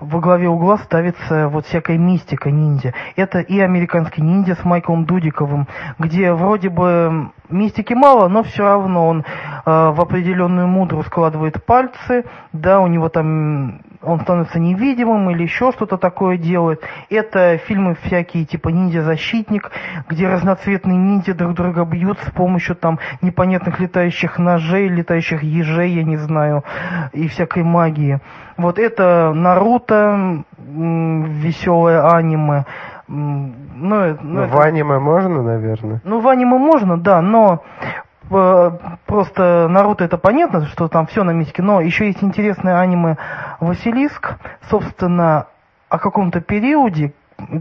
во 0.05 0.21
главе 0.21 0.49
угла 0.49 0.79
ставится 0.79 1.49
вот 1.49 1.67
всякая 1.67 1.99
мистика 1.99 2.51
ниндзя. 2.51 2.95
Это 3.17 3.41
и 3.41 3.59
американский 3.61 4.23
ниндзя 4.23 4.55
с 4.55 4.65
Майклом 4.65 5.05
Дудиковым, 5.05 5.67
где 5.99 6.33
вроде 6.33 6.69
бы 6.69 7.31
мистики 7.49 7.95
мало, 7.95 8.29
но 8.29 8.43
все 8.43 8.65
равно 8.65 9.09
он 9.09 9.21
э, 9.21 9.25
в 9.65 10.01
определенную 10.01 10.67
мудру 10.67 11.03
складывает 11.03 11.65
пальцы, 11.65 12.25
да, 12.53 12.81
у 12.81 12.87
него 12.87 13.09
там 13.09 13.81
он 14.05 14.21
становится 14.21 14.59
невидимым 14.59 15.31
или 15.31 15.43
еще 15.43 15.73
что-то 15.73 15.97
такое 15.97 16.37
делает. 16.37 16.83
Это 17.11 17.59
фильмы 17.59 17.97
всякие 18.03 18.45
типа 18.45 18.69
«Ниндзя-защитник», 18.69 19.71
где 20.09 20.29
разноцветные 20.29 20.97
ниндзя 20.97 21.35
друг 21.35 21.55
друга 21.55 21.85
бьют 21.85 22.19
с 22.21 22.31
помощью 22.31 22.77
там 22.77 22.99
непонятных 23.23 23.81
летающих 23.81 24.39
ножей, 24.39 24.89
летающих 24.89 25.43
ежей, 25.43 25.91
я 25.91 26.05
не 26.05 26.17
знаю, 26.17 26.65
и 27.13 27.29
всякой 27.29 27.63
магии. 27.63 28.21
Вот 28.57 28.79
это 28.79 29.33
Наруто, 29.35 30.45
веселое 30.59 32.09
аниме. 32.09 32.65
Ну, 33.07 34.17
ну, 34.23 34.47
в 34.47 34.55
это... 34.55 34.63
аниме 34.63 34.99
можно, 34.99 35.43
наверное? 35.43 36.01
Ну, 36.05 36.21
в 36.21 36.29
аниме 36.29 36.57
можно, 36.57 36.97
да, 36.97 37.21
но 37.21 37.63
э, 37.81 37.85
просто 38.29 39.69
Наруто 39.69 40.05
это 40.05 40.19
понятно, 40.19 40.67
что 40.67 40.89
там 40.89 41.07
все 41.07 41.25
на 41.25 41.31
мистике, 41.33 41.63
но 41.63 41.81
еще 41.81 42.07
есть 42.07 42.23
интересное 42.23 42.79
аниме 42.79 43.17
Василиск, 43.61 44.37
собственно, 44.71 45.47
о 45.89 45.99
каком-то 45.99 46.41
периоде, 46.41 47.13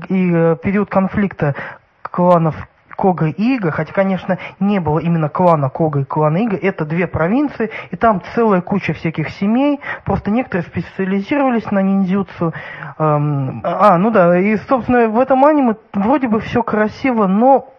и 0.09 0.31
э, 0.33 0.55
период 0.61 0.89
конфликта 0.89 1.55
кланов 2.01 2.55
Кога 2.95 3.27
и 3.27 3.55
Ига, 3.55 3.71
хотя, 3.71 3.91
конечно, 3.91 4.37
не 4.59 4.79
было 4.79 4.99
именно 4.99 5.29
клана 5.29 5.69
Кога 5.69 6.01
и 6.01 6.03
клана 6.03 6.37
Ига, 6.37 6.57
это 6.57 6.85
две 6.85 7.07
провинции, 7.07 7.71
и 7.91 7.95
там 7.95 8.21
целая 8.35 8.61
куча 8.61 8.93
всяких 8.93 9.29
семей, 9.29 9.79
просто 10.05 10.31
некоторые 10.31 10.65
специализировались 10.67 11.69
на 11.71 11.81
ниндзюцу. 11.81 12.53
Эм, 12.99 13.61
а, 13.63 13.97
ну 13.97 14.11
да, 14.11 14.37
и, 14.37 14.55
собственно, 14.57 15.07
в 15.07 15.19
этом 15.19 15.43
аниме 15.45 15.75
вроде 15.93 16.27
бы 16.27 16.39
все 16.39 16.61
красиво, 16.61 17.27
но, 17.27 17.73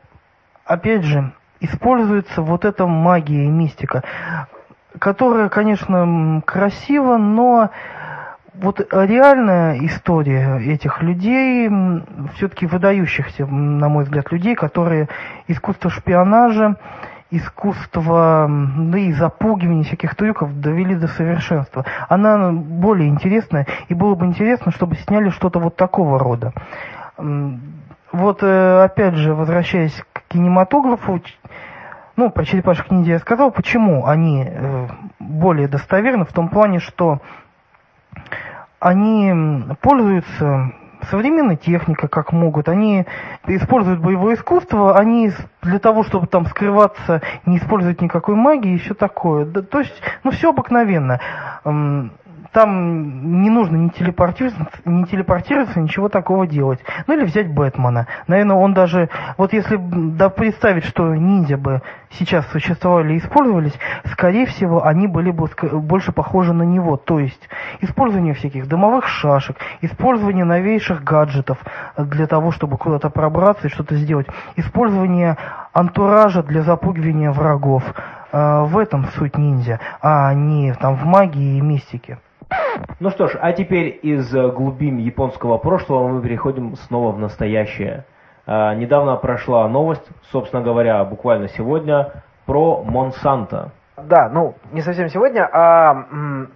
опять 0.66 1.04
же, 1.04 1.32
используется 1.64 2.42
вот 2.42 2.64
эта 2.64 2.86
магия 2.86 3.44
и 3.44 3.48
мистика, 3.48 4.02
которая, 4.98 5.48
конечно, 5.48 6.42
красива, 6.44 7.16
но 7.16 7.70
вот 8.54 8.80
реальная 8.92 9.78
история 9.84 10.58
этих 10.58 11.02
людей, 11.02 11.68
все-таки 12.36 12.66
выдающихся, 12.66 13.46
на 13.46 13.88
мой 13.88 14.04
взгляд, 14.04 14.30
людей, 14.30 14.54
которые 14.54 15.08
искусство 15.48 15.90
шпионажа, 15.90 16.76
искусство, 17.30 18.48
да 18.48 18.98
и 18.98 19.12
запугивания 19.12 19.82
всяких 19.82 20.14
трюков 20.14 20.60
довели 20.60 20.94
до 20.94 21.08
совершенства. 21.08 21.84
Она 22.08 22.52
более 22.52 23.08
интересная, 23.08 23.66
и 23.88 23.94
было 23.94 24.14
бы 24.14 24.26
интересно, 24.26 24.70
чтобы 24.70 24.94
сняли 24.96 25.30
что-то 25.30 25.58
вот 25.58 25.74
такого 25.74 26.18
рода. 26.18 26.52
Вот, 27.16 28.44
э, 28.44 28.84
опять 28.84 29.14
же, 29.14 29.34
возвращаясь 29.34 30.00
кинематографу, 30.34 31.20
ну, 32.16 32.30
про 32.30 32.44
черепашек 32.44 32.90
ниндзя 32.90 33.12
я 33.12 33.18
сказал, 33.20 33.52
почему 33.52 34.06
они 34.06 34.44
э, 34.44 34.88
более 35.20 35.68
достоверны, 35.68 36.24
в 36.24 36.32
том 36.32 36.48
плане, 36.48 36.80
что 36.80 37.20
они 38.80 39.32
пользуются 39.80 40.72
современной 41.10 41.56
техникой, 41.56 42.08
как 42.08 42.32
могут. 42.32 42.68
Они 42.68 43.06
используют 43.46 44.00
боевое 44.00 44.34
искусство, 44.34 44.98
они 44.98 45.30
для 45.62 45.78
того, 45.78 46.02
чтобы 46.02 46.26
там 46.26 46.46
скрываться, 46.46 47.22
не 47.46 47.58
используют 47.58 48.00
никакой 48.00 48.34
магии 48.34 48.74
и 48.74 48.78
все 48.78 48.94
такое. 48.94 49.44
Да, 49.44 49.62
то 49.62 49.78
есть, 49.80 50.02
ну, 50.24 50.32
все 50.32 50.50
обыкновенно 50.50 51.20
там 52.54 53.42
не 53.42 53.50
нужно 53.50 53.76
не 53.76 53.90
телепортироваться, 53.90 54.64
не 54.84 55.04
телепортироваться, 55.06 55.80
ничего 55.80 56.08
такого 56.08 56.46
делать. 56.46 56.78
Ну 57.08 57.14
или 57.14 57.24
взять 57.24 57.52
Бэтмена. 57.52 58.06
Наверное, 58.28 58.56
он 58.56 58.74
даже, 58.74 59.10
вот 59.36 59.52
если 59.52 59.76
да, 59.76 60.28
представить, 60.28 60.84
что 60.84 61.14
ниндзя 61.16 61.56
бы 61.56 61.82
сейчас 62.10 62.46
существовали 62.52 63.14
и 63.14 63.18
использовались, 63.18 63.76
скорее 64.12 64.46
всего, 64.46 64.86
они 64.86 65.08
были 65.08 65.32
бы 65.32 65.48
больше 65.72 66.12
похожи 66.12 66.52
на 66.52 66.62
него. 66.62 66.96
То 66.96 67.18
есть 67.18 67.48
использование 67.80 68.34
всяких 68.34 68.68
дымовых 68.68 69.08
шашек, 69.08 69.56
использование 69.80 70.44
новейших 70.44 71.02
гаджетов 71.02 71.58
для 71.98 72.28
того, 72.28 72.52
чтобы 72.52 72.78
куда-то 72.78 73.10
пробраться 73.10 73.66
и 73.66 73.70
что-то 73.70 73.96
сделать, 73.96 74.28
использование 74.54 75.36
антуража 75.72 76.44
для 76.44 76.62
запугивания 76.62 77.32
врагов. 77.32 77.82
Э, 78.34 78.64
в 78.64 78.78
этом 78.78 79.06
суть 79.16 79.38
ниндзя, 79.38 79.78
а 80.00 80.34
не 80.34 80.72
там 80.74 80.96
в 80.96 81.04
магии 81.04 81.58
и 81.58 81.60
мистике. 81.60 82.18
Ну 83.00 83.10
что 83.10 83.28
ж, 83.28 83.38
а 83.40 83.52
теперь 83.52 83.98
из 84.02 84.34
э, 84.34 84.48
глубин 84.50 84.98
японского 84.98 85.58
прошлого 85.58 86.08
мы 86.08 86.22
переходим 86.22 86.76
снова 86.76 87.12
в 87.12 87.18
настоящее. 87.18 88.04
А, 88.46 88.74
недавно 88.74 89.16
прошла 89.16 89.66
новость, 89.68 90.06
собственно 90.30 90.62
говоря, 90.62 91.04
буквально 91.04 91.48
сегодня, 91.48 92.12
про 92.46 92.82
Монсанто. 92.82 93.72
Да, 93.96 94.28
ну, 94.28 94.54
не 94.72 94.80
совсем 94.80 95.08
сегодня, 95.08 95.48
а 95.50 96.06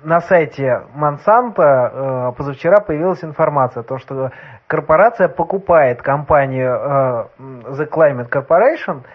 на 0.02 0.20
сайте 0.20 0.82
Монсанто 0.94 1.62
э, 1.62 2.32
позавчера 2.36 2.80
появилась 2.80 3.22
информация, 3.22 3.82
то, 3.84 3.98
что 3.98 4.32
корпорация 4.66 5.28
покупает 5.28 6.02
компанию 6.02 6.72
э, 6.72 7.26
The 7.38 7.88
Climate 7.88 8.28
Corporation– 8.28 9.02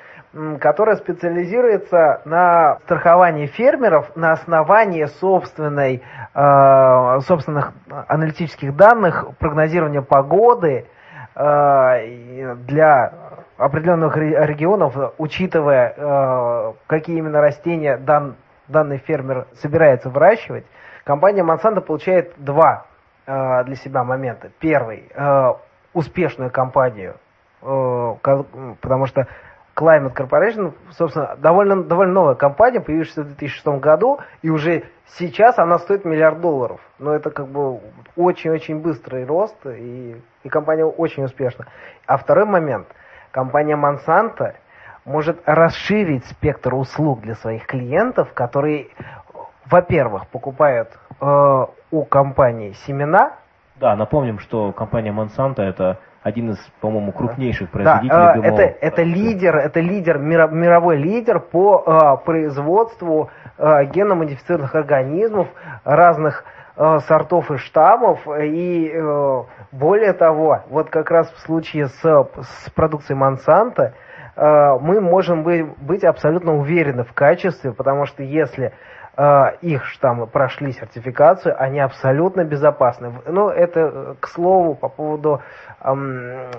которая 0.60 0.96
специализируется 0.96 2.22
на 2.26 2.80
страховании 2.86 3.46
фермеров 3.46 4.16
на 4.16 4.32
основании 4.32 5.06
собственной, 5.06 6.02
э, 6.34 7.20
собственных 7.28 7.74
аналитических 8.08 8.76
данных, 8.76 9.28
прогнозирования 9.38 10.02
погоды 10.02 10.88
э, 11.36 12.56
для 12.66 13.14
определенных 13.58 14.18
регионов, 14.18 14.96
учитывая, 15.20 15.94
э, 15.96 16.74
какие 16.88 17.18
именно 17.20 17.40
растения 17.40 17.98
дан, 17.98 18.36
данный 18.68 18.98
фермер 18.98 19.46
собирается 19.62 20.10
выращивать, 20.10 20.66
компания 21.04 21.44
Monsanto 21.44 21.82
получает 21.82 22.34
два 22.38 22.86
для 23.26 23.76
себя 23.76 24.04
момента. 24.04 24.50
Первый– 24.60 25.10
успешную 25.94 26.52
компанию, 26.52 27.16
потому 27.62 29.06
что 29.06 29.28
Climate 29.76 30.14
Corporation, 30.14 30.74
собственно, 30.92 31.36
довольно, 31.38 31.84
довольно 31.84 32.14
новая 32.14 32.36
компания, 32.36 32.80
появившаяся 32.80 33.24
в 33.24 33.28
2006 33.28 33.68
году, 33.80 34.20
и 34.42 34.50
уже 34.50 34.84
сейчас 35.18 35.58
она 35.58 35.80
стоит 35.80 36.06
миллиард 36.06 36.42
долларов. 36.42 36.80
Но 37.00 37.14
это 37.14 37.32
как 37.32 37.48
бы 37.48 37.80
очень-очень 38.16 38.80
быстрый 38.80 39.26
рост, 39.26 39.56
и, 39.66 40.16
и 40.44 40.50
компания 40.50 40.86
очень 40.86 41.24
успешна. 41.24 41.66
А 42.06 42.18
второй 42.18 42.46
момент. 42.46 42.88
Компания 43.32 43.76
Monsanto 43.76 44.54
может 45.06 45.42
расширить 45.46 46.26
спектр 46.26 46.76
услуг 46.76 47.22
для 47.22 47.34
своих 47.36 47.66
клиентов, 47.66 48.32
которые, 48.34 48.90
во-первых, 49.66 50.28
покупают 50.28 50.90
э, 51.20 51.66
у 51.92 52.06
компании 52.06 52.74
семена. 52.86 53.34
Да, 53.78 53.96
напомним, 53.96 54.38
что 54.38 54.72
компания 54.72 55.12
Monsanto 55.12 55.62
это 55.62 55.98
один 56.24 56.52
из, 56.52 56.58
по-моему, 56.80 57.12
крупнейших 57.12 57.70
производителей 57.70 58.10
да, 58.10 58.34
дымового. 58.34 58.62
Это, 58.62 58.78
это 58.80 59.04
лидер, 59.04 59.58
это 59.58 59.80
лидер, 59.82 60.18
мировой 60.18 60.96
лидер 60.96 61.40
по 61.40 61.84
э, 61.86 62.26
производству 62.26 63.30
э, 63.58 63.86
генно-модифицированных 63.86 64.74
организмов 64.74 65.50
разных 65.84 66.46
э, 66.78 67.00
сортов 67.08 67.52
и 67.52 67.58
штаммов. 67.58 68.26
И 68.42 68.90
э, 68.94 69.44
более 69.74 70.14
того, 70.14 70.62
вот 70.70 70.90
как 70.90 71.12
раз 71.12 71.30
в 71.34 71.40
случае 71.40 71.88
с, 71.88 72.02
с 72.02 72.70
продукцией 72.74 73.18
Монсанто 73.18 73.94
мы 74.36 75.00
можем 75.00 75.44
быть, 75.44 75.64
быть 75.78 76.04
абсолютно 76.04 76.58
уверены 76.58 77.04
в 77.04 77.14
качестве, 77.14 77.72
потому 77.72 78.08
что 78.08 78.24
если 78.24 78.74
э, 79.18 79.56
их 79.62 79.86
штаммы 79.86 80.28
прошли 80.28 80.72
сертификацию, 80.72 81.56
они 81.62 81.80
абсолютно 81.80 82.44
безопасны. 82.44 83.14
Ну, 83.26 83.50
это, 83.50 83.80
э, 83.80 84.16
к 84.20 84.28
слову, 84.28 84.76
по 84.76 84.90
поводу... 84.90 85.42
Эм, 85.82 86.50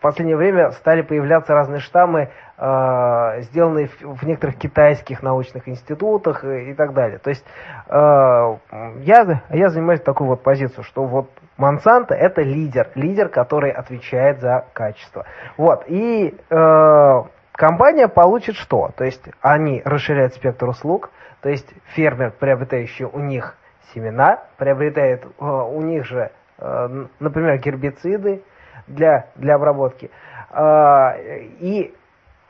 в 0.00 0.02
последнее 0.02 0.38
время 0.38 0.70
стали 0.70 1.02
появляться 1.02 1.52
разные 1.52 1.80
штаммы, 1.80 2.30
э, 2.56 3.42
сделанные 3.42 3.88
в, 3.88 4.00
в 4.00 4.22
некоторых 4.24 4.56
китайских 4.56 5.22
научных 5.22 5.68
институтах 5.68 6.42
и, 6.42 6.70
и 6.70 6.74
так 6.74 6.94
далее. 6.94 7.18
То 7.18 7.28
есть 7.28 7.44
э, 7.86 7.92
я, 7.92 9.42
я 9.50 9.68
занимаюсь 9.68 10.00
такой 10.00 10.26
вот 10.26 10.42
позицию, 10.42 10.84
что 10.84 11.04
вот 11.04 11.28
Монсанто 11.58 12.14
это 12.14 12.40
лидер, 12.40 12.88
лидер, 12.94 13.28
который 13.28 13.70
отвечает 13.72 14.40
за 14.40 14.64
качество. 14.72 15.26
Вот, 15.58 15.84
и 15.86 16.34
э, 16.48 17.22
компания 17.52 18.08
получит 18.08 18.56
что? 18.56 18.92
То 18.96 19.04
есть 19.04 19.28
они 19.42 19.82
расширяют 19.84 20.32
спектр 20.32 20.66
услуг, 20.66 21.10
то 21.42 21.48
есть 21.48 21.68
фермер, 21.94 22.32
приобретающий 22.38 23.04
у 23.04 23.18
них 23.18 23.56
семена, 23.94 24.40
приобретает 24.56 25.24
э, 25.24 25.44
у 25.44 25.80
них 25.80 26.04
же, 26.04 26.30
э, 26.58 27.06
например, 27.18 27.58
гербициды 27.58 28.42
для, 28.86 29.26
для 29.36 29.54
обработки. 29.54 30.10
Э, 30.50 31.14
и 31.60 31.94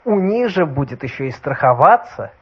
у 0.04 0.16
них 0.16 0.48
же 0.50 0.66
будет 0.66 1.02
еще 1.02 1.28
и 1.28 1.30
страховаться, 1.30 2.32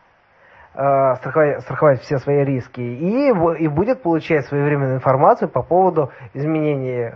страховать, 0.73 1.63
страховать 1.63 2.03
все 2.03 2.19
свои 2.19 2.45
риски, 2.45 2.81
и, 2.81 3.31
и 3.31 3.67
будет 3.67 4.01
получать 4.01 4.47
своевременную 4.47 4.95
информацию 4.95 5.49
по 5.49 5.63
поводу 5.63 6.13
изменений 6.35 7.11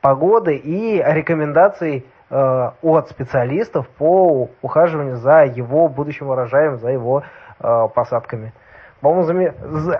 погоды 0.00 0.56
и 0.56 0.96
рекомендаций 0.96 2.06
от 2.30 3.10
специалистов 3.10 3.86
по 3.98 4.48
ухаживанию 4.62 5.16
за 5.16 5.44
его 5.44 5.88
будущим 5.88 6.30
урожаем, 6.30 6.78
за 6.78 6.88
его 6.88 7.22
посадками. 7.58 8.52
По-моему, 9.00 9.52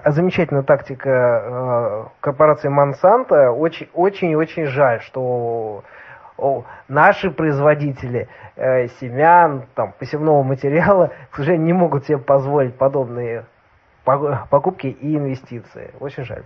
замечательная 0.07 0.65
тактика 0.65 1.11
э, 1.11 2.05
корпорации 2.21 2.69
Monsanto. 2.69 3.51
Очень-очень 3.95 4.67
жаль, 4.67 5.01
что 5.03 5.85
наши 6.89 7.31
производители 7.31 8.29
э, 8.57 8.89
семян, 9.01 9.67
там, 9.75 9.93
посевного 9.99 10.43
материала, 10.43 11.13
к 11.31 11.37
сожалению, 11.37 11.67
не 11.67 11.73
могут 11.75 12.07
себе 12.07 12.19
позволить 12.19 12.75
подобные 12.77 13.45
покупки 14.05 14.89
и 14.89 15.17
инвестиции. 15.17 15.91
Очень 16.01 16.25
жаль. 16.25 16.43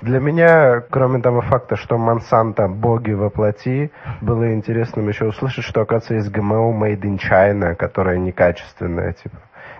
Для 0.00 0.18
меня, 0.18 0.80
кроме 0.90 1.20
того 1.20 1.42
факта, 1.42 1.76
что 1.76 1.96
Монсанто 1.96 2.66
боги 2.66 3.12
воплоти, 3.12 3.92
было 4.20 4.52
интересным 4.52 5.06
еще 5.06 5.26
услышать, 5.26 5.64
что, 5.64 5.82
оказывается, 5.82 6.14
есть 6.14 6.30
ГМО 6.32 6.72
Made 6.72 7.02
in 7.02 7.18
China, 7.18 7.76
которое 7.76 8.18
некачественное, 8.18 9.12
типа. 9.12 9.36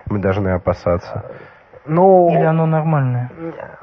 Мы 0.09 0.19
должны 0.19 0.49
опасаться. 0.49 1.25
Ну, 1.85 2.29
Или 2.29 2.43
оно 2.43 2.65
нормальное? 2.65 3.29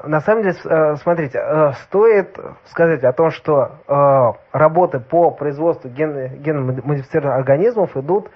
На 0.03 0.21
самом 0.21 0.43
деле, 0.43 0.55
э, 0.65 0.95
смотрите, 0.95 1.37
э, 1.37 1.73
стоит 1.83 2.35
сказать 2.65 3.03
о 3.03 3.13
том, 3.13 3.29
что 3.29 3.73
э, 3.87 4.57
работы 4.57 4.99
по 4.99 5.29
производству 5.29 5.89
ген, 5.89 6.41
генно-модифицированных 6.41 7.37
организмов 7.37 7.95
идут 7.95 8.31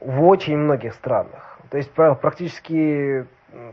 в 0.00 0.22
очень 0.22 0.56
многих 0.56 0.94
странах. 0.94 1.58
То 1.70 1.76
есть 1.76 1.92
практически 1.92 3.26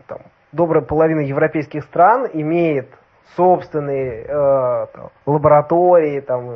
там, 0.08 0.20
добрая 0.52 0.84
половина 0.84 1.20
европейских 1.20 1.84
стран 1.84 2.28
имеет 2.34 2.89
собственные 3.36 4.26
э, 4.28 4.88
там, 4.94 5.10
лаборатории 5.26 6.20
там, 6.22 6.48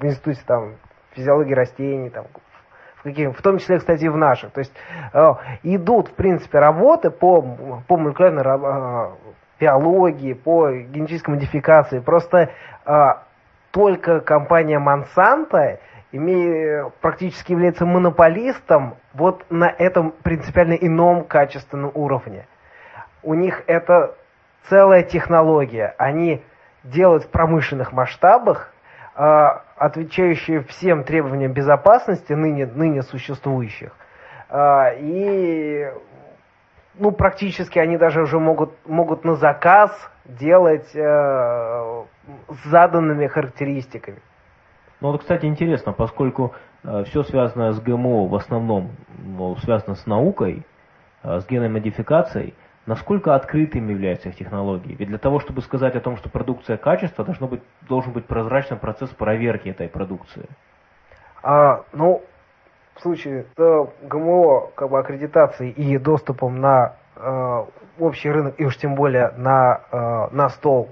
в 0.00 0.04
институте 0.04 0.40
там, 0.46 0.74
физиологии 1.12 1.54
растений, 1.54 2.10
там, 2.10 2.26
в 3.04 3.42
том 3.42 3.58
числе, 3.58 3.78
кстати, 3.78 4.04
и 4.04 4.08
в 4.08 4.16
наших. 4.16 4.52
То 4.52 4.60
есть 4.60 4.72
э, 5.12 5.34
идут, 5.62 6.08
в 6.08 6.14
принципе, 6.14 6.58
работы 6.58 7.10
по, 7.10 7.42
по 7.86 7.96
молекулярной 7.96 8.42
э, 8.42 9.10
биологии, 9.60 10.32
по 10.32 10.70
генетической 10.70 11.30
модификации. 11.30 12.00
Просто 12.00 12.50
э, 12.86 13.06
только 13.70 14.20
компания 14.20 14.78
Monsanto 14.78 15.78
имея, 16.12 16.92
практически 17.00 17.52
является 17.52 17.84
монополистом 17.84 18.96
вот 19.14 19.44
на 19.50 19.68
этом 19.68 20.12
принципиально 20.12 20.74
ином 20.74 21.24
качественном 21.24 21.90
уровне. 21.94 22.46
У 23.22 23.34
них 23.34 23.64
это 23.66 24.14
целая 24.68 25.02
технология. 25.02 25.94
Они 25.98 26.42
делают 26.84 27.24
в 27.24 27.30
промышленных 27.30 27.92
масштабах 27.92 28.73
отвечающие 29.14 30.62
всем 30.62 31.04
требованиям 31.04 31.52
безопасности 31.52 32.32
ныне, 32.32 32.66
ныне 32.66 33.02
существующих. 33.02 33.92
А, 34.48 34.90
и 34.96 35.90
ну, 36.98 37.10
практически 37.12 37.78
они 37.78 37.96
даже 37.96 38.22
уже 38.22 38.38
могут, 38.38 38.72
могут 38.86 39.24
на 39.24 39.34
заказ 39.34 39.90
делать 40.24 40.94
э, 40.94 41.00
с 42.48 42.64
заданными 42.64 43.26
характеристиками. 43.26 44.18
Ну 45.00 45.12
вот, 45.12 45.20
кстати, 45.20 45.46
интересно, 45.46 45.92
поскольку 45.92 46.54
э, 46.82 47.04
все 47.04 47.22
связано 47.24 47.72
с 47.72 47.80
ГМО 47.80 48.28
в 48.28 48.34
основном 48.34 48.92
ну, 49.18 49.56
связано 49.56 49.96
с 49.96 50.06
наукой, 50.06 50.64
э, 51.22 51.40
с 51.40 51.46
генной 51.46 51.68
модификацией, 51.68 52.54
насколько 52.86 53.34
открытыми 53.34 53.92
являются 53.92 54.28
их 54.28 54.36
технологии. 54.36 54.94
Ведь 54.98 55.08
для 55.08 55.18
того, 55.18 55.40
чтобы 55.40 55.62
сказать 55.62 55.96
о 55.96 56.00
том, 56.00 56.16
что 56.16 56.28
продукция 56.28 56.76
качества, 56.76 57.24
должно 57.24 57.46
быть, 57.46 57.62
должен 57.82 58.12
быть 58.12 58.26
прозрачный 58.26 58.76
процесс 58.76 59.10
проверки 59.10 59.68
этой 59.68 59.88
продукции. 59.88 60.46
А, 61.42 61.84
ну, 61.92 62.22
в 62.94 63.00
случае 63.00 63.46
с 63.56 63.88
ГМО 64.02 64.70
как 64.74 64.90
бы, 64.90 64.98
аккредитацией 64.98 65.70
и 65.70 65.98
доступом 65.98 66.60
на 66.60 66.94
э, 67.16 67.64
общий 67.98 68.30
рынок, 68.30 68.54
и 68.58 68.64
уж 68.64 68.76
тем 68.76 68.94
более 68.94 69.32
на, 69.36 69.80
э, 69.90 70.28
на 70.32 70.48
стол 70.50 70.88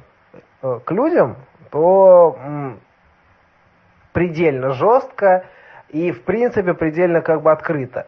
э, 0.63 0.81
к 0.85 0.91
людям, 0.91 1.37
то 1.71 2.39
м, 2.45 2.81
предельно 4.13 4.73
жестко 4.73 5.45
и, 5.89 6.11
в 6.11 6.23
принципе, 6.25 6.75
предельно 6.75 7.21
как 7.21 7.43
бы 7.43 7.51
открыто. 7.51 8.07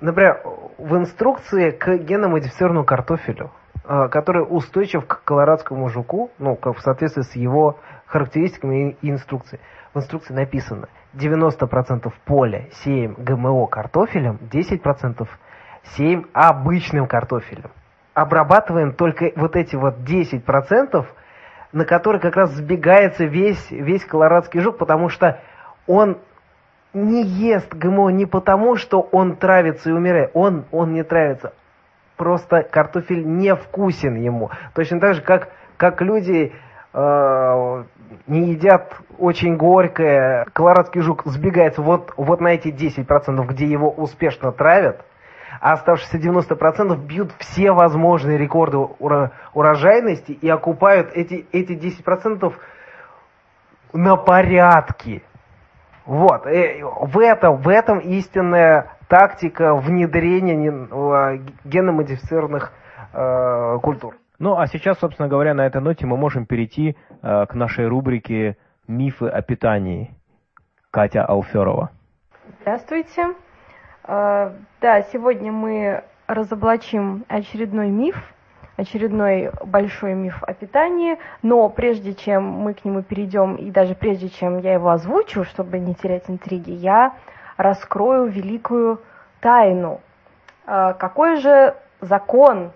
Например, 0.00 0.42
в 0.78 0.96
инструкции 0.96 1.70
к 1.70 1.96
геномодифицированному 1.98 2.84
картофелю, 2.84 3.52
э, 3.84 4.08
который 4.08 4.44
устойчив 4.48 5.06
к 5.06 5.22
колорадскому 5.24 5.88
жуку, 5.88 6.30
ну, 6.38 6.58
в 6.60 6.80
соответствии 6.80 7.22
с 7.22 7.36
его 7.36 7.78
характеристиками 8.06 8.96
и 9.00 9.10
инструкцией, 9.10 9.60
в 9.94 9.98
инструкции 9.98 10.34
написано 10.34 10.88
90% 11.14 12.12
поля 12.24 12.68
сеем 12.82 13.14
ГМО 13.18 13.66
картофелем, 13.66 14.38
10% 14.50 15.28
сеем 15.96 16.28
обычным 16.32 17.06
картофелем. 17.06 17.70
Обрабатываем 18.14 18.92
только 18.92 19.30
вот 19.36 19.56
эти 19.56 19.76
вот 19.76 19.98
10%, 19.98 21.06
на 21.72 21.84
которые 21.84 22.20
как 22.20 22.36
раз 22.36 22.52
сбегается 22.52 23.24
весь, 23.24 23.70
весь 23.70 24.04
колорадский 24.04 24.60
жук, 24.60 24.78
потому 24.78 25.08
что 25.08 25.40
он 25.86 26.18
не 26.94 27.22
ест 27.22 27.74
ГМО 27.74 28.10
не 28.10 28.26
потому, 28.26 28.76
что 28.76 29.00
он 29.00 29.36
травится 29.36 29.90
и 29.90 29.92
умирает. 29.92 30.30
Он, 30.34 30.64
он 30.70 30.92
не 30.92 31.02
травится. 31.02 31.52
Просто 32.16 32.62
картофель 32.62 33.26
не 33.26 33.54
вкусен 33.54 34.14
ему. 34.14 34.50
Точно 34.74 35.00
так 35.00 35.14
же, 35.14 35.22
как, 35.22 35.48
как 35.76 36.00
люди 36.00 36.52
э, 36.92 37.84
не 38.26 38.50
едят 38.50 38.96
очень 39.18 39.56
горькое, 39.56 40.46
колорадский 40.52 41.00
жук 41.00 41.22
сбегается 41.26 41.82
вот, 41.82 42.12
вот 42.16 42.40
на 42.40 42.48
эти 42.48 42.68
10%, 42.68 43.44
где 43.46 43.66
его 43.66 43.90
успешно 43.90 44.52
травят, 44.52 45.04
а 45.60 45.72
оставшиеся 45.72 46.18
90% 46.18 46.96
бьют 47.04 47.32
все 47.38 47.72
возможные 47.72 48.38
рекорды 48.38 48.76
урожайности 48.78 50.32
и 50.32 50.48
окупают 50.48 51.10
эти, 51.14 51.46
эти 51.52 51.72
10% 51.72 52.52
на 53.92 54.16
порядке. 54.16 55.22
Вот. 56.06 56.46
И 56.46 56.82
в, 56.82 57.18
этом, 57.18 57.56
в 57.56 57.68
этом 57.68 57.98
истинная 57.98 58.96
тактика 59.08 59.74
внедрения 59.74 60.56
э, 60.56 61.38
геномодифицированных 61.64 62.72
э, 63.12 63.78
культур. 63.82 64.16
Ну, 64.38 64.58
а 64.58 64.66
сейчас, 64.66 64.98
собственно 64.98 65.28
говоря, 65.28 65.54
на 65.54 65.66
этой 65.66 65.80
ноте 65.80 66.06
мы 66.06 66.16
можем 66.16 66.46
перейти 66.46 66.96
э, 67.22 67.46
к 67.46 67.54
нашей 67.54 67.86
рубрике 67.86 68.56
«Мифы 68.86 69.28
о 69.28 69.40
питании». 69.42 70.14
Катя 70.90 71.24
Алферова. 71.24 71.90
Здравствуйте. 72.60 73.34
Э, 74.06 74.52
да, 74.80 75.02
сегодня 75.02 75.52
мы 75.52 76.04
разоблачим 76.26 77.24
очередной 77.28 77.88
миф– 77.90 78.16
очередной 78.76 79.50
большой 79.64 80.14
миф 80.14 80.42
о 80.42 80.52
питании, 80.52 81.18
но 81.42 81.68
прежде 81.68 82.14
чем 82.14 82.44
мы 82.44 82.74
к 82.74 82.84
нему 82.84 83.02
перейдем, 83.02 83.56
и 83.56 83.70
даже 83.70 83.94
прежде 83.94 84.28
чем 84.28 84.58
я 84.58 84.74
его 84.74 84.90
озвучу, 84.90 85.44
чтобы 85.44 85.78
не 85.78 85.94
терять 85.94 86.24
интриги, 86.28 86.72
я 86.72 87.14
раскрою 87.56 88.26
великую 88.26 89.00
тайну. 89.40 90.00
А, 90.66 90.92
какой 90.94 91.36
же 91.36 91.74
закон 92.00 92.72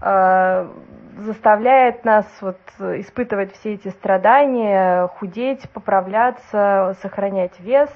а, 0.00 0.70
заставляет 1.18 2.04
нас 2.04 2.26
вот 2.40 2.58
испытывать 2.78 3.52
все 3.54 3.74
эти 3.74 3.88
страдания, 3.88 5.08
худеть, 5.08 5.68
поправляться, 5.70 6.96
сохранять 7.02 7.58
вес? 7.60 7.90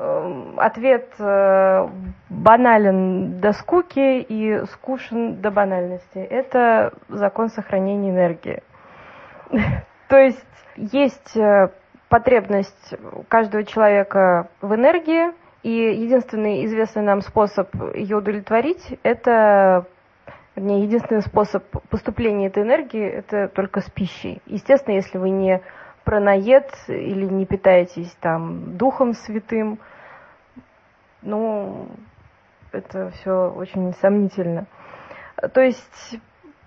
Эм, 0.00 0.60
ответ 0.60 1.12
э, 1.18 1.88
банален 2.30 3.40
до 3.40 3.52
скуки 3.52 4.20
и 4.20 4.64
скушен 4.66 5.40
до 5.40 5.50
банальности. 5.50 6.18
Это 6.18 6.92
закон 7.08 7.48
сохранения 7.48 8.10
энергии. 8.10 8.62
То 10.08 10.16
есть 10.16 10.46
есть 10.76 11.36
э, 11.36 11.70
потребность 12.08 12.94
каждого 13.26 13.64
человека 13.64 14.48
в 14.60 14.72
энергии, 14.72 15.32
и 15.64 15.72
единственный 15.72 16.64
известный 16.66 17.02
нам 17.02 17.20
способ 17.20 17.68
ее 17.92 18.18
удовлетворить– 18.18 19.00
это 19.02 19.84
вернее, 20.54 20.84
единственный 20.84 21.22
способ 21.22 21.64
поступления 21.90 22.46
этой 22.46 22.62
энергии– 22.62 23.04
это 23.04 23.48
только 23.48 23.80
с 23.80 23.90
пищей. 23.90 24.40
Естественно, 24.46 24.94
если 24.94 25.18
вы 25.18 25.30
не 25.30 25.60
праноед 26.08 26.72
или 26.88 27.26
не 27.26 27.44
питаетесь 27.44 28.10
там 28.22 28.78
духом 28.78 29.12
святым, 29.12 29.78
ну, 31.20 31.86
это 32.72 33.10
все 33.10 33.50
очень 33.50 33.92
сомнительно. 34.00 34.64
То 35.52 35.60
есть 35.60 36.18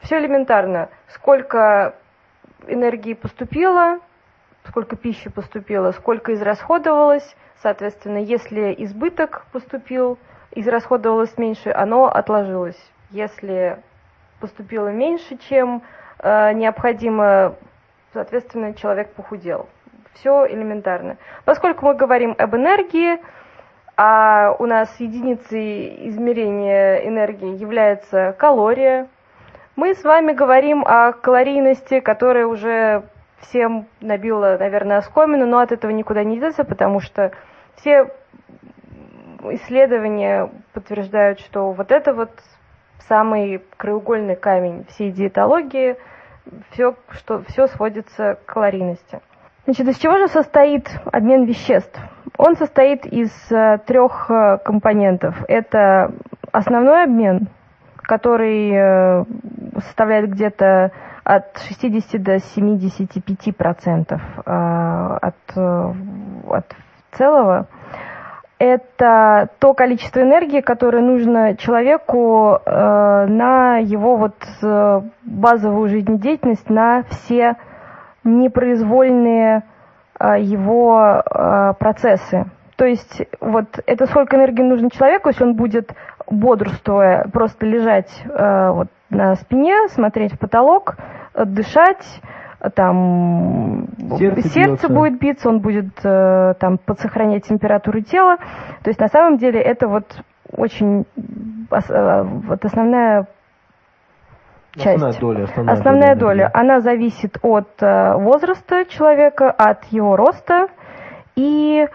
все 0.04 0.20
элементарно. 0.20 0.89
Сколько 1.08 1.96
энергии 2.68 3.16
поступило, 3.16 3.98
сколько 4.68 4.96
пищи 4.96 5.32
поступило, 5.32 5.92
сколько 5.94 6.36
израсходовалось, 6.36 7.36
соответственно, 7.64 8.20
если 8.20 8.76
избыток 8.78 9.48
поступил, 9.52 10.20
израсходовалось 10.52 11.36
меньше, 11.39 11.72
оно 11.72 12.06
отложилось. 12.06 12.78
Если 13.10 13.82
поступило 14.39 14.89
меньше, 14.89 15.39
чем 15.50 15.82
э, 16.20 16.54
необходимо 16.54 17.56
соответственно, 18.14 18.74
человек 18.74 19.14
похудел. 19.14 19.68
Все 20.14 20.45
элементарно. 20.47 21.18
Поскольку 21.45 21.86
мы 21.86 21.95
говорим 21.95 22.36
об 22.38 22.55
энергии, 22.55 23.20
а 23.97 24.55
у 24.59 24.66
нас 24.66 24.93
единицей 24.99 26.09
измерения 26.09 27.07
энергии 27.07 27.55
является 27.55 28.36
калория, 28.38 29.07
мы 29.76 29.95
с 29.95 30.03
вами 30.03 30.34
говорим 30.34 30.84
о 30.86 31.14
калорийности, 31.14 32.01
которая 32.01 32.45
уже 32.45 33.03
всем 33.39 33.88
набила, 34.01 34.57
наверное, 34.59 34.97
оскомину, 34.97 35.45
но 35.45 35.59
от 35.59 35.72
этого 35.72 35.91
никуда 35.91 36.24
не 36.24 36.39
деться, 36.39 36.64
потому 36.64 36.99
что 36.99 37.32
все 37.78 38.12
исследования 39.43 40.51
подтверждают, 40.74 41.39
что 41.39 41.72
вот 41.72 41.91
это 41.91 42.14
вот 42.14 42.32
самый 43.07 43.64
краеугольный 43.78 44.36
камень 44.36 44.86
всей 44.89 45.12
диетологии– 45.12 45.95
все, 46.72 46.96
что, 47.12 47.44
все 47.48 47.68
сводится 47.68 48.36
к 48.36 48.54
калорийности. 48.54 49.20
Значит, 49.66 49.88
из 49.88 49.98
чего 49.98 50.18
же 50.18 50.28
состоит 50.28 50.89
обмен 51.12 51.46
веществ? 51.46 52.00
Он 52.38 52.56
состоит 52.56 53.06
из 53.06 53.32
э, 53.52 53.78
трех 53.86 54.30
э, 54.30 54.58
компонентов. 54.66 55.36
Это 55.48 56.12
основной 56.52 57.04
обмен, 57.04 57.48
который 57.98 58.72
э, 58.74 59.24
составляет 59.76 60.32
где-то 60.32 60.92
от 61.24 61.60
60 61.68 62.22
до 62.24 62.39
75 62.39 63.56
процентов 63.56 64.22
от, 64.44 65.36
от 65.56 66.76
целого 67.12 67.68
это 68.62 69.49
то 69.57 69.74
количество 69.74 70.22
энергии, 70.22 70.62
которое 70.62 71.01
нужно 71.01 71.57
человеку 71.57 72.59
э, 72.64 73.26
на 73.28 73.78
его 73.78 74.18
вот 74.18 74.36
э, 74.62 75.01
базовую 75.24 75.89
жизнедеятельность, 75.89 76.70
на 76.70 77.01
все 77.09 77.55
непроизвольные 78.24 79.64
э, 80.20 80.41
его 80.41 81.24
э, 81.26 81.74
процессы. 81.80 82.45
То 82.76 82.86
есть 82.86 83.24
вот 83.39 83.80
это 83.88 84.05
сколько 84.05 84.36
энергии 84.36 84.62
нужно 84.62 84.91
человеку, 84.91 85.30
если 85.30 85.43
он 85.43 85.55
будет 85.55 85.95
бодрствуя 86.30 87.28
просто 87.34 87.66
лежать 87.66 88.12
э, 88.26 88.70
вот 88.70 88.89
на 89.09 89.36
спине, 89.38 89.88
смотреть 89.89 90.34
в 90.34 90.38
потолок, 90.38 90.97
дышать, 91.34 92.05
там 92.70 93.88
сердце, 94.18 94.49
сердце 94.49 94.89
будет 94.89 95.20
биться, 95.20 95.49
он 95.49 95.59
будет 95.59 95.89
э, 96.03 96.53
там 96.59 96.78
подсохранять 96.78 97.47
температуру 97.47 98.01
тела. 98.01 98.38
То 98.84 98.89
есть 98.89 98.99
на 98.99 99.07
самом 99.07 99.38
деле 99.38 99.59
это 99.59 99.88
вот 99.88 100.05
очень 100.51 101.05
э, 101.72 102.24
вот 102.24 102.66
основная 102.66 103.28
часть. 104.76 105.03
Основная 105.03 105.20
доля. 105.20 105.43
Основная, 105.43 105.74
основная 105.74 106.16
доля, 106.16 106.43
доля. 106.43 106.51
Она 106.53 106.82
зависит 106.82 107.38
от 107.41 107.70
э, 107.82 108.16
возраста 108.16 108.86
человека, 108.86 109.49
от 109.49 109.86
его 109.86 110.16
роста 110.16 110.68
и 111.36 111.88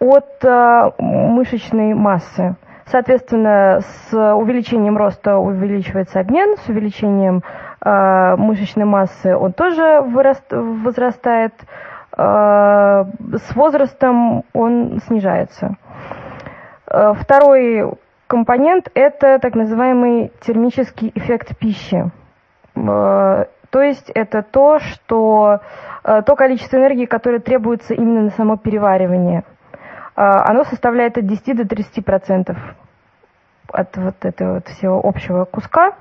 от 0.00 0.44
э, 0.44 0.90
мышечной 0.98 1.94
массы. 1.94 2.56
Соответственно, 2.90 3.80
с 3.82 4.34
увеличением 4.34 4.96
роста 4.96 5.36
увеличивается 5.38 6.18
обмен, 6.18 6.56
с 6.56 6.68
увеличением 6.68 7.44
э, 7.84 8.36
мышечной 8.36 8.84
массы 8.84 9.36
он 9.36 9.52
тоже 9.52 10.00
выраст, 10.00 10.44
возрастает, 10.50 11.54
э, 12.16 12.24
с 12.24 13.54
возрастом 13.54 14.42
он 14.52 14.98
снижается. 15.06 15.76
Э, 16.88 17.12
второй 17.16 17.92
компонент– 18.26 18.90
это 18.94 19.38
так 19.38 19.54
называемый 19.54 20.32
термический 20.40 21.12
эффект 21.14 21.56
пищи. 21.58 22.10
Э, 22.74 23.44
то 23.70 23.82
есть 23.82 24.10
это 24.16 24.42
то, 24.42 24.80
что 24.80 25.60
э, 26.02 26.22
то 26.22 26.34
количество 26.34 26.76
энергии, 26.76 27.06
которое 27.06 27.38
требуется 27.38 27.94
именно 27.94 28.22
на 28.22 28.30
само 28.30 28.56
переваривание– 28.56 29.44
а, 30.20 30.50
оно 30.50 30.64
составляет 30.64 31.16
от 31.16 31.26
10 31.26 31.56
до 31.56 31.66
30 31.66 32.04
процентов 32.04 32.58
от 33.72 33.96
вот 33.96 34.16
этого 34.22 34.54
вот 34.54 34.68
всего 34.68 35.00
общего 35.02 35.44
куска. 35.44 35.94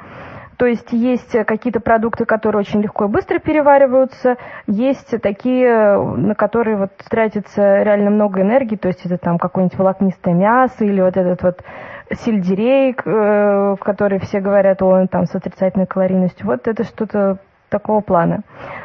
То 0.58 0.66
есть 0.66 0.92
есть 0.92 1.32
какие-то 1.46 1.80
продукты, 1.80 2.26
которые 2.26 2.60
очень 2.60 2.82
легко 2.82 3.06
и 3.06 3.08
быстро 3.08 3.40
перевариваются, 3.40 4.36
есть 4.68 5.10
такие, 5.22 5.98
на 5.98 6.36
которые 6.36 6.76
вот 6.76 6.92
тратится 7.10 7.82
реально 7.82 8.10
много 8.10 8.42
энергии, 8.42 8.76
то 8.76 8.90
есть 8.90 9.06
это 9.06 9.18
там 9.18 9.38
какое-нибудь 9.38 9.78
волокнистое 9.80 10.34
мясо 10.34 10.84
или 10.84 11.00
вот 11.00 11.16
этот 11.16 11.42
вот 11.44 11.64
сельдерей, 12.12 12.94
э, 12.94 13.76
который 13.80 14.20
все 14.20 14.42
говорят, 14.42 14.82
он 14.82 15.08
там 15.08 15.26
с 15.26 15.36
отрицательной 15.36 15.88
калорийностью. 15.88 16.46
Вот 16.46 16.68
это 16.68 16.84
что-то 16.84 17.38
такого 17.70 18.02
плана. 18.02 18.42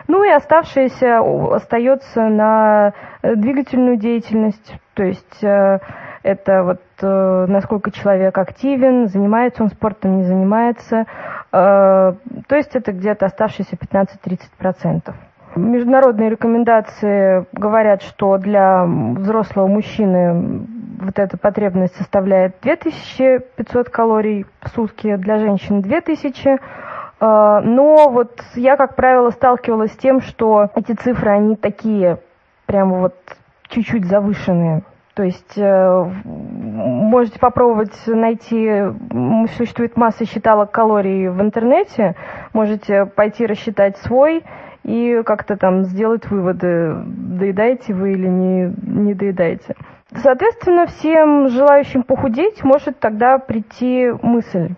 Ну 0.09 0.22
и 0.22 0.30
оставшееся 0.30 1.20
остается 1.55 2.28
на 2.28 2.93
э, 3.22 3.35
двигательную 3.35 3.97
деятельность, 3.97 4.76
то 4.95 5.03
есть 5.03 5.43
э, 5.43 5.78
это 6.25 6.64
вот 6.64 6.81
э, 7.01 7.47
насколько 7.49 7.93
человек 7.93 8.37
активен, 8.37 9.07
занимается 9.07 9.62
он 9.62 9.68
спортом, 9.68 10.16
не 10.16 10.25
занимается. 10.25 11.07
То 11.53 12.16
есть 12.51 12.75
это 12.75 12.91
где-то 12.91 13.27
оставшиеся 13.27 13.77
15-30%. 13.77 15.14
Международные 15.55 16.31
рекомендации 16.31 17.47
говорят, 17.53 18.03
что 18.03 18.39
для 18.39 18.85
взрослого 18.85 19.68
мужчины 19.68 20.66
вот 21.01 21.16
эта 21.20 21.39
потребность 21.39 21.95
составляет 21.95 22.57
2500 22.62 23.89
калорий 23.89 24.47
в 24.62 24.68
сутки, 24.70 25.14
для 25.14 25.39
женщин 25.39 25.81
2000 25.81 26.59
а, 27.20 27.61
но 27.61 28.09
вот 28.11 28.43
я, 28.55 28.77
как 28.77 28.97
правило, 28.97 29.31
сталкивалась 29.31 29.93
с 29.93 29.97
тем, 29.97 30.20
что 30.20 30.70
эти 30.75 30.93
цифры, 30.93 31.31
они 31.31 31.57
такие 31.57 32.18
прямо 32.66 32.99
вот 32.99 33.14
чуть-чуть 33.68 34.05
завышенные. 34.07 34.83
То 35.15 35.23
есть 35.23 35.57
э, 35.57 36.11
можете 36.25 37.39
попробовать 37.39 37.95
найти, 38.07 38.69
существует 39.57 39.97
масса 39.97 40.27
считалок 40.27 40.73
калорий 40.73 41.29
в 41.29 41.41
интернете, 41.41 42.17
можете 42.53 43.07
пойти 43.07 43.47
рассчитать 43.47 43.97
свой 43.99 44.43
и 44.83 45.23
как-то 45.25 45.57
там 45.57 45.85
сделать 45.85 46.29
выводы, 46.29 46.95
доедаете 47.07 47.95
вы 47.95 48.12
или 48.12 48.27
не, 48.27 48.75
не 48.83 49.15
доедаете. 49.15 49.77
Соответственно, 50.17 50.87
всем 50.87 51.49
желающим 51.49 52.03
похудеть 52.03 52.65
может 52.65 52.99
тогда 52.99 53.39
прийти 53.39 54.11
мысль, 54.21 54.75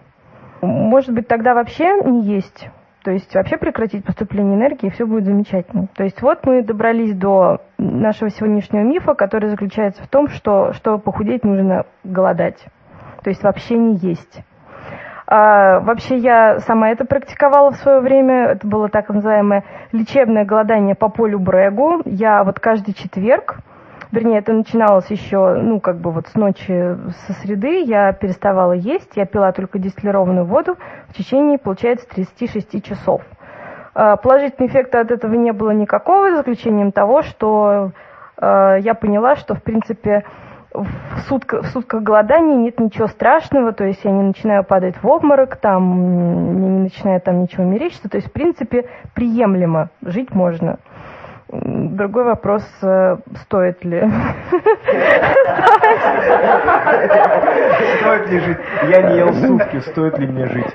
может 0.61 1.15
быть, 1.15 1.29
тогда 1.29 1.55
вообще 1.55 1.99
не 2.03 2.23
есть. 2.23 2.69
То 3.07 3.13
есть 3.13 3.33
вообще 3.37 3.57
прекратить 3.57 4.05
поступление 4.05 4.57
энергии, 4.57 4.89
и 4.89 4.91
все 4.91 5.07
будет 5.07 5.27
замечательно. 5.27 5.87
То 5.95 6.03
есть 6.03 6.21
вот 6.23 6.45
мы 6.45 6.65
добрались 6.65 7.15
до 7.15 7.61
нашего 7.79 8.31
сегодняшнего 8.31 8.83
мифа, 8.83 9.15
который 9.15 9.49
заключается 9.49 10.03
в 10.03 10.09
том, 10.09 10.27
что 10.27 10.73
чтобы 10.73 10.99
похудеть, 10.99 11.45
нужно 11.45 11.87
голодать. 12.03 12.59
То 13.23 13.31
есть 13.31 13.45
вообще 13.45 13.77
не 13.77 13.95
есть. 13.95 14.43
А, 15.29 15.79
вообще 15.79 16.17
я 16.17 16.59
сама 16.59 16.91
это 16.91 17.05
практиковала 17.05 17.71
в 17.71 17.77
свое 17.77 18.01
время. 18.01 18.47
Это 18.47 18.67
было 18.67 18.89
так 18.89 19.09
называемое 19.09 19.63
лечебное 19.93 20.45
голодание 20.45 20.97
по 20.97 21.09
полю 21.09 21.39
Брегу. 21.39 22.03
Я 22.07 22.43
вот 22.43 22.59
каждый 22.59 22.93
четверг 22.93 23.59
вернее, 24.13 24.39
это 24.39 24.53
начиналось 24.53 25.11
еще, 25.11 25.55
ну, 25.55 25.81
как 25.81 25.99
бы 25.99 26.11
вот 26.11 26.29
с 26.29 26.35
ночи 26.35 26.97
со 27.27 27.33
среды, 27.35 27.83
я 27.83 28.13
переставала 28.13 28.73
есть, 28.73 29.17
я 29.17 29.27
пила 29.27 29.53
только 29.53 29.79
дистиллированную 29.79 30.47
воду 30.47 30.77
в 31.09 31.15
течение, 31.15 31.59
получается, 31.59 32.07
36 32.09 32.85
часов. 32.85 33.23
А, 33.95 34.17
положительного 34.17 34.71
эффекта 34.71 35.01
от 35.01 35.11
этого 35.11 35.35
не 35.35 35.53
было 35.53 35.71
никакого, 35.71 36.31
за 36.31 36.43
исключением 36.43 36.93
того, 36.93 37.23
что 37.23 37.93
э, 38.37 38.77
я 38.81 38.95
поняла, 38.95 39.37
что, 39.37 39.55
в 39.55 39.63
принципе, 39.63 40.25
в, 40.77 40.87
сутка, 41.29 41.63
в 41.63 41.67
сутках 41.69 42.03
голодания 42.03 42.57
нет 42.57 42.79
ничего 42.79 43.07
страшного, 43.07 43.73
то 43.73 43.85
есть 43.85 44.05
я 44.05 44.11
не 44.11 44.23
начинаю 44.23 44.65
падать 44.65 45.03
в 45.03 45.07
обморок, 45.07 45.57
там, 45.57 46.61
не 46.61 46.79
начинаю 46.81 47.21
там 47.21 47.43
ничего 47.43 47.65
мерещиться, 47.65 48.11
то 48.11 48.17
есть, 48.17 48.29
в 48.29 48.33
принципе, 48.33 48.87
приемлемо, 49.15 49.89
жить 50.03 50.35
можно. 50.35 50.79
Другой 51.49 52.25
вопрос, 52.25 52.65
э, 52.83 53.19
стоит 53.43 53.85
ли. 53.85 54.01
Стоит 58.01 58.31
ли 58.31 58.41
жить? 58.41 58.59
Я 58.89 59.03
не 59.03 59.19
ел 59.19 59.33
сутки, 59.33 59.79
стоит 59.91 60.19
ли 60.19 60.27
мне 60.27 60.47
жить? 60.47 60.75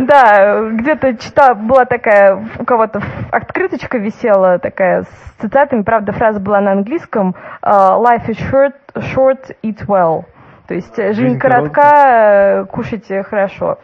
Да, 0.00 0.68
где-то 0.70 1.16
читала, 1.16 1.54
была 1.54 1.84
такая, 1.84 2.44
у 2.58 2.64
кого-то 2.64 3.00
открыточка 3.30 3.98
висела 3.98 4.58
такая 4.58 5.02
с 5.02 5.40
цитатами, 5.40 5.82
правда, 5.82 6.12
фраза 6.12 6.40
была 6.40 6.60
на 6.60 6.72
английском 6.72 7.36
э, 7.62 7.68
«Life 7.68 8.26
is 8.28 8.38
short, 8.50 8.74
short, 8.96 9.56
eat 9.62 9.86
well». 9.86 10.24
То 10.66 10.74
есть 10.74 10.98
э, 10.98 11.12
жизнь 11.12 11.38
коротка, 11.38 12.66
кушайте 12.70 13.22
хорошо. 13.22 13.78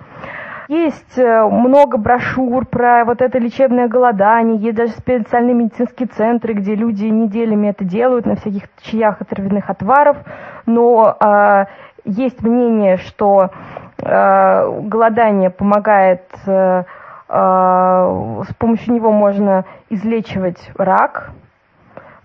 Есть 0.68 1.16
э, 1.16 1.44
много 1.46 1.96
брошюр 1.96 2.66
про 2.66 3.06
вот 3.06 3.22
это 3.22 3.38
лечебное 3.38 3.88
голодание, 3.88 4.58
есть 4.58 4.76
даже 4.76 4.92
специальные 4.92 5.54
медицинские 5.54 6.08
центры, 6.08 6.52
где 6.52 6.74
люди 6.74 7.06
неделями 7.06 7.68
это 7.68 7.84
делают 7.84 8.26
на 8.26 8.36
всяких 8.36 8.64
чаях 8.82 9.22
и 9.22 9.24
травяных 9.24 9.70
отваров, 9.70 10.18
но 10.66 11.16
э, 11.18 11.64
есть 12.04 12.42
мнение, 12.42 12.98
что 12.98 13.48
э, 13.96 14.80
голодание 14.82 15.48
помогает, 15.48 16.24
э, 16.46 16.84
э, 17.30 18.42
с 18.46 18.54
помощью 18.58 18.92
него 18.92 19.10
можно 19.10 19.64
излечивать 19.88 20.70
рак, 20.76 21.30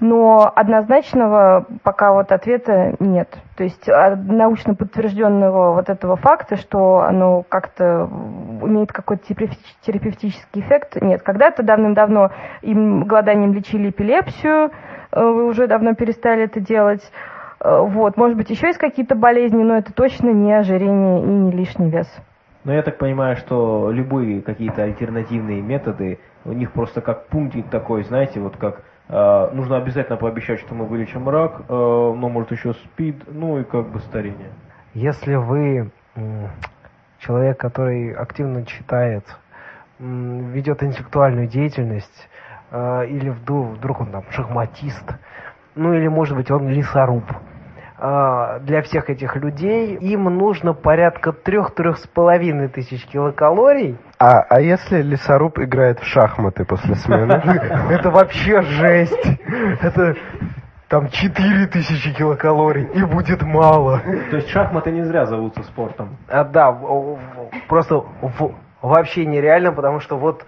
но 0.04 0.52
однозначного 0.54 1.66
пока 1.82 2.12
вот 2.12 2.34
ответа 2.34 2.94
нет. 3.00 3.30
То 3.56 3.64
есть 3.64 3.88
а, 3.88 4.18
научно 4.18 4.76
подтвержденного 4.76 5.74
вот 5.74 5.90
этого 5.90 6.18
факта, 6.18 6.58
что 6.58 7.00
оно 7.00 7.44
как-то 7.48 8.10
имеет 8.62 8.92
какой-то 8.92 9.24
терапевтический 9.82 10.62
эффект, 10.62 11.02
нет. 11.02 11.22
Когда-то 11.22 11.64
давным-давно 11.64 12.32
им 12.62 13.06
голоданием 13.06 13.54
лечили 13.54 13.92
эпилепсию, 13.92 14.72
э, 15.12 15.22
вы 15.22 15.46
уже 15.46 15.68
давно 15.68 15.96
перестали 15.96 16.44
это 16.44 16.60
делать. 16.60 17.02
Э, 17.62 17.80
вот, 17.80 18.18
может 18.18 18.36
быть, 18.36 18.50
еще 18.50 18.68
есть 18.68 18.80
какие-то 18.80 19.16
болезни, 19.16 19.64
но 19.64 19.78
это 19.78 19.94
точно 19.94 20.32
не 20.32 20.52
ожирение 20.52 21.24
и 21.24 21.28
не 21.28 21.52
лишний 21.52 21.90
вес. 21.90 22.14
Но 22.66 22.74
я 22.74 22.82
так 22.82 22.98
понимаю, 22.98 23.38
что 23.38 23.90
любые 23.90 24.42
какие-то 24.42 24.84
альтернативные 24.84 25.62
методы, 25.62 26.20
у 26.44 26.52
них 26.52 26.74
просто 26.74 27.00
как 27.00 27.28
пунктик 27.28 27.70
такой, 27.70 28.04
знаете, 28.04 28.42
вот 28.42 28.58
как 28.58 28.84
нужно 29.54 29.78
обязательно 29.78 30.18
пообещать, 30.18 30.60
что 30.60 30.74
мы 30.74 30.86
вылечим 30.86 31.30
рак, 31.30 31.62
э, 31.62 31.64
но 31.70 32.30
может 32.30 32.52
еще 32.52 32.74
спид, 32.74 33.24
ну 33.28 33.60
и 33.60 33.64
как 33.64 33.92
бы 33.92 34.00
старение. 34.00 34.50
Если 34.94 35.36
вы 35.36 35.92
человек, 37.20 37.60
который 37.60 38.14
активно 38.14 38.66
читает, 38.66 39.24
ведет 40.00 40.84
интеллектуальную 40.84 41.48
деятельность, 41.48 42.30
э, 42.72 43.08
или 43.08 43.30
вдруг, 43.30 43.78
вдруг 43.78 44.02
он 44.02 44.12
там 44.12 44.24
шахматист, 44.30 45.06
ну 45.76 45.94
или 45.94 46.08
может 46.08 46.36
быть 46.36 46.52
он 46.52 46.68
лесоруб, 46.70 47.24
для 48.04 48.82
всех 48.82 49.10
этих 49.10 49.38
людей 49.38 49.96
им 49.96 50.26
нужно 50.26 50.74
порядка 50.74 51.32
трех-трех 51.32 51.98
с 52.00 52.08
половиной 52.08 52.68
тысяч 52.68 53.06
килокалорий. 53.06 53.98
А, 54.20 54.42
а 54.42 54.60
если 54.60 55.02
лесоруб 55.02 55.58
играет 55.60 56.00
в 56.00 56.06
шахматы 56.06 56.66
после 56.66 56.96
смены? 56.96 57.32
Это 57.90 58.10
вообще 58.12 58.62
жесть. 58.62 59.40
Это 59.82 60.16
там 60.90 61.08
4000 61.10 62.14
килокалорий, 62.14 62.84
и 62.94 63.04
будет 63.04 63.42
мало. 63.42 64.02
То 64.30 64.36
есть 64.36 64.50
шахматы 64.50 64.92
не 64.92 65.04
зря 65.04 65.26
зовутся 65.26 65.64
спортом. 65.64 66.18
А, 66.28 66.44
да, 66.44 66.78
просто 67.70 68.04
вообще 68.82 69.26
нереально, 69.26 69.72
потому 69.72 70.02
что 70.02 70.18
вот 70.18 70.46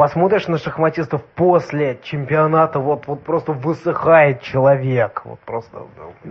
посмотришь 0.00 0.48
на 0.48 0.56
шахматистов 0.56 1.22
после 1.34 1.98
чемпионата, 2.02 2.80
вот, 2.80 3.06
вот 3.06 3.22
просто 3.22 3.52
высыхает 3.52 4.40
человек. 4.40 5.20
Вот 5.26 5.40
просто. 5.40 5.82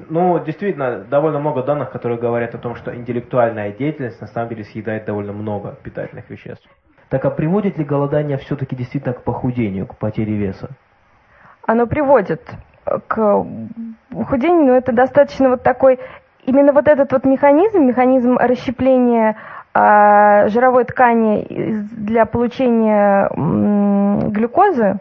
Ну, 0.10 0.40
действительно, 0.44 1.02
довольно 1.02 1.38
много 1.38 1.62
данных, 1.62 1.92
которые 1.92 2.18
говорят 2.18 2.56
о 2.56 2.58
том, 2.58 2.74
что 2.74 2.96
интеллектуальная 2.96 3.72
деятельность 3.72 4.20
на 4.22 4.26
самом 4.26 4.50
деле 4.50 4.64
съедает 4.64 5.06
довольно 5.06 5.34
много 5.34 5.78
питательных 5.84 6.28
веществ. 6.32 6.68
Так 7.10 7.24
а 7.26 7.30
приводит 7.30 7.78
ли 7.78 7.86
голодание 7.86 8.40
все-таки 8.40 8.76
действительно 8.76 9.14
к 9.14 9.22
похудению, 9.22 9.86
к 9.86 9.98
потере 9.98 10.34
веса? 10.34 10.72
Оно 11.68 11.86
приводит 11.86 12.42
к 12.86 13.46
похудению, 14.10 14.66
но 14.66 14.78
это 14.78 14.94
достаточно 14.94 15.50
вот 15.50 15.62
такой, 15.62 16.00
именно 16.44 16.74
вот 16.74 16.88
этот 16.88 17.12
вот 17.12 17.24
механизм, 17.24 17.82
механизм 17.84 18.36
расщепления 18.36 19.36
жировой 20.50 20.86
ткани 20.86 21.46
для 21.96 22.26
получения 22.26 23.30
глюкозы, 24.30 25.00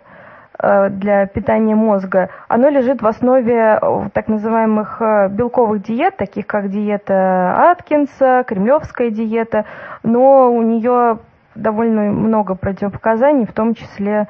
э, 0.61 0.89
для 0.91 1.26
питания 1.26 1.74
мозга, 1.74 2.31
оно 2.49 2.68
лежит 2.68 3.03
в 3.03 3.07
основе 3.07 3.81
так 4.12 4.29
называемых 4.29 5.01
э, 5.01 5.29
белковых 5.29 5.83
диет, 5.83 6.16
таких 6.16 6.47
как 6.47 6.70
диета 6.70 7.70
Аткинса, 7.70 8.45
кремлевская 8.47 9.11
диета, 9.11 9.64
но 10.03 10.53
у 10.53 10.62
нее 10.62 11.18
довольно 11.55 12.03
много 12.03 12.55
противопоказаний, 12.55 13.47
в 13.47 13.53
том 13.53 13.74
числе, 13.74 14.29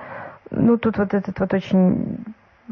ну 0.50 0.78
тут 0.78 0.98
вот 0.98 1.14
этот 1.14 1.38
вот 1.38 1.52
очень 1.54 2.24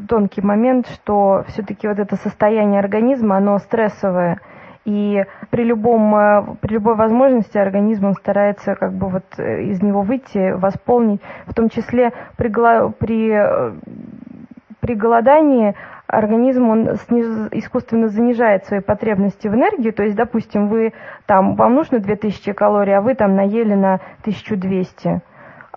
тонкий 0.07 0.41
момент, 0.41 0.87
что 0.87 1.43
все-таки 1.47 1.87
вот 1.87 1.99
это 1.99 2.15
состояние 2.17 2.79
организма, 2.79 3.37
оно 3.37 3.57
стрессовое, 3.59 4.39
и 4.87 5.25
при, 5.49 5.65
любом, 5.65 6.15
э, 6.15 6.45
при 6.61 6.75
любой 6.75 6.95
возможности 6.95 7.57
организм 7.57 8.05
он 8.05 8.13
старается 8.13 8.73
как 8.75 8.93
бы 8.93 9.09
вот 9.09 9.25
э, 9.37 9.63
из 9.63 9.83
него 9.83 10.01
выйти, 10.01 10.53
восполнить, 10.53 11.21
в 11.45 11.53
том 11.53 11.67
числе 11.67 12.13
при, 12.37 12.49
при, 12.93 13.31
э, 13.33 13.73
при 14.79 14.95
голодании 14.95 15.75
организм 16.07 16.69
он 16.69 16.95
сниж, 16.95 17.49
искусственно 17.51 18.07
занижает 18.07 18.63
свои 18.63 18.79
потребности 18.79 19.49
в 19.49 19.55
энергии, 19.55 19.91
то 19.91 20.03
есть, 20.03 20.15
допустим, 20.15 20.69
вы 20.69 20.93
там, 21.25 21.55
вам 21.55 21.75
нужно 21.75 21.99
2000 21.99 22.53
калорий, 22.53 22.95
а 22.95 23.01
вы 23.01 23.13
там 23.13 23.35
наели 23.35 23.73
на 23.73 23.95
1200 24.21 25.21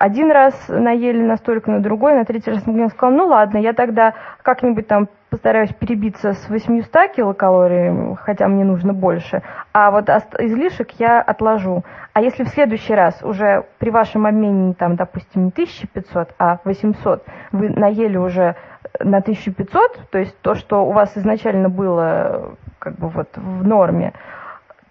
один 0.01 0.33
раз 0.33 0.55
наели 0.69 1.21
настолько, 1.21 1.71
на 1.71 1.81
другой, 1.81 2.15
на 2.15 2.25
третий 2.25 2.51
раз 2.51 2.67
я 2.67 2.89
сказал, 2.89 3.15
ну 3.15 3.27
ладно, 3.27 3.59
я 3.59 3.75
тогда 3.75 4.15
как-нибудь 4.41 4.89
там 4.89 5.09
постараюсь 5.29 5.75
перебиться 5.75 6.33
с 6.33 6.49
800 6.49 7.13
килокалорий, 7.13 8.17
хотя 8.17 8.49
мне 8.49 8.65
нужно 8.65 8.95
больше, 8.95 9.43
а 9.75 9.91
вот 9.91 10.09
излишек 10.39 10.93
я 10.99 11.21
отложу. 11.21 11.85
А 12.15 12.23
если 12.23 12.45
в 12.45 12.49
следующий 12.49 12.95
раз 12.95 13.23
уже 13.23 13.67
при 13.79 13.91
вашем 13.91 14.25
обмене, 14.25 14.73
там, 14.73 14.97
допустим, 14.97 15.45
не 15.45 15.51
1500, 15.51 16.35
а 16.39 16.61
800, 16.65 17.27
вы 17.53 17.69
наели 17.69 18.17
уже 18.17 18.57
на 19.01 19.19
1500, 19.19 20.09
то 20.11 20.19
есть 20.19 20.41
то, 20.41 20.55
что 20.55 20.87
у 20.87 20.93
вас 20.93 21.15
изначально 21.19 21.69
было 21.69 22.55
как 22.79 22.95
бы 22.95 23.09
вот 23.09 23.29
в 23.37 23.67
норме, 23.67 24.15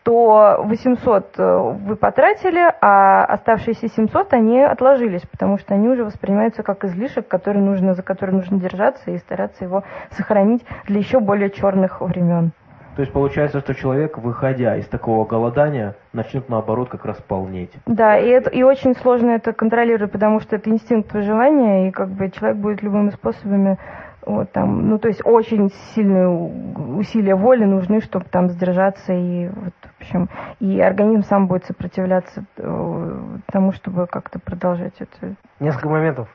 то 0.04 0.62
800 0.64 1.36
э, 1.38 1.74
вы 1.86 1.96
потратили, 1.96 2.62
а 2.82 3.26
оставшиеся 3.26 3.88
700 3.90 4.34
они 4.34 4.60
отложились, 4.60 5.22
потому 5.30 5.58
что 5.58 5.74
они 5.74 5.90
уже 5.90 6.04
воспринимаются 6.04 6.64
как 6.64 6.86
излишек, 6.86 7.28
который 7.28 7.62
нужно, 7.62 7.94
за 7.94 8.04
который 8.04 8.32
нужно 8.32 8.60
держаться 8.60 9.12
и 9.12 9.18
стараться 9.18 9.64
его 9.64 9.84
сохранить 10.12 10.66
для 10.86 11.00
еще 11.00 11.20
более 11.20 11.50
черных 11.50 12.02
времен. 12.02 12.52
То 12.96 13.04
есть 13.04 13.14
получается, 13.14 13.60
что 13.62 13.74
человек, 13.76 14.18
выходя 14.18 14.76
из 14.76 14.86
такого 14.88 15.26
голодания, 15.26 15.96
начнет 16.12 16.50
наоборот 16.50 16.90
как 16.90 17.06
раз 17.06 17.16
полнеть. 17.22 17.72
Да, 17.86 18.18
и, 18.18 18.28
это, 18.28 18.50
и 18.50 18.62
очень 18.64 18.94
сложно 18.94 19.32
это 19.32 19.54
контролировать, 19.54 20.12
потому 20.12 20.42
что 20.42 20.58
это 20.58 20.70
инстинкт 20.70 21.14
выживания, 21.14 21.88
и 21.88 21.92
как 21.92 22.10
бы 22.10 22.30
человек 22.30 22.58
будет 22.58 22.82
любыми 22.82 23.12
способами 23.12 23.78
вот 24.26 24.52
там, 24.52 24.90
ну 24.90 25.00
то 25.00 25.08
есть 25.08 25.22
очень 25.26 25.72
сильные 25.94 26.28
усилия 26.28 27.36
воли 27.36 27.64
нужны, 27.66 28.02
чтобы 28.02 28.26
там 28.26 28.50
сдержаться 28.50 29.14
и 29.14 29.48
вот, 29.48 29.74
в 29.98 30.02
общем, 30.02 30.30
и 30.60 30.80
организм 30.80 31.24
сам 31.24 31.48
будет 31.48 31.66
сопротивляться 31.66 32.44
э, 32.58 33.18
тому, 33.52 33.72
чтобы 33.72 34.08
как-то 34.08 34.40
продолжать 34.40 34.94
это. 35.00 35.36
Несколько 35.60 35.90
моментов, 35.90 36.28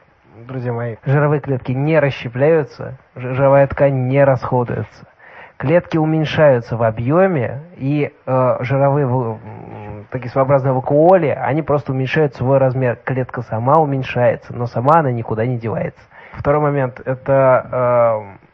друзья 0.47 0.73
мои. 0.73 0.97
Жировые 1.05 1.41
клетки 1.41 1.73
не 1.73 1.99
расщепляются, 1.99 2.99
жировая 3.15 3.67
ткань 3.67 4.09
не 4.09 4.25
расходуется. 4.25 5.07
Клетки 5.57 5.97
уменьшаются 5.97 6.77
в 6.77 6.83
объеме, 6.83 7.63
и 7.77 8.13
э, 8.27 8.57
жировые 8.61 9.39
такие 10.11 10.31
своеобразные 10.31 10.73
вакуоли, 10.73 11.29
они 11.29 11.63
просто 11.63 11.93
уменьшают 11.93 12.35
свой 12.35 12.59
размер. 12.59 12.97
Клетка 13.05 13.43
сама 13.43 13.81
уменьшается, 13.81 14.55
но 14.55 14.67
сама 14.67 15.01
она 15.01 15.11
никуда 15.11 15.47
не 15.47 15.59
девается. 15.59 16.01
Второй 16.37 16.61
момент– 16.61 17.01
это, 17.05 17.69
э, 17.73 18.47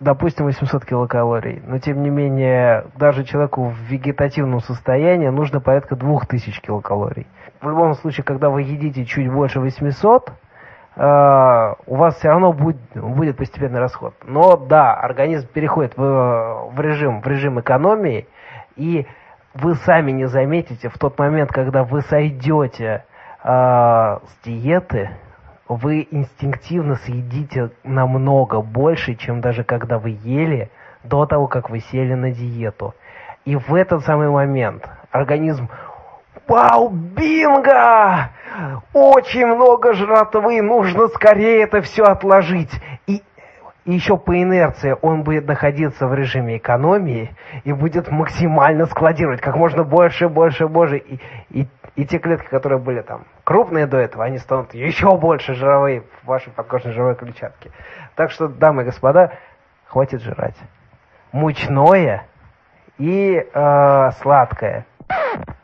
допустим, 0.00 0.46
800 0.46 0.84
килокалорий, 0.84 1.62
но 1.66 1.78
тем 1.78 2.02
не 2.02 2.10
менее 2.10 2.86
даже 2.96 3.24
человеку 3.24 3.68
в 3.68 3.78
вегетативном 3.80 4.60
состоянии 4.60 5.28
нужно 5.28 5.60
порядка 5.60 5.96
2000 5.96 6.60
килокалорий. 6.60 7.26
В 7.60 7.68
любом 7.68 7.94
случае, 7.94 8.24
когда 8.24 8.50
вы 8.50 8.62
едите 8.62 9.04
чуть 9.04 9.30
больше 9.30 9.60
800, 9.60 10.32
э, 10.96 11.74
у 11.86 11.96
вас 11.96 12.16
все 12.16 12.28
равно 12.28 12.52
будет, 12.52 12.76
будет 12.94 13.36
постепенный 13.36 13.80
расход. 13.80 14.14
Но 14.24 14.56
да, 14.56 14.94
организм 14.94 15.48
переходит 15.48 15.96
в, 15.96 16.70
в 16.72 16.80
режим 16.80 17.20
в 17.20 17.26
режим 17.26 17.58
экономии, 17.58 18.28
и 18.76 19.06
вы 19.54 19.74
сами 19.74 20.12
не 20.12 20.26
заметите 20.26 20.88
в 20.88 20.98
тот 20.98 21.18
момент, 21.18 21.50
когда 21.50 21.84
вы 21.84 22.02
сойдете 22.02 23.04
э, 23.42 23.48
с 23.48 24.44
диеты, 24.44 25.10
вы 25.68 26.06
инстинктивно 26.10 26.96
съедите 26.96 27.70
намного 27.82 28.60
больше, 28.60 29.14
чем 29.14 29.40
даже 29.40 29.64
когда 29.64 29.98
вы 29.98 30.18
ели 30.22 30.70
до 31.02 31.26
того, 31.26 31.46
как 31.46 31.70
вы 31.70 31.80
сели 31.80 32.14
на 32.14 32.30
диету. 32.30 32.94
И 33.44 33.56
в 33.56 33.74
этот 33.74 34.04
самый 34.04 34.30
момент 34.30 34.88
организм 35.10 35.68
Вау, 36.46 36.90
бинго! 36.90 38.30
Очень 38.92 39.46
много 39.46 39.94
жратвы, 39.94 40.60
нужно 40.60 41.08
скорее 41.08 41.62
это 41.62 41.80
все 41.80 42.04
отложить. 42.04 42.70
И, 43.06 43.22
и 43.86 43.92
еще 43.94 44.18
по 44.18 44.40
инерции 44.40 44.94
он 45.00 45.22
будет 45.22 45.46
находиться 45.46 46.06
в 46.06 46.14
режиме 46.14 46.58
экономии 46.58 47.34
и 47.64 47.72
будет 47.72 48.10
максимально 48.10 48.84
складировать 48.86 49.40
как 49.40 49.56
можно 49.56 49.84
больше, 49.84 50.28
больше, 50.28 50.68
больше. 50.68 50.98
И, 50.98 51.18
и, 51.50 51.66
и 51.96 52.04
те 52.04 52.18
клетки, 52.18 52.46
которые 52.46 52.78
были 52.78 53.02
там 53.02 53.24
крупные 53.44 53.86
до 53.86 53.98
этого, 53.98 54.24
они 54.24 54.38
станут 54.38 54.74
еще 54.74 55.16
больше 55.16 55.54
жировые 55.54 56.02
в 56.22 56.26
вашей 56.26 56.52
подкожной 56.52 56.92
жировой 56.92 57.14
клетчатке. 57.14 57.70
Так 58.16 58.30
что, 58.30 58.48
дамы 58.48 58.82
и 58.82 58.84
господа, 58.86 59.32
хватит 59.86 60.22
жрать. 60.22 60.56
Мучное 61.32 62.26
и 62.98 63.46
э, 63.52 64.10
сладкое. 64.22 64.86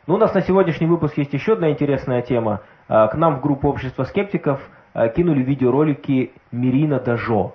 Ну, 0.07 0.15
у 0.15 0.17
нас 0.17 0.33
на 0.33 0.41
сегодняшний 0.41 0.87
выпуск 0.87 1.17
есть 1.17 1.33
еще 1.33 1.53
одна 1.53 1.69
интересная 1.69 2.21
тема. 2.21 2.61
А, 2.87 3.07
к 3.07 3.15
нам 3.15 3.37
в 3.37 3.41
группу 3.41 3.69
общества 3.69 4.03
скептиков 4.03 4.59
а, 4.93 5.07
кинули 5.07 5.41
видеоролики 5.41 6.33
Мирина 6.51 6.99
Дажо. 6.99 7.53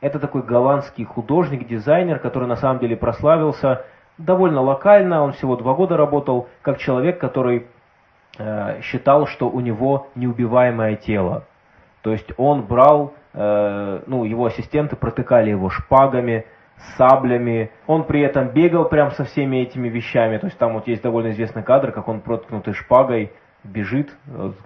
Это 0.00 0.18
такой 0.18 0.42
голландский 0.42 1.04
художник, 1.04 1.68
дизайнер, 1.68 2.18
который 2.18 2.48
на 2.48 2.56
самом 2.56 2.80
деле 2.80 2.96
прославился 2.96 3.84
довольно 4.18 4.60
локально. 4.60 5.22
Он 5.22 5.32
всего 5.32 5.56
два 5.56 5.74
года 5.74 5.96
работал 5.96 6.48
как 6.62 6.78
человек, 6.78 7.20
который 7.20 7.58
э, 7.58 7.64
считал, 8.82 9.26
что 9.26 9.48
у 9.48 9.60
него 9.60 10.08
неубиваемое 10.14 10.96
тело. 10.96 11.44
То 12.02 12.12
есть 12.12 12.32
он 12.36 12.62
брал, 12.62 13.14
э, 13.32 14.02
ну, 14.06 14.24
его 14.24 14.46
ассистенты 14.46 14.96
протыкали 14.96 15.50
его 15.50 15.70
шпагами, 15.70 16.46
саблями. 16.96 17.70
Он 17.86 18.04
при 18.04 18.22
этом 18.22 18.48
бегал 18.48 18.88
прям 18.88 19.12
со 19.12 19.24
всеми 19.24 19.58
этими 19.58 19.88
вещами. 19.88 20.38
То 20.38 20.46
есть 20.46 20.58
там 20.58 20.74
вот 20.74 20.88
есть 20.88 21.02
довольно 21.02 21.30
известный 21.30 21.62
кадр, 21.62 21.92
как 21.92 22.08
он 22.08 22.20
проткнутой 22.20 22.74
шпагой 22.74 23.32
бежит, 23.64 24.12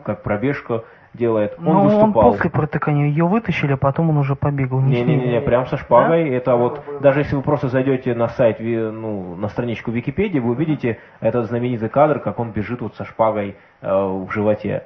как 0.02 0.22
пробежку 0.22 0.84
делает. 1.16 1.54
Он 1.58 1.64
Но 1.64 1.82
выступал. 1.84 2.26
он 2.26 2.32
после 2.32 2.50
протыкания 2.50 3.06
ее 3.06 3.26
вытащили, 3.26 3.72
а 3.72 3.76
потом 3.76 4.10
он 4.10 4.18
уже 4.18 4.36
побегал. 4.36 4.80
Не-не-не, 4.80 5.40
прям 5.40 5.66
со 5.66 5.76
шпагой. 5.76 6.30
Да? 6.30 6.36
Это 6.36 6.56
вот, 6.56 6.80
даже 7.00 7.20
если 7.20 7.34
вы 7.34 7.42
просто 7.42 7.68
зайдете 7.68 8.14
на 8.14 8.28
сайт, 8.28 8.58
ну, 8.60 9.34
на 9.36 9.48
страничку 9.48 9.90
Википедии, 9.90 10.38
вы 10.38 10.50
увидите 10.50 10.98
этот 11.20 11.46
знаменитый 11.46 11.88
кадр, 11.88 12.20
как 12.20 12.38
он 12.38 12.52
бежит 12.52 12.80
вот 12.80 12.94
со 12.94 13.04
шпагой 13.04 13.56
э, 13.80 13.88
в 13.90 14.30
животе. 14.30 14.84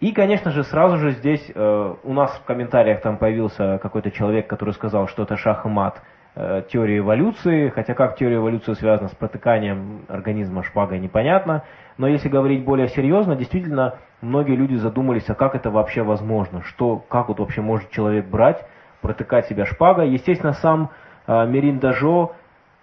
И, 0.00 0.12
конечно 0.12 0.50
же, 0.50 0.64
сразу 0.64 0.96
же 0.98 1.12
здесь 1.12 1.50
э, 1.54 1.94
у 2.02 2.12
нас 2.12 2.32
в 2.32 2.44
комментариях 2.44 3.00
там 3.00 3.16
появился 3.16 3.78
какой-то 3.82 4.10
человек, 4.10 4.46
который 4.46 4.74
сказал, 4.74 5.08
что 5.08 5.22
это 5.22 5.36
шах 5.36 5.64
и 5.64 5.68
мат 5.68 6.02
Э, 6.34 6.62
теории 6.66 6.98
эволюции, 6.98 7.68
хотя 7.68 7.92
как 7.92 8.16
теория 8.16 8.36
эволюции 8.36 8.72
связана 8.72 9.10
с 9.10 9.14
протыканием 9.14 10.06
организма 10.08 10.62
шпагой, 10.62 10.98
непонятно. 10.98 11.62
Но 11.98 12.06
если 12.08 12.28
говорить 12.28 12.64
более 12.64 12.88
серьезно, 12.88 13.36
действительно, 13.36 13.96
многие 14.20 14.56
люди 14.56 14.74
задумались, 14.74 15.28
а 15.28 15.34
как 15.34 15.54
это 15.54 15.70
вообще 15.70 16.02
возможно, 16.02 16.62
что, 16.62 16.96
как 16.96 17.28
вот 17.28 17.40
вообще 17.40 17.60
может 17.60 17.90
человек 17.90 18.26
брать, 18.26 18.64
протыкать 19.00 19.46
себя 19.46 19.66
шпагой. 19.66 20.10
Естественно, 20.10 20.52
сам 20.54 20.90
э, 21.26 21.46
Мерин 21.46 21.78
Дажо 21.78 22.32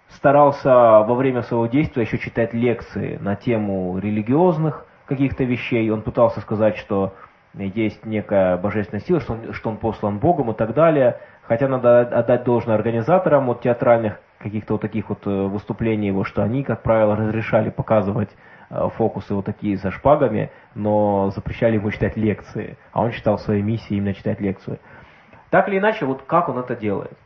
старался 0.09 0.69
во 0.69 1.15
время 1.15 1.41
своего 1.43 1.67
действия 1.67 2.03
еще 2.03 2.17
читать 2.17 2.53
лекции 2.53 3.17
на 3.21 3.35
тему 3.35 3.97
религиозных 3.99 4.85
каких-то 5.05 5.43
вещей. 5.43 5.89
Он 5.89 6.01
пытался 6.01 6.41
сказать, 6.41 6.77
что 6.77 7.13
есть 7.53 8.05
некая 8.05 8.57
божественная 8.57 9.01
сила, 9.01 9.19
что 9.19 9.33
он, 9.33 9.53
что 9.53 9.69
он 9.69 9.77
послан 9.77 10.19
Богом 10.19 10.51
и 10.51 10.53
так 10.53 10.73
далее. 10.73 11.19
Хотя 11.43 11.67
надо 11.67 12.01
отдать 12.01 12.43
должное 12.43 12.75
организаторам 12.75 13.47
вот 13.47 13.61
театральных 13.61 14.19
каких-то 14.37 14.73
вот 14.73 14.81
таких 14.81 15.09
вот 15.09 15.25
э, 15.25 15.29
выступлений 15.29 16.07
его, 16.07 16.23
что 16.23 16.43
они, 16.43 16.63
как 16.63 16.83
правило, 16.83 17.15
разрешали 17.15 17.69
показывать 17.69 18.29
фокусы 18.69 19.33
вот 19.33 19.45
такие 19.45 19.77
со 19.77 19.91
шпагами, 19.91 20.51
но 20.75 21.31
запрещали 21.31 21.75
ему 21.75 21.91
читать 21.91 22.17
лекции. 22.17 22.77
А 22.91 23.01
он 23.01 23.11
считал 23.11 23.37
своей 23.39 23.61
миссией 23.61 23.97
именно 23.97 24.13
читать 24.13 24.39
лекцию. 24.39 24.79
Так 25.49 25.67
или 25.67 25.79
иначе, 25.79 26.05
вот 26.05 26.21
как 26.23 26.49
он 26.49 26.59
это 26.59 26.75
делает? 26.75 27.17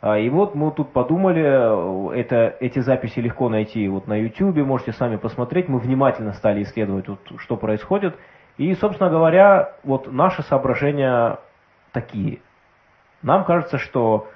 А, 0.00 0.18
и 0.18 0.28
вот 0.28 0.54
мы 0.54 0.70
тут 0.70 0.92
подумали, 0.92 1.42
э, 1.42 2.20
это, 2.20 2.56
эти 2.60 2.78
записи 2.78 3.18
легко 3.18 3.48
найти 3.48 3.88
вот 3.88 4.06
на 4.06 4.14
YouTube, 4.14 4.56
можете 4.58 4.92
сами 4.92 5.16
посмотреть. 5.16 5.68
Мы 5.68 5.78
внимательно 5.78 6.32
стали 6.32 6.62
исследовать, 6.62 7.08
вот, 7.08 7.20
что 7.38 7.56
происходит. 7.56 8.16
И, 8.56 8.72
собственно 8.74 9.10
говоря, 9.10 9.72
вот 9.82 10.12
наши 10.12 10.42
соображения 10.42 11.38
такие– 11.92 12.38
нам 13.24 13.44
кажется, 13.44 13.78
что 13.78 14.28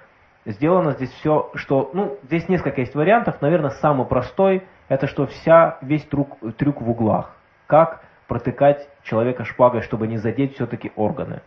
сделано 0.52 0.92
здесь 0.92 1.10
все, 1.10 1.50
что, 1.54 1.90
ну, 1.92 2.18
здесь 2.24 2.48
несколько 2.48 2.80
есть 2.80 2.94
вариантов. 2.94 3.40
Наверное, 3.40 3.70
самый 3.70 4.06
простой, 4.06 4.64
это 4.88 5.06
что 5.06 5.26
вся, 5.26 5.78
весь 5.82 6.04
трюк, 6.04 6.38
трюк 6.56 6.80
в 6.80 6.90
углах. 6.90 7.36
Как 7.66 8.02
протыкать 8.26 8.88
человека 9.02 9.44
шпагой, 9.44 9.82
чтобы 9.82 10.06
не 10.06 10.18
задеть 10.18 10.54
все-таки 10.54 10.92
органы. 10.96 11.42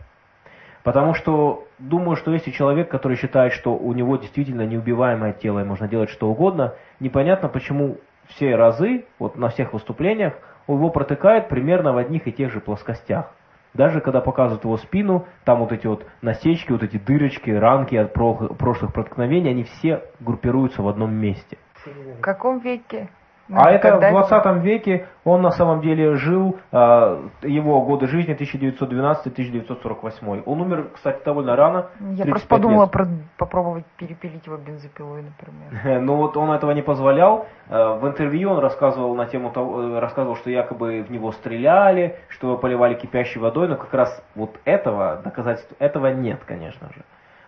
Потому 0.82 1.14
что 1.14 1.66
думаю, 1.78 2.16
что 2.16 2.32
если 2.32 2.50
человек, 2.50 2.90
который 2.90 3.16
считает, 3.16 3.52
что 3.52 3.76
у 3.76 3.92
него 3.92 4.16
действительно 4.16 4.66
неубиваемое 4.66 5.32
тело 5.32 5.60
и 5.60 5.64
можно 5.64 5.86
делать 5.86 6.10
что 6.10 6.28
угодно, 6.28 6.74
непонятно, 6.98 7.48
почему 7.48 7.98
все 8.28 8.56
разы, 8.56 9.04
вот 9.18 9.36
на 9.36 9.48
всех 9.48 9.72
выступлениях, 9.72 10.34
его 10.66 10.90
протыкают 10.90 11.48
примерно 11.48 11.92
в 11.92 11.98
одних 11.98 12.26
и 12.26 12.32
тех 12.32 12.50
же 12.50 12.60
плоскостях. 12.60 13.32
Даже 13.74 14.00
когда 14.00 14.20
показывают 14.20 14.64
его 14.64 14.76
спину, 14.76 15.26
там 15.44 15.60
вот 15.60 15.72
эти 15.72 15.86
вот 15.86 16.06
насечки, 16.20 16.72
вот 16.72 16.82
эти 16.82 16.98
дырочки, 16.98 17.50
ранки 17.50 17.94
от 17.94 18.12
прошлых 18.12 18.92
проткновений, 18.92 19.50
они 19.50 19.64
все 19.64 20.02
группируются 20.20 20.82
в 20.82 20.88
одном 20.88 21.14
месте. 21.14 21.56
В 21.84 22.20
каком 22.20 22.58
веке? 22.60 23.08
А 23.54 23.70
это 23.70 23.96
в 23.96 24.00
20 24.00 24.62
веке 24.62 25.06
он 25.24 25.42
на 25.42 25.50
самом 25.50 25.80
деле 25.80 26.14
жил, 26.16 26.58
а, 26.72 27.22
его 27.42 27.82
годы 27.82 28.08
жизни 28.08 28.34
1912-1948. 28.34 30.42
Он 30.46 30.60
умер, 30.60 30.88
кстати, 30.94 31.22
довольно 31.24 31.56
рано. 31.56 31.86
Я 32.00 32.26
просто 32.26 32.48
подумала 32.48 32.86
про, 32.86 33.06
попробовать 33.36 33.84
перепилить 33.96 34.46
его 34.46 34.56
бензопилой, 34.56 35.22
например. 35.22 36.00
Ну 36.02 36.16
вот 36.16 36.36
он 36.36 36.50
этого 36.50 36.72
не 36.72 36.82
позволял. 36.82 37.46
А, 37.68 37.94
в 37.96 38.04
интервью 38.06 38.50
он 38.50 38.58
рассказывал 38.58 39.14
на 39.14 39.26
тему 39.26 39.50
того, 39.50 39.82
э, 39.82 40.00
рассказывал, 40.00 40.36
что 40.36 40.50
якобы 40.50 41.02
в 41.02 41.10
него 41.10 41.32
стреляли, 41.32 42.16
что 42.28 42.48
его 42.48 42.58
поливали 42.58 42.94
кипящей 42.94 43.40
водой, 43.40 43.68
но 43.68 43.76
как 43.76 43.94
раз 43.94 44.22
вот 44.34 44.58
этого 44.64 45.20
доказательств 45.22 45.72
этого 45.78 46.08
нет, 46.08 46.40
конечно 46.46 46.88
же. 46.92 47.02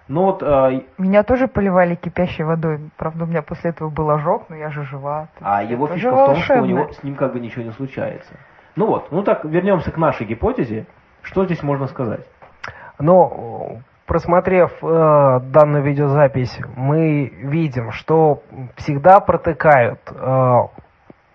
Ну 0.06 0.24
вот, 0.24 0.42
э, 0.42 0.82
меня 0.98 1.22
тоже 1.22 1.48
поливали 1.48 1.94
кипящей 1.94 2.44
водой. 2.44 2.90
Правда, 2.96 3.24
у 3.24 3.26
меня 3.26 3.42
после 3.42 3.70
этого 3.70 3.88
был 3.88 4.10
ожог, 4.10 4.44
но 4.50 4.56
я 4.56 4.70
же 4.70 4.84
жива. 4.84 5.28
А 5.40 5.62
его 5.62 5.86
фишка 5.88 6.12
в 6.12 6.26
том, 6.26 6.36
что 6.36 6.60
у 6.60 6.66
него 6.66 6.92
с 6.92 7.02
ним 7.02 7.14
как 7.14 7.32
бы 7.32 7.40
ничего 7.40 7.62
не 7.62 7.72
случается. 7.72 8.34
Ну 8.76 8.86
вот, 8.86 9.10
ну 9.12 9.22
так 9.22 9.44
вернемся 9.44 9.90
к 9.90 9.96
нашей 9.96 10.26
гипотезе. 10.26 10.86
Что 11.22 11.46
здесь 11.46 11.62
можно 11.62 11.86
сказать? 11.86 12.26
Ну, 12.98 13.80
просмотрев 14.06 14.72
э, 14.82 15.40
данную 15.42 15.82
видеозапись, 15.82 16.60
мы 16.76 17.26
видим, 17.26 17.92
что 17.92 18.42
всегда 18.76 19.20
протыкают 19.20 20.00
э, 20.10 20.14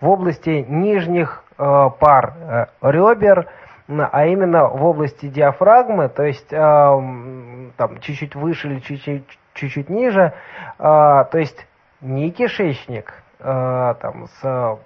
в 0.00 0.08
области 0.08 0.64
нижних 0.68 1.42
э, 1.58 1.90
пар 1.98 2.34
э, 2.38 2.66
ребер, 2.82 3.48
а 3.88 4.26
именно 4.26 4.68
в 4.68 4.84
области 4.84 5.26
диафрагмы, 5.26 6.08
то 6.08 6.22
есть 6.22 6.52
э, 6.52 6.56
там 7.80 7.98
чуть-чуть 8.00 8.34
выше 8.34 8.68
или 8.68 8.80
чуть-чуть, 8.80 9.38
чуть-чуть 9.54 9.88
ниже, 9.88 10.34
э, 10.78 10.82
то 10.82 11.38
есть 11.38 11.66
не 12.02 12.30
кишечник 12.30 13.14
э, 13.38 13.94
там 14.02 14.26
с, 14.26 14.78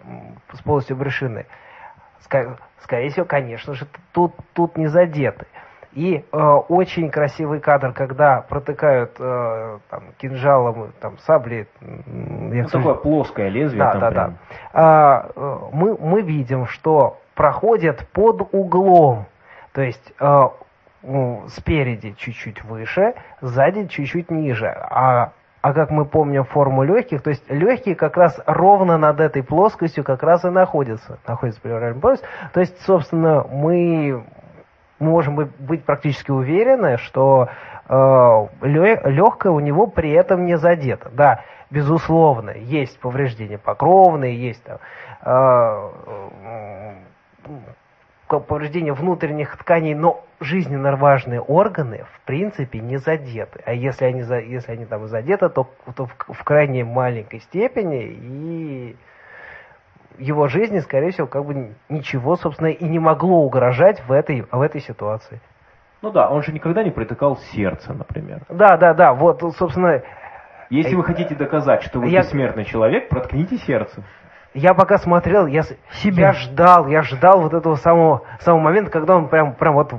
с 0.52 0.62
полостью 0.62 0.94
брюшины, 0.94 1.46
Ск- 2.24 2.56
скорее 2.84 3.10
всего, 3.10 3.26
конечно 3.26 3.74
же, 3.74 3.88
тут, 4.12 4.32
тут 4.52 4.76
не 4.76 4.86
задеты. 4.86 5.46
И 5.92 6.24
э, 6.30 6.38
очень 6.38 7.10
красивый 7.10 7.58
кадр, 7.58 7.92
когда 7.92 8.42
протыкают 8.42 9.16
э, 9.18 9.78
там, 9.90 10.04
кинжалом, 10.18 10.92
там, 11.00 11.18
сабли. 11.18 11.66
Ну, 11.80 12.68
такое 12.68 12.94
плоское 12.94 13.48
лезвие. 13.48 13.82
Да, 13.82 13.94
да, 13.94 14.10
прям. 14.10 14.30
да. 14.30 14.36
А, 14.72 15.30
э, 15.34 15.58
мы, 15.72 15.96
мы 15.98 16.22
видим, 16.22 16.66
что 16.66 17.18
проходят 17.34 18.06
под 18.12 18.48
углом. 18.52 19.26
То 19.72 19.82
есть 19.82 20.12
э, 20.20 20.48
спереди 21.48 22.14
чуть-чуть 22.16 22.64
выше, 22.64 23.14
сзади 23.40 23.86
чуть-чуть 23.86 24.30
ниже. 24.30 24.68
А, 24.68 25.32
а 25.60 25.72
как 25.72 25.90
мы 25.90 26.04
помним 26.04 26.44
форму 26.44 26.82
легких, 26.82 27.22
то 27.22 27.30
есть 27.30 27.48
легкие 27.50 27.94
как 27.94 28.16
раз 28.16 28.38
ровно 28.46 28.98
над 28.98 29.20
этой 29.20 29.42
плоскостью 29.42 30.04
как 30.04 30.22
раз 30.22 30.44
и 30.44 30.48
находятся. 30.48 31.18
Находятся 31.26 31.60
плевральный 31.60 32.00
полость. 32.00 32.24
То 32.52 32.60
есть, 32.60 32.80
собственно, 32.82 33.46
мы 33.50 34.24
можем 34.98 35.36
быть 35.36 35.84
практически 35.84 36.30
уверены, 36.30 36.98
что 36.98 37.48
э, 37.88 38.46
легкое 38.62 39.52
у 39.52 39.60
него 39.60 39.86
при 39.86 40.10
этом 40.12 40.46
не 40.46 40.56
задето. 40.56 41.10
Да, 41.12 41.40
безусловно, 41.70 42.50
есть 42.50 42.98
повреждения 43.00 43.58
покровные, 43.58 44.36
есть 44.36 44.62
там, 44.64 44.78
э, 45.22 45.90
повреждения 48.28 48.92
внутренних 48.92 49.56
тканей, 49.56 49.94
но 49.94 50.24
жизненно 50.40 50.96
важные 50.96 51.40
органы 51.40 52.04
в 52.12 52.20
принципе 52.26 52.80
не 52.80 52.96
задеты. 52.96 53.62
А 53.64 53.72
если 53.72 54.04
они, 54.04 54.20
если 54.20 54.72
они 54.72 54.84
там 54.86 55.06
задеты, 55.06 55.48
то, 55.48 55.68
то 55.94 56.06
в, 56.06 56.32
в 56.32 56.44
крайне 56.44 56.84
маленькой 56.84 57.40
степени 57.40 58.04
и 58.04 58.96
его 60.18 60.48
жизни, 60.48 60.78
скорее 60.78 61.10
всего, 61.10 61.26
как 61.26 61.44
бы 61.44 61.74
ничего, 61.88 62.36
собственно, 62.36 62.68
и 62.68 62.84
не 62.84 62.98
могло 62.98 63.44
угрожать 63.44 64.02
в 64.06 64.12
этой, 64.12 64.46
в 64.50 64.60
этой 64.60 64.80
ситуации. 64.80 65.40
Ну 66.02 66.10
да, 66.10 66.28
он 66.28 66.42
же 66.42 66.52
никогда 66.52 66.82
не 66.82 66.90
протыкал 66.90 67.38
сердце, 67.52 67.92
например. 67.94 68.42
Да, 68.48 68.76
да, 68.76 68.94
да, 68.94 69.14
вот, 69.14 69.42
собственно... 69.56 70.02
Если 70.70 70.94
вы 70.94 71.04
хотите 71.04 71.34
доказать, 71.34 71.82
что 71.82 72.00
вы 72.00 72.08
я... 72.08 72.20
бессмертный 72.20 72.64
человек, 72.64 73.08
проткните 73.08 73.58
сердце. 73.58 74.02
Я 74.54 74.72
пока 74.72 74.98
смотрел, 74.98 75.46
я, 75.46 75.64
Себя. 75.90 76.28
я 76.28 76.32
ждал, 76.32 76.86
я 76.86 77.02
ждал 77.02 77.40
вот 77.40 77.54
этого 77.54 77.74
самого, 77.74 78.22
самого 78.38 78.62
момента, 78.62 78.90
когда 78.90 79.16
он 79.16 79.28
прям, 79.28 79.54
прям 79.54 79.74
вот 79.74 79.92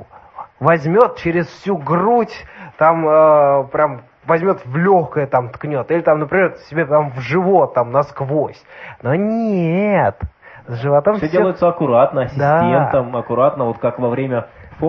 возьмет 0.62 1.18
через 1.18 1.48
всю 1.48 1.78
грудь, 1.78 2.34
там 2.78 3.06
э, 3.06 3.66
прям 3.72 4.04
возьмет 4.26 4.66
в 4.66 4.78
легкое, 4.78 5.28
там 5.28 5.50
ткнет, 5.50 5.92
или 5.92 6.00
там, 6.00 6.20
например, 6.20 6.56
себе 6.70 6.86
там 6.86 7.12
в 7.12 7.20
живот, 7.20 7.74
там 7.74 7.92
насквозь. 7.92 8.64
Но 9.02 9.14
нет, 9.14 10.20
с 10.68 10.76
животом 10.82 11.16
все... 11.16 11.28
все 11.28 11.38
делается 11.38 11.68
аккуратно, 11.68 12.22
ассистентом, 12.24 13.12
да. 13.12 13.20
аккуратно, 13.20 13.66
вот 13.66 13.78
как 13.80 14.00
во 14.00 14.10
время... 14.10 14.48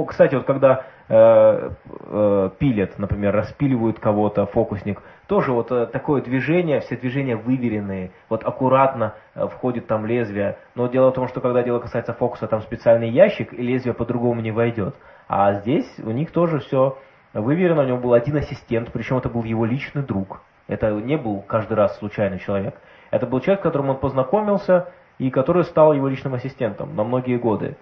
Кстати, 0.08 0.34
вот 0.36 0.46
когда 0.46 0.84
э, 1.08 1.70
э, 2.08 2.50
пилят, 2.58 2.98
например, 2.98 3.34
распиливают 3.34 3.98
кого-то, 3.98 4.46
фокусник, 4.46 5.02
тоже 5.26 5.52
вот 5.52 5.72
э, 5.72 5.86
такое 5.86 6.22
движение, 6.22 6.80
все 6.80 6.96
движения 6.96 7.36
выверенные, 7.36 8.12
вот 8.28 8.44
аккуратно 8.44 9.14
э, 9.34 9.46
входит 9.48 9.86
там 9.86 10.06
лезвие. 10.06 10.56
Но 10.74 10.86
дело 10.86 11.10
в 11.10 11.14
том, 11.14 11.28
что 11.28 11.40
когда 11.40 11.62
дело 11.62 11.80
касается 11.80 12.12
фокуса, 12.12 12.46
там 12.46 12.62
специальный 12.62 13.10
ящик, 13.10 13.52
и 13.52 13.62
лезвие 13.62 13.94
по-другому 13.94 14.40
не 14.40 14.52
войдет. 14.52 14.94
А 15.28 15.52
здесь 15.54 15.90
у 15.98 16.10
них 16.10 16.30
тоже 16.30 16.60
все 16.60 16.98
выверено, 17.32 17.82
у 17.82 17.86
него 17.86 17.98
был 17.98 18.12
один 18.12 18.36
ассистент, 18.36 18.92
причем 18.92 19.18
это 19.18 19.28
был 19.28 19.42
его 19.44 19.64
личный 19.64 20.02
друг. 20.02 20.42
Это 20.68 20.90
не 20.92 21.16
был 21.16 21.42
каждый 21.42 21.74
раз 21.74 21.98
случайный 21.98 22.38
человек. 22.38 22.76
Это 23.10 23.26
был 23.26 23.40
человек, 23.40 23.60
с 23.60 23.62
которым 23.62 23.90
он 23.90 23.96
познакомился 23.98 24.88
и 25.18 25.30
который 25.30 25.64
стал 25.64 25.92
его 25.92 26.08
личным 26.08 26.34
ассистентом 26.34 26.94
на 26.94 27.04
многие 27.04 27.38
годы. 27.38 27.76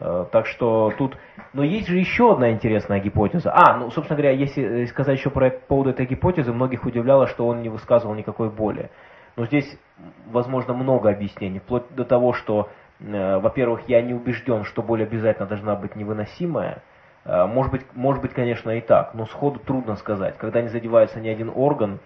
Э, 0.00 0.24
так 0.32 0.46
что 0.46 0.92
тут... 0.96 1.16
Но 1.52 1.62
есть 1.62 1.88
же 1.88 1.98
еще 1.98 2.32
одна 2.32 2.50
интересная 2.50 3.00
гипотеза. 3.00 3.52
А, 3.54 3.76
ну, 3.76 3.90
собственно 3.90 4.16
говоря, 4.16 4.34
если 4.34 4.86
сказать 4.86 5.18
еще 5.18 5.30
про 5.30 5.50
по 5.50 5.58
поводу 5.66 5.90
этой 5.90 6.06
гипотезы, 6.06 6.52
многих 6.52 6.84
удивляло, 6.84 7.26
что 7.26 7.46
он 7.46 7.62
не 7.62 7.68
высказывал 7.68 8.14
никакой 8.14 8.50
боли. 8.50 8.90
Но 9.36 9.46
здесь, 9.46 9.78
возможно, 10.26 10.74
много 10.74 11.10
объяснений. 11.10 11.58
Вплоть 11.58 11.84
до 11.94 12.04
того, 12.04 12.32
что, 12.32 12.70
э, 13.00 13.38
во-первых, 13.38 13.88
я 13.88 14.00
не 14.00 14.14
убежден, 14.14 14.64
что 14.64 14.82
боль 14.82 15.02
обязательно 15.02 15.46
должна 15.46 15.76
быть 15.76 15.96
невыносимая. 15.96 16.82
Э, 17.24 17.46
может 17.46 17.70
быть, 17.70 17.82
может 17.94 18.22
быть, 18.22 18.32
конечно, 18.32 18.70
и 18.70 18.80
так, 18.80 19.14
но 19.14 19.26
сходу 19.26 19.60
трудно 19.60 19.96
сказать. 19.96 20.38
Когда 20.38 20.62
не 20.62 20.68
задевается 20.68 21.20
ни 21.20 21.28
один 21.28 21.52
орган, 21.54 22.00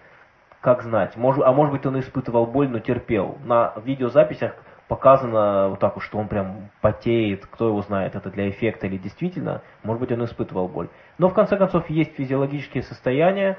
как 0.59 0.81
знать? 0.81 1.15
Может, 1.15 1.45
а 1.45 1.51
может 1.53 1.71
быть, 1.73 1.85
он 1.85 1.99
испытывал 1.99 2.47
боль, 2.47 2.67
но 2.67 2.79
терпел. 2.79 3.37
На 3.45 3.73
видеозаписях 3.85 4.55
показано 4.87 5.69
вот 5.69 5.79
так 5.79 5.95
вот, 5.95 6.03
что 6.03 6.17
он 6.17 6.27
прям 6.27 6.69
потеет, 6.81 7.45
кто 7.47 7.67
его 7.67 7.81
знает, 7.81 8.15
это 8.15 8.29
для 8.29 8.49
эффекта 8.49 8.87
или 8.87 8.97
действительно, 8.97 9.61
может 9.83 9.99
быть, 9.99 10.11
он 10.11 10.23
испытывал 10.25 10.67
боль. 10.67 10.89
Но 11.17 11.29
в 11.29 11.33
конце 11.33 11.57
концов 11.57 11.89
есть 11.89 12.15
физиологические 12.15 12.83
состояния, 12.83 13.57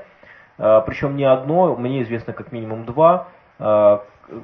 э, 0.58 0.80
причем 0.86 1.16
не 1.16 1.24
одно, 1.24 1.74
мне 1.76 2.02
известно 2.02 2.32
как 2.32 2.52
минимум 2.52 2.84
два, 2.84 3.28
э, 3.58 3.98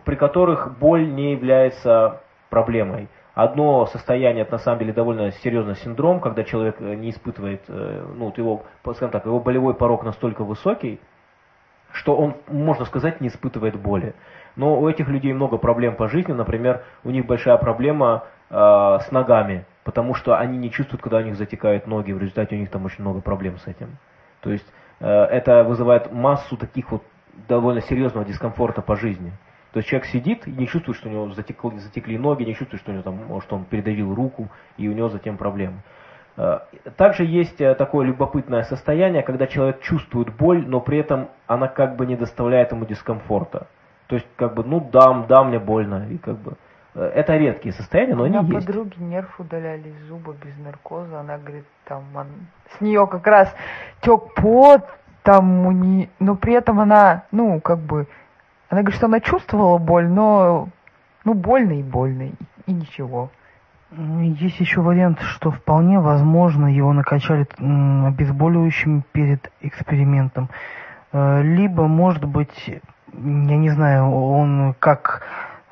при 0.05 0.16
которых 0.16 0.76
боль 0.78 1.12
не 1.12 1.33
является 1.33 2.20
проблемой. 2.51 3.09
Одно 3.35 3.87
состояние, 3.87 4.43
это 4.43 4.53
на 4.53 4.59
самом 4.59 4.80
деле 4.80 4.93
довольно 4.93 5.30
серьезный 5.33 5.76
синдром, 5.76 6.20
когда 6.20 6.43
человек 6.43 6.76
э, 6.80 6.95
не 6.95 7.11
испытывает, 7.11 7.62
ну, 7.68 8.26
вот 8.26 8.39
его, 8.39 8.64
скажем 8.83 9.11
так, 9.11 9.24
его 9.24 9.41
болевой 9.41 9.74
порог 9.74 10.05
настолько 10.05 10.45
высокий, 10.45 11.01
что 11.93 12.16
он, 12.16 12.37
можно 12.49 12.85
сказать, 12.87 13.20
не 13.20 13.28
испытывает 13.28 13.80
боли. 13.80 14.14
Но 14.57 14.81
у 14.81 14.89
этих 14.89 15.09
людей 15.09 15.33
много 15.33 15.57
проблем 15.57 15.97
по 15.97 16.09
жизни. 16.09 16.33
Например, 16.33 16.83
у 17.05 17.11
них 17.11 17.27
большая 17.27 17.57
проблема 17.57 18.25
э, 18.51 18.55
с 18.55 19.11
ногами, 19.11 19.65
потому 19.85 20.15
что 20.15 20.39
они 20.39 20.59
не 20.59 20.71
чувствуют, 20.71 21.03
когда 21.03 21.19
у 21.19 21.23
них 21.23 21.37
затекают 21.37 21.87
ноги. 21.87 22.13
В 22.13 22.19
результате 22.19 22.57
у 22.57 22.59
них 22.59 22.71
там 22.71 22.85
очень 22.85 23.03
много 23.03 23.21
проблем 23.21 23.59
с 23.59 23.67
этим. 23.67 23.97
То 24.41 24.51
есть 24.51 24.67
э, 25.01 25.07
это 25.09 25.65
вызывает 25.65 26.13
массу 26.13 26.57
таких 26.57 26.91
вот 26.91 27.03
довольно 27.49 27.81
серьезного 27.81 28.27
дискомфорта 28.27 28.83
по 28.83 28.97
жизни. 28.97 29.33
То 29.73 29.79
есть 29.79 29.89
человек 29.89 30.07
сидит 30.09 30.47
и 30.47 30.51
не 30.51 30.67
чувствует, 30.67 30.99
что 30.99 31.09
у 31.09 31.13
него 31.13 31.31
затекли, 31.31 31.79
затекли 31.79 32.19
ноги, 32.19 32.45
не 32.45 32.55
чувствует, 32.55 32.83
что 32.83 32.91
у 32.91 32.95
него 32.95 33.03
там, 33.03 33.41
что 33.41 33.57
он 33.57 33.65
передавил 33.65 34.15
руку, 34.15 34.49
и 34.77 34.87
у 34.87 34.93
него 34.93 35.09
затем 35.09 35.39
проблемы. 35.39 35.83
Э, 36.37 36.61
также 36.97 37.25
есть 37.25 37.61
э, 37.61 37.75
такое 37.75 38.07
любопытное 38.07 38.65
состояние, 38.65 39.23
когда 39.23 39.47
человек 39.47 39.81
чувствует 39.81 40.35
боль, 40.35 40.67
но 40.67 40.81
при 40.81 40.99
этом 40.99 41.29
она 41.47 41.69
как 41.69 41.97
бы 41.97 42.07
не 42.07 42.17
доставляет 42.17 42.73
ему 42.73 42.85
дискомфорта. 42.85 43.67
То 44.13 44.17
есть, 44.17 44.29
как 44.37 44.53
бы, 44.53 44.63
ну 44.63 44.87
да, 44.93 45.25
да, 45.27 45.43
мне 45.43 45.59
больно. 45.59 46.07
И 46.11 46.19
как 46.19 46.37
бы 46.37 46.59
э, 46.95 47.01
это 47.15 47.35
редкие 47.35 47.73
состояния, 47.73 48.15
но 48.15 48.25
они 48.25 48.37
есть. 48.37 48.47
У 48.47 48.51
меня 48.51 48.61
подруги 48.61 48.97
нерв 48.99 49.41
удаляли 49.41 49.89
из 49.89 50.07
зуба 50.07 50.35
без 50.35 50.55
наркоза. 50.59 51.21
Она 51.21 51.39
говорит, 51.39 51.65
там, 51.87 52.05
он, 52.15 52.27
с 52.77 52.81
нее 52.83 53.07
как 53.07 53.27
раз 53.27 53.57
тек 54.03 54.35
пот, 54.35 54.83
там, 55.23 55.67
у 55.67 55.73
нее, 55.73 56.11
но 56.19 56.37
при 56.37 56.53
этом 56.53 56.79
она, 56.79 57.23
ну, 57.33 57.59
как 57.63 57.79
бы, 57.79 58.07
она 58.69 58.83
говорит, 58.83 58.99
что 58.99 59.07
она 59.07 59.21
чувствовала 59.21 59.79
боль, 59.79 60.11
но, 60.11 60.69
ну, 61.25 61.33
больно 61.33 61.73
и 61.73 61.83
больно, 61.83 62.25
и, 62.25 62.33
и 62.67 62.73
ничего. 62.75 63.31
Есть 63.97 64.61
еще 64.61 64.83
вариант, 64.83 65.23
что 65.23 65.53
вполне 65.53 66.01
возможно 66.01 66.67
его 66.67 66.93
накачали 66.93 67.47
обезболивающим 67.57 69.05
перед 69.13 69.51
экспериментом. 69.63 70.51
Э, 71.13 71.41
либо, 71.41 71.87
может 71.87 72.27
быть, 72.27 72.83
я 73.13 73.57
не 73.57 73.71
знаю, 73.71 74.11
он 74.11 74.75
как 74.79 75.23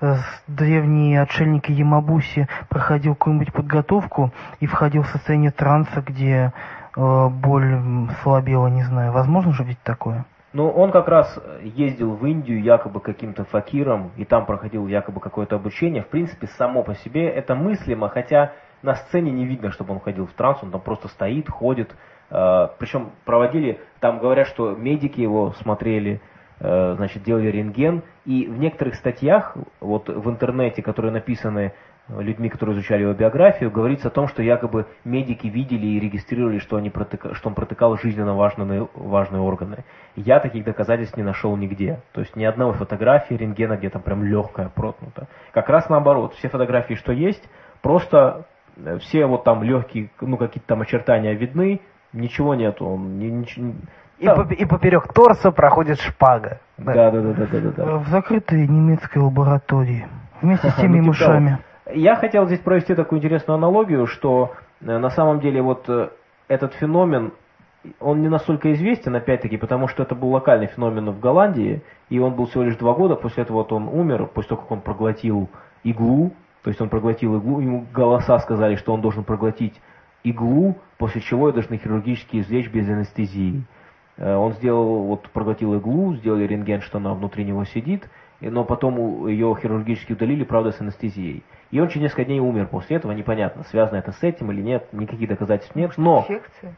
э, 0.01 0.16
древние 0.47 1.20
отшельники 1.20 1.72
Ямабуси 1.72 2.49
проходил 2.68 3.14
какую-нибудь 3.14 3.53
подготовку 3.53 4.32
и 4.61 4.66
входил 4.66 5.03
в 5.03 5.09
состояние 5.09 5.51
транса, 5.51 6.03
где 6.03 6.53
э, 6.97 7.28
боль 7.28 8.09
слабела, 8.22 8.68
не 8.68 8.82
знаю. 8.82 9.12
Возможно 9.12 9.53
же 9.53 9.64
ведь 9.64 9.82
такое? 9.82 10.24
Ну, 10.53 10.68
он 10.68 10.91
как 10.91 11.07
раз 11.07 11.38
ездил 11.62 12.14
в 12.14 12.26
Индию 12.26 12.61
якобы 12.61 13.01
каким-то 13.01 13.45
факиром, 13.45 14.11
и 14.16 14.24
там 14.24 14.47
проходил 14.47 14.88
якобы 14.88 15.20
какое-то 15.20 15.57
обучение. 15.57 16.03
В 16.03 16.09
принципе, 16.09 16.49
само 16.59 16.82
по 16.82 16.95
себе 16.97 17.28
это 17.28 17.55
мыслимо, 17.55 18.09
хотя 18.09 18.53
на 18.82 18.97
сцене 18.97 19.30
не 19.30 19.47
видно, 19.47 19.70
чтобы 19.70 19.95
он 19.95 20.01
ходил 20.01 20.26
в 20.26 20.32
транс, 20.32 20.59
он 20.62 20.72
там 20.72 20.80
просто 20.80 21.07
стоит, 21.09 21.49
ходит. 21.49 21.95
Э, 22.30 22.68
причем 22.78 23.11
проводили, 23.24 23.80
там 24.01 24.18
говорят, 24.18 24.49
что 24.49 24.74
медики 24.74 25.20
его 25.20 25.53
смотрели, 25.53 26.20
значит, 26.61 27.22
делали 27.22 27.48
рентген, 27.48 28.02
и 28.26 28.46
в 28.46 28.58
некоторых 28.58 28.94
статьях, 28.94 29.56
вот 29.80 30.08
в 30.08 30.28
интернете, 30.28 30.82
которые 30.82 31.11
написаны 31.11 31.72
людьми, 32.18 32.48
которые 32.48 32.76
изучали 32.76 33.02
его 33.02 33.12
биографию, 33.12 33.70
говорится 33.70 34.08
о 34.08 34.11
том, 34.11 34.28
что 34.28 34.42
якобы 34.42 34.86
медики 35.04 35.46
видели 35.46 35.86
и 35.86 36.00
регистрировали, 36.00 36.58
что, 36.58 36.76
они 36.76 36.90
протыка, 36.90 37.34
что 37.34 37.48
он 37.48 37.54
протыкал 37.54 37.96
жизненно 37.96 38.34
важные, 38.34 38.88
важные 38.94 39.40
органы. 39.40 39.84
Я 40.16 40.40
таких 40.40 40.64
доказательств 40.64 41.16
не 41.16 41.22
нашел 41.22 41.56
нигде. 41.56 42.00
То 42.12 42.20
есть 42.20 42.34
ни 42.36 42.44
одной 42.44 42.72
фотографии 42.74 43.34
рентгена, 43.34 43.76
где 43.76 43.90
там 43.90 44.02
прям 44.02 44.24
легкая 44.24 44.68
проткнута. 44.68 45.28
Как 45.52 45.68
раз 45.68 45.88
наоборот, 45.88 46.34
все 46.34 46.48
фотографии, 46.48 46.94
что 46.94 47.12
есть, 47.12 47.42
просто 47.80 48.46
э, 48.76 48.98
все 48.98 49.26
вот 49.26 49.44
там 49.44 49.62
легкие, 49.62 50.11
ну 50.20 50.36
какие-то 50.36 50.66
там 50.66 50.80
очертания 50.82 51.34
видны, 51.34 51.80
ничего 52.12 52.54
нету. 52.54 52.86
Он, 52.86 53.18
ни, 53.18 53.26
ничего, 53.26 53.74
и, 54.20 54.26
по, 54.26 54.42
и 54.52 54.64
поперек 54.66 55.12
торса 55.12 55.50
проходит 55.50 55.98
шпага. 55.98 56.60
Да, 56.76 57.10
да, 57.10 57.20
да, 57.22 57.32
да, 57.32 57.46
да, 57.46 57.70
да. 57.70 57.96
В 57.98 58.08
закрытой 58.08 58.68
немецкой 58.68 59.18
лаборатории. 59.18 60.06
Вместе 60.42 60.68
с 60.70 60.74
теми 60.74 61.00
ну, 61.00 61.12
типа 61.12 61.24
мышами. 61.26 61.58
Я 61.92 62.16
хотел 62.16 62.46
здесь 62.46 62.60
провести 62.60 62.94
такую 62.94 63.18
интересную 63.18 63.56
аналогию, 63.56 64.06
что 64.06 64.52
э, 64.80 64.98
на 64.98 65.10
самом 65.10 65.40
деле 65.40 65.62
вот 65.62 65.86
э, 65.88 66.10
этот 66.48 66.74
феномен, 66.74 67.32
он 67.98 68.20
не 68.20 68.28
настолько 68.28 68.72
известен, 68.74 69.16
опять-таки, 69.16 69.56
потому 69.56 69.88
что 69.88 70.02
это 70.02 70.14
был 70.14 70.28
локальный 70.30 70.66
феномен 70.66 71.10
в 71.10 71.18
Голландии, 71.18 71.82
и 72.10 72.18
он 72.18 72.34
был 72.34 72.46
всего 72.46 72.64
лишь 72.64 72.76
два 72.76 72.92
года, 72.92 73.16
после 73.16 73.44
этого 73.44 73.58
вот 73.58 73.72
он 73.72 73.88
умер, 73.88 74.26
после 74.26 74.50
того, 74.50 74.62
как 74.62 74.70
он 74.70 74.80
проглотил 74.82 75.48
иглу, 75.82 76.32
то 76.62 76.68
есть 76.68 76.80
он 76.80 76.90
проглотил 76.90 77.38
иглу, 77.38 77.60
ему 77.60 77.86
голоса 77.92 78.38
сказали, 78.40 78.76
что 78.76 78.92
он 78.92 79.00
должен 79.00 79.24
проглотить 79.24 79.80
иглу, 80.24 80.76
после 80.98 81.22
чего 81.22 81.48
ее 81.48 81.54
должны 81.54 81.78
хирургически 81.78 82.40
извлечь 82.40 82.70
без 82.70 82.86
анестезии. 82.86 83.60
Э, 83.60 83.80
он 84.20 84.52
сделал, 84.54 85.04
вот 85.04 85.28
проглотил 85.30 85.74
иглу, 85.74 86.14
сделали 86.16 86.46
рентген, 86.46 86.82
что 86.82 86.98
она 86.98 87.14
внутри 87.14 87.44
него 87.44 87.64
сидит, 87.64 88.08
но 88.40 88.64
потом 88.64 89.26
ее 89.26 89.56
хирургически 89.60 90.12
удалили, 90.12 90.44
правда, 90.44 90.72
с 90.72 90.80
анестезией. 90.80 91.42
И 91.70 91.80
он 91.80 91.88
через 91.88 92.02
несколько 92.02 92.24
дней 92.26 92.40
умер 92.40 92.68
после 92.68 92.96
этого, 92.96 93.12
непонятно, 93.12 93.64
связано 93.64 93.96
это 93.96 94.12
с 94.12 94.22
этим 94.22 94.50
или 94.50 94.60
нет, 94.60 94.92
никаких 94.92 95.28
доказательств 95.28 95.74
нет. 95.74 95.92
Но, 95.96 96.20
Инфекция? 96.20 96.74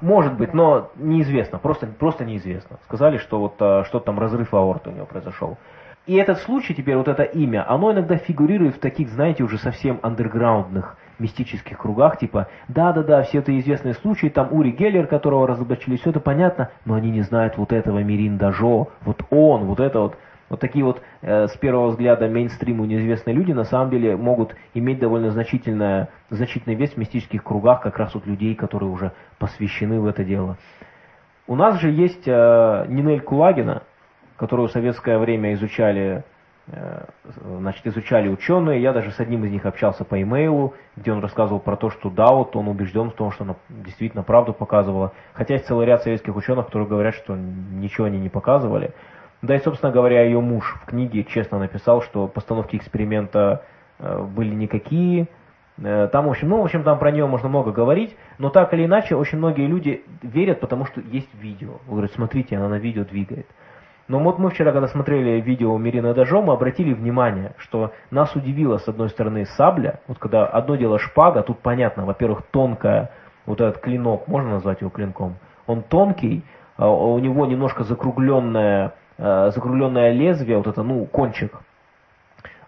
может 0.00 0.34
быть, 0.34 0.52
но 0.52 0.90
неизвестно, 0.96 1.58
просто, 1.58 1.86
просто 1.86 2.24
неизвестно. 2.24 2.78
Сказали, 2.84 3.16
что 3.16 3.38
вот 3.38 3.54
а, 3.60 3.84
что 3.84 4.00
там 4.00 4.18
разрыв 4.18 4.52
аорты 4.52 4.90
у 4.90 4.92
него 4.92 5.06
произошел. 5.06 5.56
И 6.06 6.14
этот 6.14 6.38
случай, 6.38 6.74
теперь 6.74 6.96
вот 6.96 7.08
это 7.08 7.22
имя, 7.22 7.70
оно 7.70 7.92
иногда 7.92 8.16
фигурирует 8.16 8.76
в 8.76 8.80
таких, 8.80 9.08
знаете, 9.08 9.42
уже 9.42 9.58
совсем 9.58 10.00
андерграундных 10.02 10.96
мистических 11.18 11.78
кругах, 11.78 12.18
типа, 12.18 12.48
да-да-да, 12.68 13.22
все 13.22 13.38
это 13.38 13.58
известные 13.58 13.94
случаи, 13.94 14.28
там 14.28 14.52
Ури 14.52 14.70
Геллер, 14.70 15.06
которого 15.06 15.46
разоблачили, 15.46 15.96
все 15.96 16.10
это 16.10 16.20
понятно, 16.20 16.70
но 16.84 16.94
они 16.94 17.10
не 17.10 17.22
знают 17.22 17.56
вот 17.56 17.72
этого 17.72 18.02
Мирин 18.02 18.38
Жо, 18.52 18.88
вот 19.02 19.22
он, 19.30 19.64
вот 19.64 19.80
это 19.80 20.00
вот, 20.00 20.16
вот 20.48 20.60
такие 20.60 20.84
вот 20.84 21.02
э, 21.22 21.46
с 21.46 21.56
первого 21.56 21.88
взгляда 21.88 22.28
мейнстриму 22.28 22.84
неизвестные 22.84 23.34
люди 23.34 23.52
на 23.52 23.64
самом 23.64 23.90
деле 23.90 24.16
могут 24.16 24.54
иметь 24.74 24.98
довольно 24.98 25.30
значительное, 25.30 26.08
значительный 26.30 26.74
вес 26.74 26.92
в 26.92 26.96
мистических 26.96 27.42
кругах 27.44 27.82
как 27.82 27.98
раз 27.98 28.14
вот 28.14 28.26
людей, 28.26 28.54
которые 28.54 28.90
уже 28.90 29.12
посвящены 29.38 30.00
в 30.00 30.06
это 30.06 30.24
дело. 30.24 30.56
У 31.46 31.54
нас 31.54 31.80
же 31.80 31.90
есть 31.90 32.26
э, 32.26 32.84
Нинель 32.88 33.20
Кулагина, 33.20 33.82
которую 34.36 34.68
в 34.68 34.72
советское 34.72 35.18
время 35.18 35.52
изучали, 35.54 36.24
значит, 37.42 37.86
изучали 37.86 38.28
ученые. 38.28 38.82
Я 38.82 38.92
даже 38.92 39.10
с 39.10 39.20
одним 39.20 39.44
из 39.44 39.50
них 39.50 39.64
общался 39.64 40.04
по 40.04 40.20
имейлу, 40.20 40.74
где 40.96 41.12
он 41.12 41.20
рассказывал 41.20 41.60
про 41.60 41.76
то, 41.76 41.90
что 41.90 42.10
да, 42.10 42.26
вот 42.26 42.54
он 42.56 42.68
убежден 42.68 43.10
в 43.10 43.14
том, 43.14 43.30
что 43.32 43.44
она 43.44 43.56
действительно 43.68 44.22
правду 44.22 44.52
показывала. 44.52 45.12
Хотя 45.32 45.54
есть 45.54 45.66
целый 45.66 45.86
ряд 45.86 46.02
советских 46.02 46.36
ученых, 46.36 46.66
которые 46.66 46.88
говорят, 46.88 47.14
что 47.14 47.36
ничего 47.36 48.06
они 48.06 48.18
не 48.18 48.28
показывали. 48.28 48.92
Да 49.40 49.54
и, 49.54 49.60
собственно 49.60 49.92
говоря, 49.92 50.22
ее 50.22 50.40
муж 50.40 50.76
в 50.82 50.86
книге 50.86 51.24
честно 51.24 51.58
написал, 51.58 52.02
что 52.02 52.26
постановки 52.26 52.76
эксперимента 52.76 53.64
э, 53.98 54.22
были 54.22 54.52
никакие. 54.54 55.28
Э, 55.78 56.08
там, 56.10 56.26
в 56.26 56.30
общем, 56.30 56.48
ну, 56.48 56.60
в 56.60 56.64
общем, 56.64 56.82
там 56.82 56.98
про 56.98 57.12
нее 57.12 57.26
можно 57.26 57.48
много 57.48 57.70
говорить, 57.70 58.16
но 58.38 58.50
так 58.50 58.74
или 58.74 58.84
иначе, 58.84 59.14
очень 59.14 59.38
многие 59.38 59.66
люди 59.66 60.04
верят, 60.22 60.58
потому 60.58 60.86
что 60.86 61.00
есть 61.00 61.32
видео. 61.34 61.78
Говорят, 61.86 62.12
смотрите, 62.12 62.56
она 62.56 62.68
на 62.68 62.78
видео 62.78 63.04
двигает. 63.04 63.46
Но 64.08 64.18
вот 64.20 64.38
мы 64.38 64.50
вчера, 64.50 64.72
когда 64.72 64.88
смотрели 64.88 65.40
видео 65.40 65.76
Мирина 65.76 66.14
Дажо, 66.14 66.40
мы 66.40 66.54
обратили 66.54 66.94
внимание, 66.94 67.52
что 67.58 67.92
нас 68.10 68.34
удивило, 68.34 68.78
с 68.78 68.88
одной 68.88 69.10
стороны, 69.10 69.44
сабля. 69.44 70.00
Вот 70.08 70.18
когда 70.18 70.46
одно 70.46 70.76
дело 70.76 70.98
шпага, 70.98 71.42
тут 71.42 71.58
понятно, 71.58 72.06
во-первых, 72.06 72.42
тонкая, 72.50 73.10
вот 73.44 73.60
этот 73.60 73.80
клинок, 73.80 74.26
можно 74.26 74.52
назвать 74.52 74.80
его 74.80 74.90
клинком, 74.90 75.36
он 75.66 75.82
тонкий, 75.82 76.42
а 76.76 76.90
у 76.90 77.18
него 77.18 77.44
немножко 77.46 77.84
закругленное 77.84 78.94
э, 79.18 79.50
закругленное 79.50 80.12
лезвие, 80.12 80.56
вот 80.56 80.66
это, 80.66 80.82
ну, 80.82 81.04
кончик. 81.04 81.52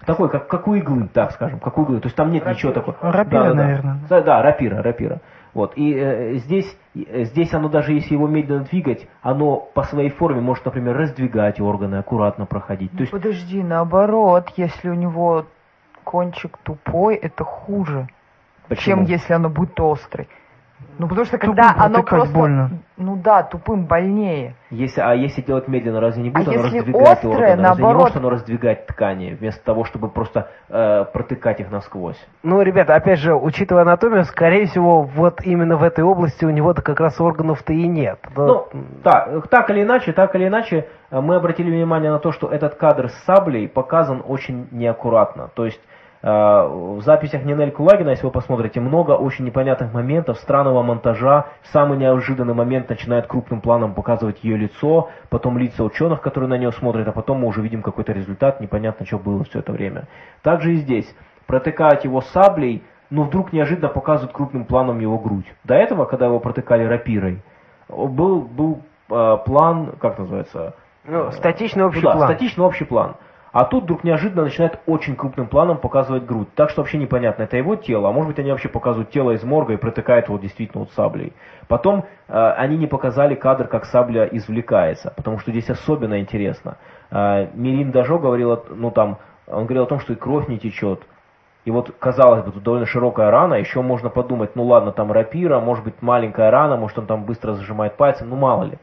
Такой, 0.05 0.31
как, 0.31 0.49
как 0.49 0.67
у 0.67 0.75
иглы, 0.75 1.09
так 1.13 1.33
скажем, 1.33 1.61
как 1.61 1.77
у 1.79 1.85
иглы. 1.85 2.01
То 2.01 2.07
есть 2.07 2.17
там 2.17 2.33
нет 2.33 2.43
рапира. 2.43 2.57
ничего 2.57 2.73
такого. 2.73 2.97
Рапира, 3.01 3.45
да, 3.45 3.55
наверное. 3.55 3.99
Да, 4.09 4.21
да, 4.23 4.43
рапира, 4.43 4.83
рапира. 4.83 5.21
Вот. 5.55 5.73
И 5.77 5.95
э, 5.95 6.35
здесь, 6.35 6.77
здесь 6.95 7.53
оно 7.53 7.69
даже 7.69 7.93
если 7.93 8.15
его 8.15 8.27
медленно 8.29 8.65
двигать, 8.65 9.09
оно 9.23 9.57
по 9.57 9.83
своей 9.85 10.11
форме 10.11 10.41
может, 10.41 10.65
например, 10.65 10.97
раздвигать 10.97 11.61
органы, 11.61 11.97
аккуратно 11.97 12.47
проходить. 12.47 12.93
То 12.93 13.01
есть... 13.01 13.13
Подожди, 13.13 13.63
наоборот, 13.63 14.51
если 14.57 14.89
у 14.89 14.95
него 14.95 15.47
кончик 16.05 16.59
тупой, 16.59 17.17
это 17.17 17.45
хуже, 17.45 18.09
Почему? 18.69 19.05
чем 19.05 19.05
если 19.05 19.33
оно 19.33 19.49
будет 19.49 19.79
острый. 19.81 20.29
Ну, 21.01 21.09
потому 21.09 21.25
что 21.25 21.39
когда 21.39 21.69
тупым 21.71 21.83
оно 21.83 22.03
просто... 22.03 22.35
больно. 22.35 22.71
Ну 22.99 23.17
да, 23.17 23.43
тупым 23.43 23.87
больнее. 23.87 24.55
Если, 24.69 25.01
а 25.01 25.15
если 25.15 25.41
делать 25.41 25.67
медленно, 25.67 25.99
разве 26.01 26.23
не 26.23 26.29
будет 26.29 26.49
а 26.49 26.51
оно 26.51 26.65
если 26.65 26.79
раздвигать 26.79 27.09
острое, 27.09 27.35
органы? 27.35 27.63
Наоборот... 27.63 27.79
Разве 27.79 27.87
не 27.87 27.95
может 27.95 28.17
оно 28.17 28.31
раздвигать 28.31 28.87
ткани, 28.87 29.33
вместо 29.33 29.65
того, 29.65 29.85
чтобы 29.85 30.09
просто 30.09 30.51
э, 30.69 31.07
протыкать 31.11 31.61
их 31.61 31.71
насквозь? 31.71 32.23
Ну, 32.43 32.61
ребята, 32.61 32.95
опять 32.95 33.19
же, 33.19 33.35
учитывая 33.35 33.83
анатомию, 33.83 34.25
скорее 34.25 34.67
всего, 34.67 35.01
вот 35.03 35.41
именно 35.43 35.79
в 35.79 35.83
этой 35.83 36.05
области 36.05 36.45
у 36.45 36.51
него-то 36.51 36.83
как 36.83 37.01
раз 37.01 37.19
органов-то 37.19 37.73
и 37.73 37.87
нет. 37.87 38.19
Ну, 38.37 38.67
так, 39.03 39.49
так 39.49 39.71
или 39.71 39.83
иначе, 39.83 40.13
так 40.13 40.35
или 40.35 40.49
иначе, 40.49 40.87
э, 41.11 41.19
мы 41.19 41.37
обратили 41.37 41.71
внимание 41.71 42.11
на 42.11 42.19
то, 42.19 42.33
что 42.33 42.49
этот 42.49 42.75
кадр 42.75 43.09
с 43.09 43.15
саблей 43.25 43.69
показан 43.69 44.23
очень 44.27 44.69
неаккуратно. 44.71 45.49
То 45.55 45.65
есть 45.65 45.81
в 46.23 47.01
записях 47.01 47.45
Нинель 47.45 47.71
Кулагина, 47.71 48.11
если 48.11 48.27
вы 48.27 48.31
посмотрите, 48.31 48.79
много 48.81 49.13
очень 49.13 49.47
непонятных 49.47 49.95
моментов, 49.95 50.39
странного 50.39 50.83
монтажа. 50.83 51.47
Самый 51.73 51.97
неожиданный 51.97 52.53
момент 52.53 52.91
начинает 52.91 53.27
крупным 53.27 53.63
планом 53.63 53.95
показывать 53.95 54.45
ее 54.45 54.59
лицо, 54.59 55.09
потом 55.31 55.57
лица 55.57 55.83
ученых, 55.83 56.21
которые 56.21 56.51
на 56.51 56.59
нее 56.59 56.73
смотрят, 56.73 57.09
а 57.09 57.13
потом 57.13 57.41
мы 57.41 57.49
уже 57.49 57.63
видим 57.63 57.83
какой-то 57.83 58.13
результат, 58.13 58.61
непонятно, 58.61 59.07
что 59.07 59.19
было 59.19 59.45
все 59.45 59.61
это 59.61 59.73
время. 59.73 60.09
Также 60.43 60.75
и 60.75 60.77
здесь. 60.77 61.11
Протыкают 61.47 62.05
его 62.05 62.21
саблей, 62.21 62.85
но 63.09 63.25
вдруг 63.25 63.53
неожиданно 63.53 63.89
показывают 63.89 64.33
крупным 64.33 64.67
планом 64.67 65.01
его 65.01 65.19
грудь. 65.19 65.47
До 65.65 65.75
этого, 65.75 66.05
когда 66.05 66.27
его 66.27 66.39
протыкали 66.39 66.85
рапирой, 66.85 67.43
был, 67.89 68.43
был 68.43 68.83
э, 69.11 69.37
план, 69.45 69.95
как 69.99 70.19
называется? 70.19 70.75
Ну, 71.05 71.33
статичный 71.33 71.85
общий 71.85 72.03
да, 72.03 72.13
план. 72.13 72.29
статичный 72.29 72.65
общий 72.65 72.85
план. 72.85 73.17
А 73.53 73.65
тут 73.65 73.85
вдруг 73.85 74.05
неожиданно 74.05 74.45
начинает 74.45 74.79
очень 74.87 75.17
крупным 75.17 75.49
планом 75.49 75.79
показывать 75.79 76.25
грудь. 76.25 76.49
Так 76.55 76.71
что 76.71 76.83
вообще 76.83 76.99
непонятно, 76.99 77.43
это 77.43 77.57
его 77.57 77.75
тело, 77.75 78.09
а 78.09 78.13
может 78.13 78.29
быть 78.29 78.39
они 78.39 78.51
вообще 78.51 78.69
показывают 78.69 79.11
тело 79.11 79.33
из 79.33 79.43
морга 79.43 79.73
и 79.73 79.77
протыкают 79.77 80.29
его 80.29 80.39
действительно 80.39 80.85
вот 80.85 80.93
саблей. 80.93 81.33
Потом 81.67 82.05
э, 82.29 82.53
они 82.57 82.77
не 82.77 82.87
показали 82.87 83.35
кадр, 83.35 83.67
как 83.67 83.87
сабля 83.87 84.25
извлекается, 84.31 85.13
потому 85.17 85.39
что 85.39 85.51
здесь 85.51 85.69
особенно 85.69 86.21
интересно. 86.21 86.79
Э, 87.11 87.49
Мирин 87.55 87.91
Дажо 87.91 88.19
говорил, 88.19 88.65
ну 88.71 88.93
там, 88.93 89.19
он 89.49 89.65
говорил 89.65 89.83
о 89.83 89.87
том, 89.87 89.99
что 89.99 90.13
и 90.13 90.17
кровь 90.17 90.47
не 90.47 90.59
течет. 90.59 91.03
И 91.65 91.71
вот, 91.71 91.95
казалось 91.99 92.43
бы, 92.45 92.53
тут 92.53 92.63
довольно 92.63 92.87
широкая 92.87 93.31
рана, 93.31 93.55
еще 93.55 93.83
можно 93.83 94.09
подумать, 94.09 94.55
ну 94.55 94.65
ладно, 94.65 94.93
там 94.93 95.13
рапира, 95.13 95.61
может 95.61 95.85
быть 95.85 96.01
маленькая 96.01 96.51
рана, 96.51 96.77
может 96.77 96.99
он 96.99 97.07
там 97.07 97.25
быстро 97.25 97.53
зажимает 97.53 97.97
пальцем, 97.97 98.31
ну 98.31 98.37
мало 98.37 98.65
ли. 98.65 98.79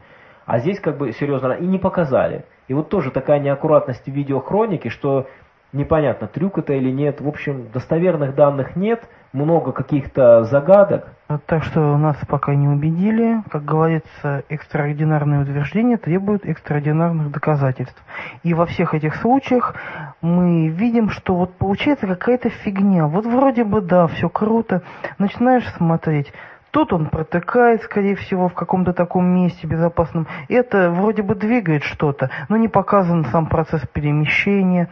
А 0.46 0.58
здесь 0.58 0.78
как 0.78 0.96
бы 0.98 1.12
серьезно, 1.12 1.52
и 1.52 1.66
не 1.66 1.78
показали. 1.78 2.44
И 2.68 2.74
вот 2.74 2.88
тоже 2.88 3.10
такая 3.10 3.40
неаккуратность 3.40 4.04
в 4.04 4.12
видеохронике, 4.12 4.90
что 4.90 5.26
непонятно, 5.72 6.28
трюк 6.28 6.58
это 6.58 6.74
или 6.74 6.90
нет. 6.90 7.20
В 7.20 7.28
общем, 7.28 7.70
достоверных 7.72 8.34
данных 8.34 8.76
нет, 8.76 9.08
много 9.32 9.72
каких-то 9.72 10.44
загадок. 10.44 11.08
Так 11.46 11.62
что 11.62 11.96
нас 11.98 12.16
пока 12.26 12.54
не 12.54 12.68
убедили. 12.68 13.42
Как 13.50 13.64
говорится, 13.64 14.44
экстраординарные 14.48 15.42
утверждения 15.42 15.98
требуют 15.98 16.46
экстраординарных 16.46 17.30
доказательств. 17.30 18.02
И 18.42 18.54
во 18.54 18.66
всех 18.66 18.94
этих 18.94 19.16
случаях 19.16 19.74
мы 20.22 20.68
видим, 20.68 21.10
что 21.10 21.34
вот 21.34 21.54
получается 21.54 22.06
какая-то 22.06 22.48
фигня. 22.48 23.06
Вот 23.06 23.26
вроде 23.26 23.64
бы 23.64 23.80
да, 23.80 24.06
все 24.06 24.28
круто. 24.28 24.82
Начинаешь 25.18 25.68
смотреть. 25.74 26.32
Тут 26.70 26.92
он 26.92 27.06
протыкает, 27.06 27.82
скорее 27.82 28.14
всего, 28.14 28.48
в 28.48 28.54
каком-то 28.54 28.92
таком 28.92 29.26
месте 29.26 29.66
безопасном. 29.66 30.26
Это 30.48 30.90
вроде 30.90 31.22
бы 31.22 31.34
двигает 31.34 31.82
что-то, 31.82 32.30
но 32.48 32.56
не 32.56 32.68
показан 32.68 33.24
сам 33.26 33.46
процесс 33.46 33.82
перемещения. 33.92 34.88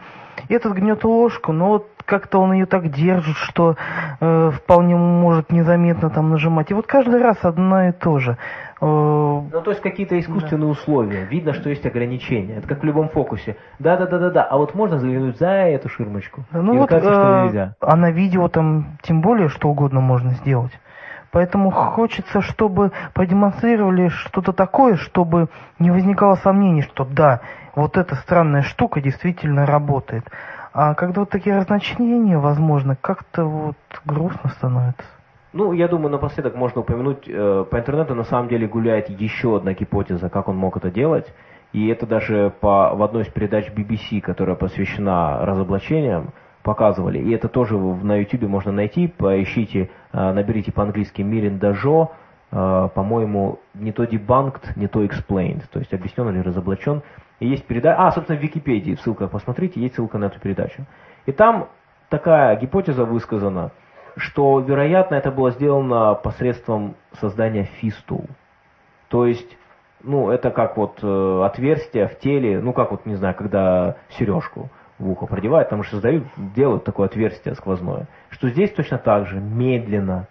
Этот 0.49 0.73
гнет 0.73 1.03
ложку, 1.03 1.51
но 1.51 1.67
вот 1.67 1.87
как-то 2.05 2.39
он 2.39 2.53
ее 2.53 2.65
так 2.65 2.89
держит, 2.89 3.35
что 3.35 3.75
э, 4.19 4.51
вполне 4.51 4.95
может 4.95 5.51
незаметно 5.51 6.09
там 6.09 6.29
нажимать. 6.29 6.71
И 6.71 6.73
вот 6.73 6.87
каждый 6.87 7.21
раз 7.21 7.37
одно 7.43 7.89
и 7.89 7.91
то 7.91 8.17
же. 8.19 8.37
Э, 8.79 8.85
ну, 8.85 9.61
то 9.61 9.71
есть 9.71 9.81
какие-то 9.81 10.17
искусственные 10.19 10.67
да. 10.67 10.71
условия. 10.71 11.25
Видно, 11.25 11.53
что 11.53 11.69
есть 11.69 11.85
ограничения. 11.85 12.55
Это 12.55 12.67
как 12.67 12.81
в 12.81 12.85
любом 12.85 13.09
фокусе. 13.09 13.57
Да-да-да-да-да. 13.79 14.43
А 14.43 14.57
вот 14.57 14.73
можно 14.73 14.99
заглянуть 14.99 15.37
за 15.37 15.49
эту 15.49 15.89
ширмочку? 15.89 16.45
Ну 16.51 16.75
и 16.75 16.77
вот, 16.77 16.91
э, 16.91 16.99
что 16.99 17.43
нельзя. 17.45 17.75
А 17.81 17.95
на 17.95 18.09
видео 18.09 18.47
там 18.47 18.97
тем 19.01 19.21
более 19.21 19.49
что 19.49 19.69
угодно 19.69 19.99
можно 19.99 20.31
сделать. 20.31 20.71
Поэтому 21.31 21.71
хочется, 21.71 22.41
чтобы 22.41 22.91
продемонстрировали 23.13 24.07
что-то 24.09 24.53
такое, 24.53 24.95
чтобы 24.95 25.49
не 25.79 25.91
возникало 25.91 26.35
сомнений, 26.35 26.81
что 26.81 27.05
да, 27.05 27.41
вот 27.75 27.97
эта 27.97 28.15
странная 28.15 28.63
штука 28.63 29.01
действительно 29.01 29.65
работает. 29.65 30.25
А 30.73 30.93
когда 30.93 31.21
вот 31.21 31.29
такие 31.29 31.57
разночтения, 31.57 32.37
возможно, 32.37 32.95
как-то 32.95 33.45
вот 33.45 33.77
грустно 34.05 34.49
становится. 34.51 35.03
Ну, 35.53 35.73
я 35.73 35.87
думаю, 35.87 36.11
напоследок 36.11 36.55
можно 36.55 36.81
упомянуть, 36.81 37.27
э, 37.27 37.65
по 37.69 37.79
интернету 37.79 38.13
на 38.13 38.25
самом 38.25 38.47
деле 38.47 38.67
гуляет 38.67 39.09
еще 39.09 39.57
одна 39.57 39.73
гипотеза, 39.73 40.29
как 40.29 40.49
он 40.49 40.57
мог 40.57 40.77
это 40.77 40.91
делать. 40.91 41.33
И 41.73 41.87
это 41.87 42.05
даже 42.05 42.53
по, 42.61 42.93
в 42.93 43.01
одной 43.01 43.23
из 43.23 43.27
передач 43.27 43.69
BBC, 43.71 44.21
которая 44.21 44.55
посвящена 44.55 45.45
разоблачениям, 45.45 46.31
показывали. 46.67 47.19
И 47.19 47.31
это 47.31 47.47
тоже 47.47 47.77
на 47.77 48.17
YouTube 48.17 48.49
можно 48.49 48.73
найти. 48.73 49.07
Поищите, 49.07 49.89
э, 50.11 50.33
наберите 50.33 50.73
по-английски 50.73 51.21
Мирин 51.21 51.59
Дажо. 51.59 52.09
Э, 52.51 52.89
по-моему, 52.93 53.59
не 53.73 53.93
то 53.93 54.03
debunked, 54.03 54.73
не 54.75 54.87
то 54.87 55.01
explained. 55.01 55.63
То 55.71 55.79
есть 55.79 55.93
объяснен 55.93 56.27
или 56.29 56.39
разоблачен. 56.39 57.03
И 57.39 57.47
есть 57.47 57.65
передача... 57.65 58.05
А, 58.05 58.11
собственно, 58.11 58.37
в 58.37 58.43
Википедии, 58.43 58.95
ссылка, 58.95 59.27
посмотрите, 59.29 59.79
есть 59.79 59.95
ссылка 59.95 60.17
на 60.17 60.25
эту 60.25 60.41
передачу. 60.41 60.85
И 61.25 61.31
там 61.31 61.69
такая 62.09 62.57
гипотеза 62.57 63.05
высказана, 63.05 63.71
что, 64.17 64.59
вероятно, 64.59 65.15
это 65.15 65.31
было 65.31 65.51
сделано 65.51 66.15
посредством 66.15 66.95
создания 67.13 67.63
фистул. 67.79 68.25
То 69.07 69.25
есть 69.25 69.57
ну, 70.03 70.31
это 70.31 70.51
как 70.51 70.75
вот 70.75 70.99
э, 71.01 71.41
отверстие 71.45 72.07
в 72.07 72.19
теле, 72.19 72.59
ну, 72.59 72.73
как 72.73 72.91
вот, 72.91 73.05
не 73.05 73.15
знаю, 73.15 73.35
когда 73.35 73.95
сережку 74.09 74.69
в 74.99 75.09
ухо 75.09 75.25
продевают, 75.27 75.69
там 75.69 75.83
же 75.83 75.91
создают, 75.91 76.23
делают 76.37 76.83
такое 76.83 77.07
отверстие 77.07 77.55
сквозное. 77.55 78.07
Что 78.29 78.49
здесь 78.49 78.71
точно 78.71 78.97
так 78.97 79.27
же, 79.27 79.39
медленно, 79.39 80.27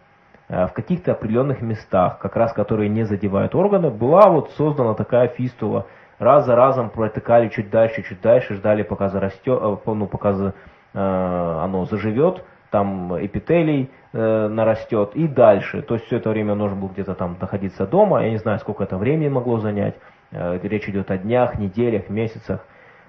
э, 0.48 0.66
в 0.66 0.72
каких-то 0.72 1.12
определенных 1.12 1.60
местах, 1.60 2.18
как 2.18 2.36
раз 2.36 2.52
которые 2.52 2.88
не 2.88 3.04
задевают 3.04 3.54
органы, 3.54 3.90
была 3.90 4.28
вот 4.28 4.50
создана 4.52 4.94
такая 4.94 5.28
фистула. 5.28 5.86
Раз 6.18 6.46
за 6.46 6.56
разом 6.56 6.90
протыкали 6.90 7.48
чуть 7.48 7.70
дальше, 7.70 8.02
чуть 8.02 8.20
дальше, 8.20 8.54
ждали, 8.54 8.82
пока 8.82 9.08
зарастет, 9.08 9.58
э, 9.62 9.76
ну, 9.86 10.06
пока 10.06 10.32
за, 10.32 10.54
э, 10.94 10.98
оно 10.98 11.84
заживет, 11.84 12.42
там 12.70 13.16
эпителий 13.24 13.90
э, 14.12 14.48
нарастет 14.48 15.12
и 15.14 15.28
дальше. 15.28 15.82
То 15.82 15.94
есть 15.94 16.06
все 16.06 16.16
это 16.16 16.30
время 16.30 16.54
нужно 16.54 16.76
было 16.76 16.88
где-то 16.88 17.14
там 17.14 17.36
находиться 17.40 17.86
дома. 17.86 18.22
Я 18.24 18.30
не 18.30 18.38
знаю, 18.38 18.58
сколько 18.58 18.82
это 18.82 18.96
времени 18.96 19.28
могло 19.28 19.58
занять. 19.58 19.94
Э, 20.32 20.58
речь 20.62 20.88
идет 20.88 21.10
о 21.10 21.18
днях, 21.18 21.58
неделях, 21.58 22.08
месяцах. 22.08 22.66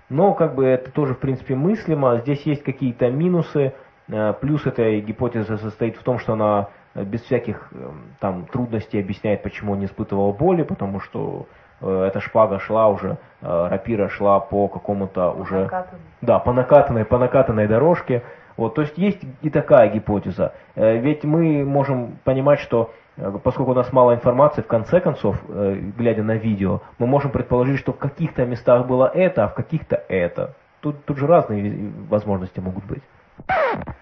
Но 0.09 0.33
как 0.33 0.55
бы 0.55 0.65
это 0.65 0.91
тоже 0.91 1.13
в 1.13 1.19
принципе 1.19 1.55
мыслимо. 1.55 2.17
Здесь 2.17 2.43
есть 2.43 2.63
какие-то 2.63 3.09
минусы. 3.09 3.73
Э, 4.07 4.33
плюс 4.33 4.65
этой 4.65 5.01
гипотезы 5.01 5.57
состоит 5.57 5.97
в 5.97 6.03
том, 6.03 6.19
что 6.19 6.33
она 6.33 6.69
без 6.95 7.21
всяких 7.23 7.69
э, 7.71 7.89
там 8.19 8.45
трудностей 8.45 8.99
объясняет, 8.99 9.43
почему 9.43 9.73
он 9.73 9.79
не 9.79 9.85
испытывал 9.85 10.33
боли, 10.33 10.63
потому 10.63 10.99
что 10.99 11.45
э, 11.81 12.05
эта 12.07 12.19
шпага 12.19 12.59
шла 12.59 12.87
уже, 12.87 13.17
э, 13.41 13.67
рапира 13.69 14.09
шла 14.09 14.39
по 14.39 14.67
какому-то 14.67 15.31
уже... 15.31 15.63
Накатанный. 15.63 16.01
Да, 16.21 16.39
по 16.39 16.53
накатанной, 16.53 17.05
по 17.05 17.17
накатанной 17.17 17.67
дорожке. 17.67 18.23
Вот, 18.55 18.73
то 18.73 18.81
есть 18.81 18.97
есть 18.97 19.21
и 19.41 19.49
такая 19.49 19.89
гипотеза. 19.89 20.53
Э, 20.75 20.97
Ведь 20.97 21.23
мы 21.23 21.63
можем 21.63 22.17
понимать, 22.23 22.59
что 22.59 22.91
э, 22.91 23.06
поскольку 23.43 23.71
у 23.71 23.75
нас 23.75 23.91
мало 23.91 24.13
информации, 24.13 24.61
в 24.61 24.67
конце 24.67 24.99
концов, 24.99 25.37
э, 25.49 25.75
глядя 25.97 26.23
на 26.23 26.35
видео, 26.35 26.81
мы 26.99 27.07
можем 27.07 27.31
предположить, 27.31 27.79
что 27.79 27.93
в 27.93 27.97
каких-то 27.97 28.45
местах 28.45 28.85
было 28.85 29.11
это, 29.13 29.45
а 29.45 29.47
в 29.47 29.55
каких-то 29.55 29.95
это. 30.07 30.53
Тут, 30.81 31.03
тут 31.05 31.17
же 31.17 31.27
разные 31.27 31.91
возможности 32.09 32.59
могут 32.59 32.85
быть. 32.85 33.01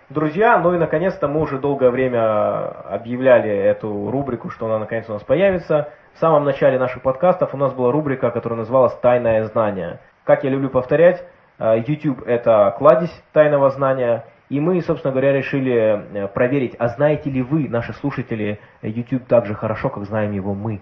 Друзья, 0.09 0.57
ну 0.59 0.73
и 0.73 0.77
наконец-то 0.77 1.27
мы 1.27 1.41
уже 1.41 1.57
долгое 1.57 1.89
время 1.89 2.67
объявляли 2.93 3.49
эту 3.49 4.09
рубрику, 4.11 4.49
что 4.49 4.67
она 4.67 4.79
наконец 4.79 5.09
у 5.09 5.13
нас 5.13 5.23
появится. 5.23 5.89
В 6.13 6.19
самом 6.19 6.43
начале 6.43 6.79
наших 6.79 7.01
подкастов 7.01 7.53
у 7.53 7.57
нас 7.57 7.73
была 7.73 7.91
рубрика, 7.91 8.31
которая 8.31 8.59
называлась 8.59 8.93
«Тайное 9.01 9.43
знание». 9.45 9.99
Как 10.23 10.43
я 10.43 10.49
люблю 10.49 10.69
повторять, 10.69 11.23
э, 11.59 11.83
YouTube– 11.85 12.23
это 12.25 12.73
кладезь 12.77 13.23
тайного 13.33 13.69
знания, 13.69 14.25
и 14.49 14.59
мы, 14.59 14.81
собственно 14.81 15.11
говоря, 15.11 15.33
решили 15.33 15.73
э, 15.73 16.27
проверить, 16.27 16.75
а 16.77 16.89
знаете 16.89 17.29
ли 17.29 17.41
вы, 17.41 17.67
наши 17.67 17.93
слушатели, 17.93 18.59
э, 18.81 18.89
YouTube 18.89 19.25
так 19.25 19.45
же 19.45 19.55
хорошо, 19.55 19.89
как 19.89 20.05
знаем 20.05 20.31
его 20.33 20.53
мы. 20.53 20.81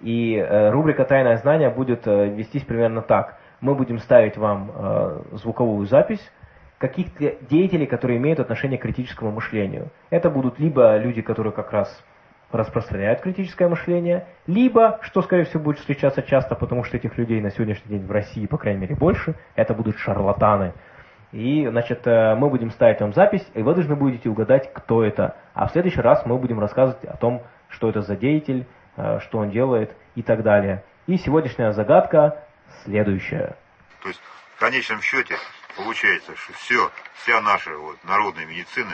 И 0.00 0.34
э, 0.34 0.70
рубрика 0.70 1.04
«Тайное 1.04 1.36
знание» 1.36 1.70
будет 1.70 2.06
вестись 2.06 2.62
примерно 2.62 3.02
так. 3.02 3.38
Мы 3.60 3.74
будем 3.74 3.98
ставить 3.98 4.36
вам 4.36 4.70
звуковую 5.32 5.84
запись 5.86 6.20
каких-то 6.78 7.34
деятелей, 7.50 7.86
которые 7.86 8.18
имеют 8.18 8.38
отношение 8.38 8.78
к 8.78 8.82
критическому 8.82 9.32
мышлению. 9.32 9.88
Это 10.10 10.30
будут 10.30 10.60
либо 10.60 10.96
люди, 10.96 11.22
которые 11.22 11.52
как 11.52 11.72
раз 11.72 12.04
распространяют 12.52 13.20
критическое 13.20 13.68
мышление, 13.68 14.26
либо, 14.46 15.00
что, 15.02 15.22
скорее 15.22 15.44
всего, 15.44 15.64
будет 15.64 15.78
встречаться 15.78 16.22
часто, 16.22 16.54
потому 16.54 16.84
что 16.84 16.96
этих 16.96 17.18
людей 17.18 17.40
на 17.40 17.50
сегодняшний 17.50 17.98
день 17.98 18.06
в 18.06 18.10
России, 18.10 18.46
по 18.46 18.56
крайней 18.56 18.80
мере, 18.80 18.94
больше, 18.94 19.34
это 19.54 19.74
будут 19.74 19.98
шарлатаны. 19.98 20.72
И, 21.32 21.66
значит, 21.66 22.06
э, 22.06 22.34
мы 22.34 22.48
будем 22.48 22.70
ставить 22.70 23.00
вам 23.00 23.12
запись, 23.12 23.46
и 23.54 23.62
вы 23.62 23.74
должны 23.74 23.96
будете 23.96 24.28
угадать, 24.28 24.72
кто 24.72 25.04
это. 25.04 25.36
А 25.54 25.68
в 25.68 25.72
следующий 25.72 26.00
раз 26.00 26.24
мы 26.24 26.38
будем 26.38 26.58
рассказывать 26.58 27.04
о 27.04 27.16
том, 27.16 27.42
что 27.68 27.90
это 27.90 28.00
за 28.00 28.16
деятель, 28.16 28.66
э, 28.96 29.20
что 29.20 29.38
он 29.38 29.50
делает 29.50 29.94
и 30.14 30.22
так 30.22 30.42
далее. 30.42 30.84
И 31.06 31.18
сегодняшняя 31.18 31.72
загадка 31.72 32.42
следующая. 32.84 33.56
То 34.02 34.08
есть 34.08 34.20
в 34.56 34.60
конечном 34.60 35.02
счете 35.02 35.36
получается, 35.76 36.34
что 36.34 36.52
все, 36.54 36.90
вся 37.14 37.40
наша 37.42 37.76
вот, 37.76 38.02
народная 38.04 38.46
медицина, 38.46 38.90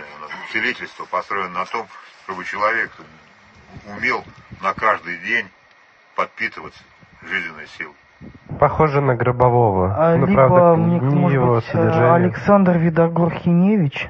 целительство 0.53 1.05
построено 1.05 1.51
на 1.51 1.65
том, 1.67 1.87
чтобы 2.25 2.45
человек 2.45 2.91
умел 3.97 4.25
на 4.61 4.75
каждый 4.75 5.19
день 5.19 5.49
подпитываться 6.17 6.83
жизненной 7.23 7.67
силой. 7.69 7.95
Похоже 8.65 9.03
на 9.03 9.15
Гробового. 9.15 9.95
А, 9.95 10.17
ну, 10.17 10.25
либо, 10.25 10.47
правда, 10.49 10.75
мне, 10.77 10.99
не 10.99 11.15
может 11.17 11.35
его 11.35 11.55
быть, 11.57 11.65
э, 11.69 11.73
содержание. 11.73 12.15
Александр 12.15 12.79
Видогор-Хиневич. 12.79 14.09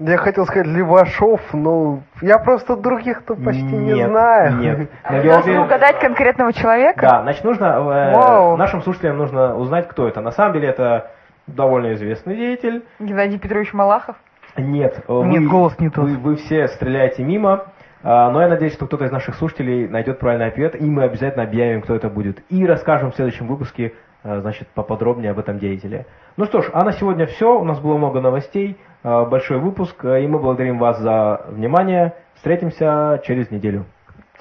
Я 0.00 0.16
хотел 0.16 0.44
сказать 0.44 0.66
Левашов, 0.66 1.40
но 1.52 2.00
я 2.20 2.38
просто 2.38 2.74
других-то 2.74 3.36
почти 3.36 3.62
не 3.62 3.92
Нет, 3.92 4.08
знаю. 4.08 4.56
Нет. 4.56 4.90
Но 5.08 5.16
я 5.18 5.22
Должны 5.34 5.52
уверен- 5.52 5.62
угадать 5.66 6.00
конкретного 6.00 6.52
человека? 6.52 7.00
Да, 7.00 7.22
значит, 7.22 7.44
нужно, 7.44 7.64
э, 7.66 8.16
Вау. 8.16 8.56
нашим 8.56 8.82
слушателям 8.82 9.18
нужно 9.18 9.54
узнать, 9.54 9.86
кто 9.86 10.08
это. 10.08 10.20
На 10.20 10.32
самом 10.32 10.54
деле 10.54 10.66
это 10.66 11.12
довольно 11.46 11.92
известный 11.94 12.34
деятель. 12.34 12.82
Геннадий 12.98 13.38
Петрович 13.38 13.72
Малахов? 13.72 14.16
Нет, 14.56 14.98
э, 15.06 15.22
Нет, 15.26 15.46
голос 15.46 15.78
не 15.78 15.90
тот. 15.90 16.06
Вы, 16.06 16.16
вы 16.16 16.34
все 16.34 16.66
стреляете 16.66 17.22
мимо, 17.22 17.66
но 18.02 18.40
я 18.40 18.48
надеюсь, 18.48 18.72
что 18.72 18.86
кто-то 18.86 19.04
из 19.04 19.12
наших 19.12 19.34
слушателей 19.34 19.86
найдет 19.88 20.18
правильный 20.18 20.46
ответ, 20.46 20.80
и 20.80 20.84
мы 20.84 21.04
обязательно 21.04 21.44
объявим, 21.44 21.82
кто 21.82 21.94
это 21.94 22.08
будет. 22.08 22.42
И 22.48 22.64
расскажем 22.66 23.10
в 23.12 23.14
следующем 23.14 23.46
выпуске, 23.46 23.94
э, 24.22 24.40
значит, 24.40 24.68
поподробнее 24.68 25.32
об 25.32 25.38
этом 25.38 25.58
деятеле. 25.58 26.06
Ну 26.36 26.46
что 26.46 26.62
ж, 26.62 26.70
а 26.72 26.84
на 26.84 26.92
сегодня 26.92 27.26
все. 27.26 27.58
У 27.58 27.64
нас 27.64 27.78
было 27.80 27.98
много 27.98 28.20
новостей, 28.20 28.78
э, 29.02 29.24
большой 29.26 29.58
выпуск, 29.58 30.04
и 30.04 30.26
мы 30.26 30.38
благодарим 30.38 30.78
вас 30.78 30.98
за 30.98 31.42
внимание. 31.48 32.14
Встретимся 32.36 33.20
через 33.24 33.50
неделю. 33.50 33.84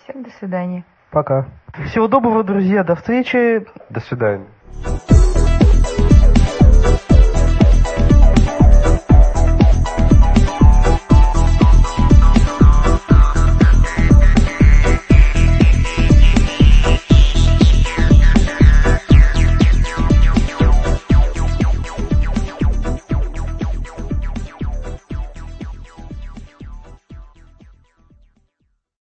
Всем 0.04 0.24
до 0.24 0.30
свидания. 0.32 0.86
Пока. 1.12 1.48
Всего 1.88 2.08
доброго, 2.08 2.44
друзья, 2.44 2.84
до 2.84 2.96
встречи. 2.96 3.66
До 3.90 4.00
свидания. 4.00 4.46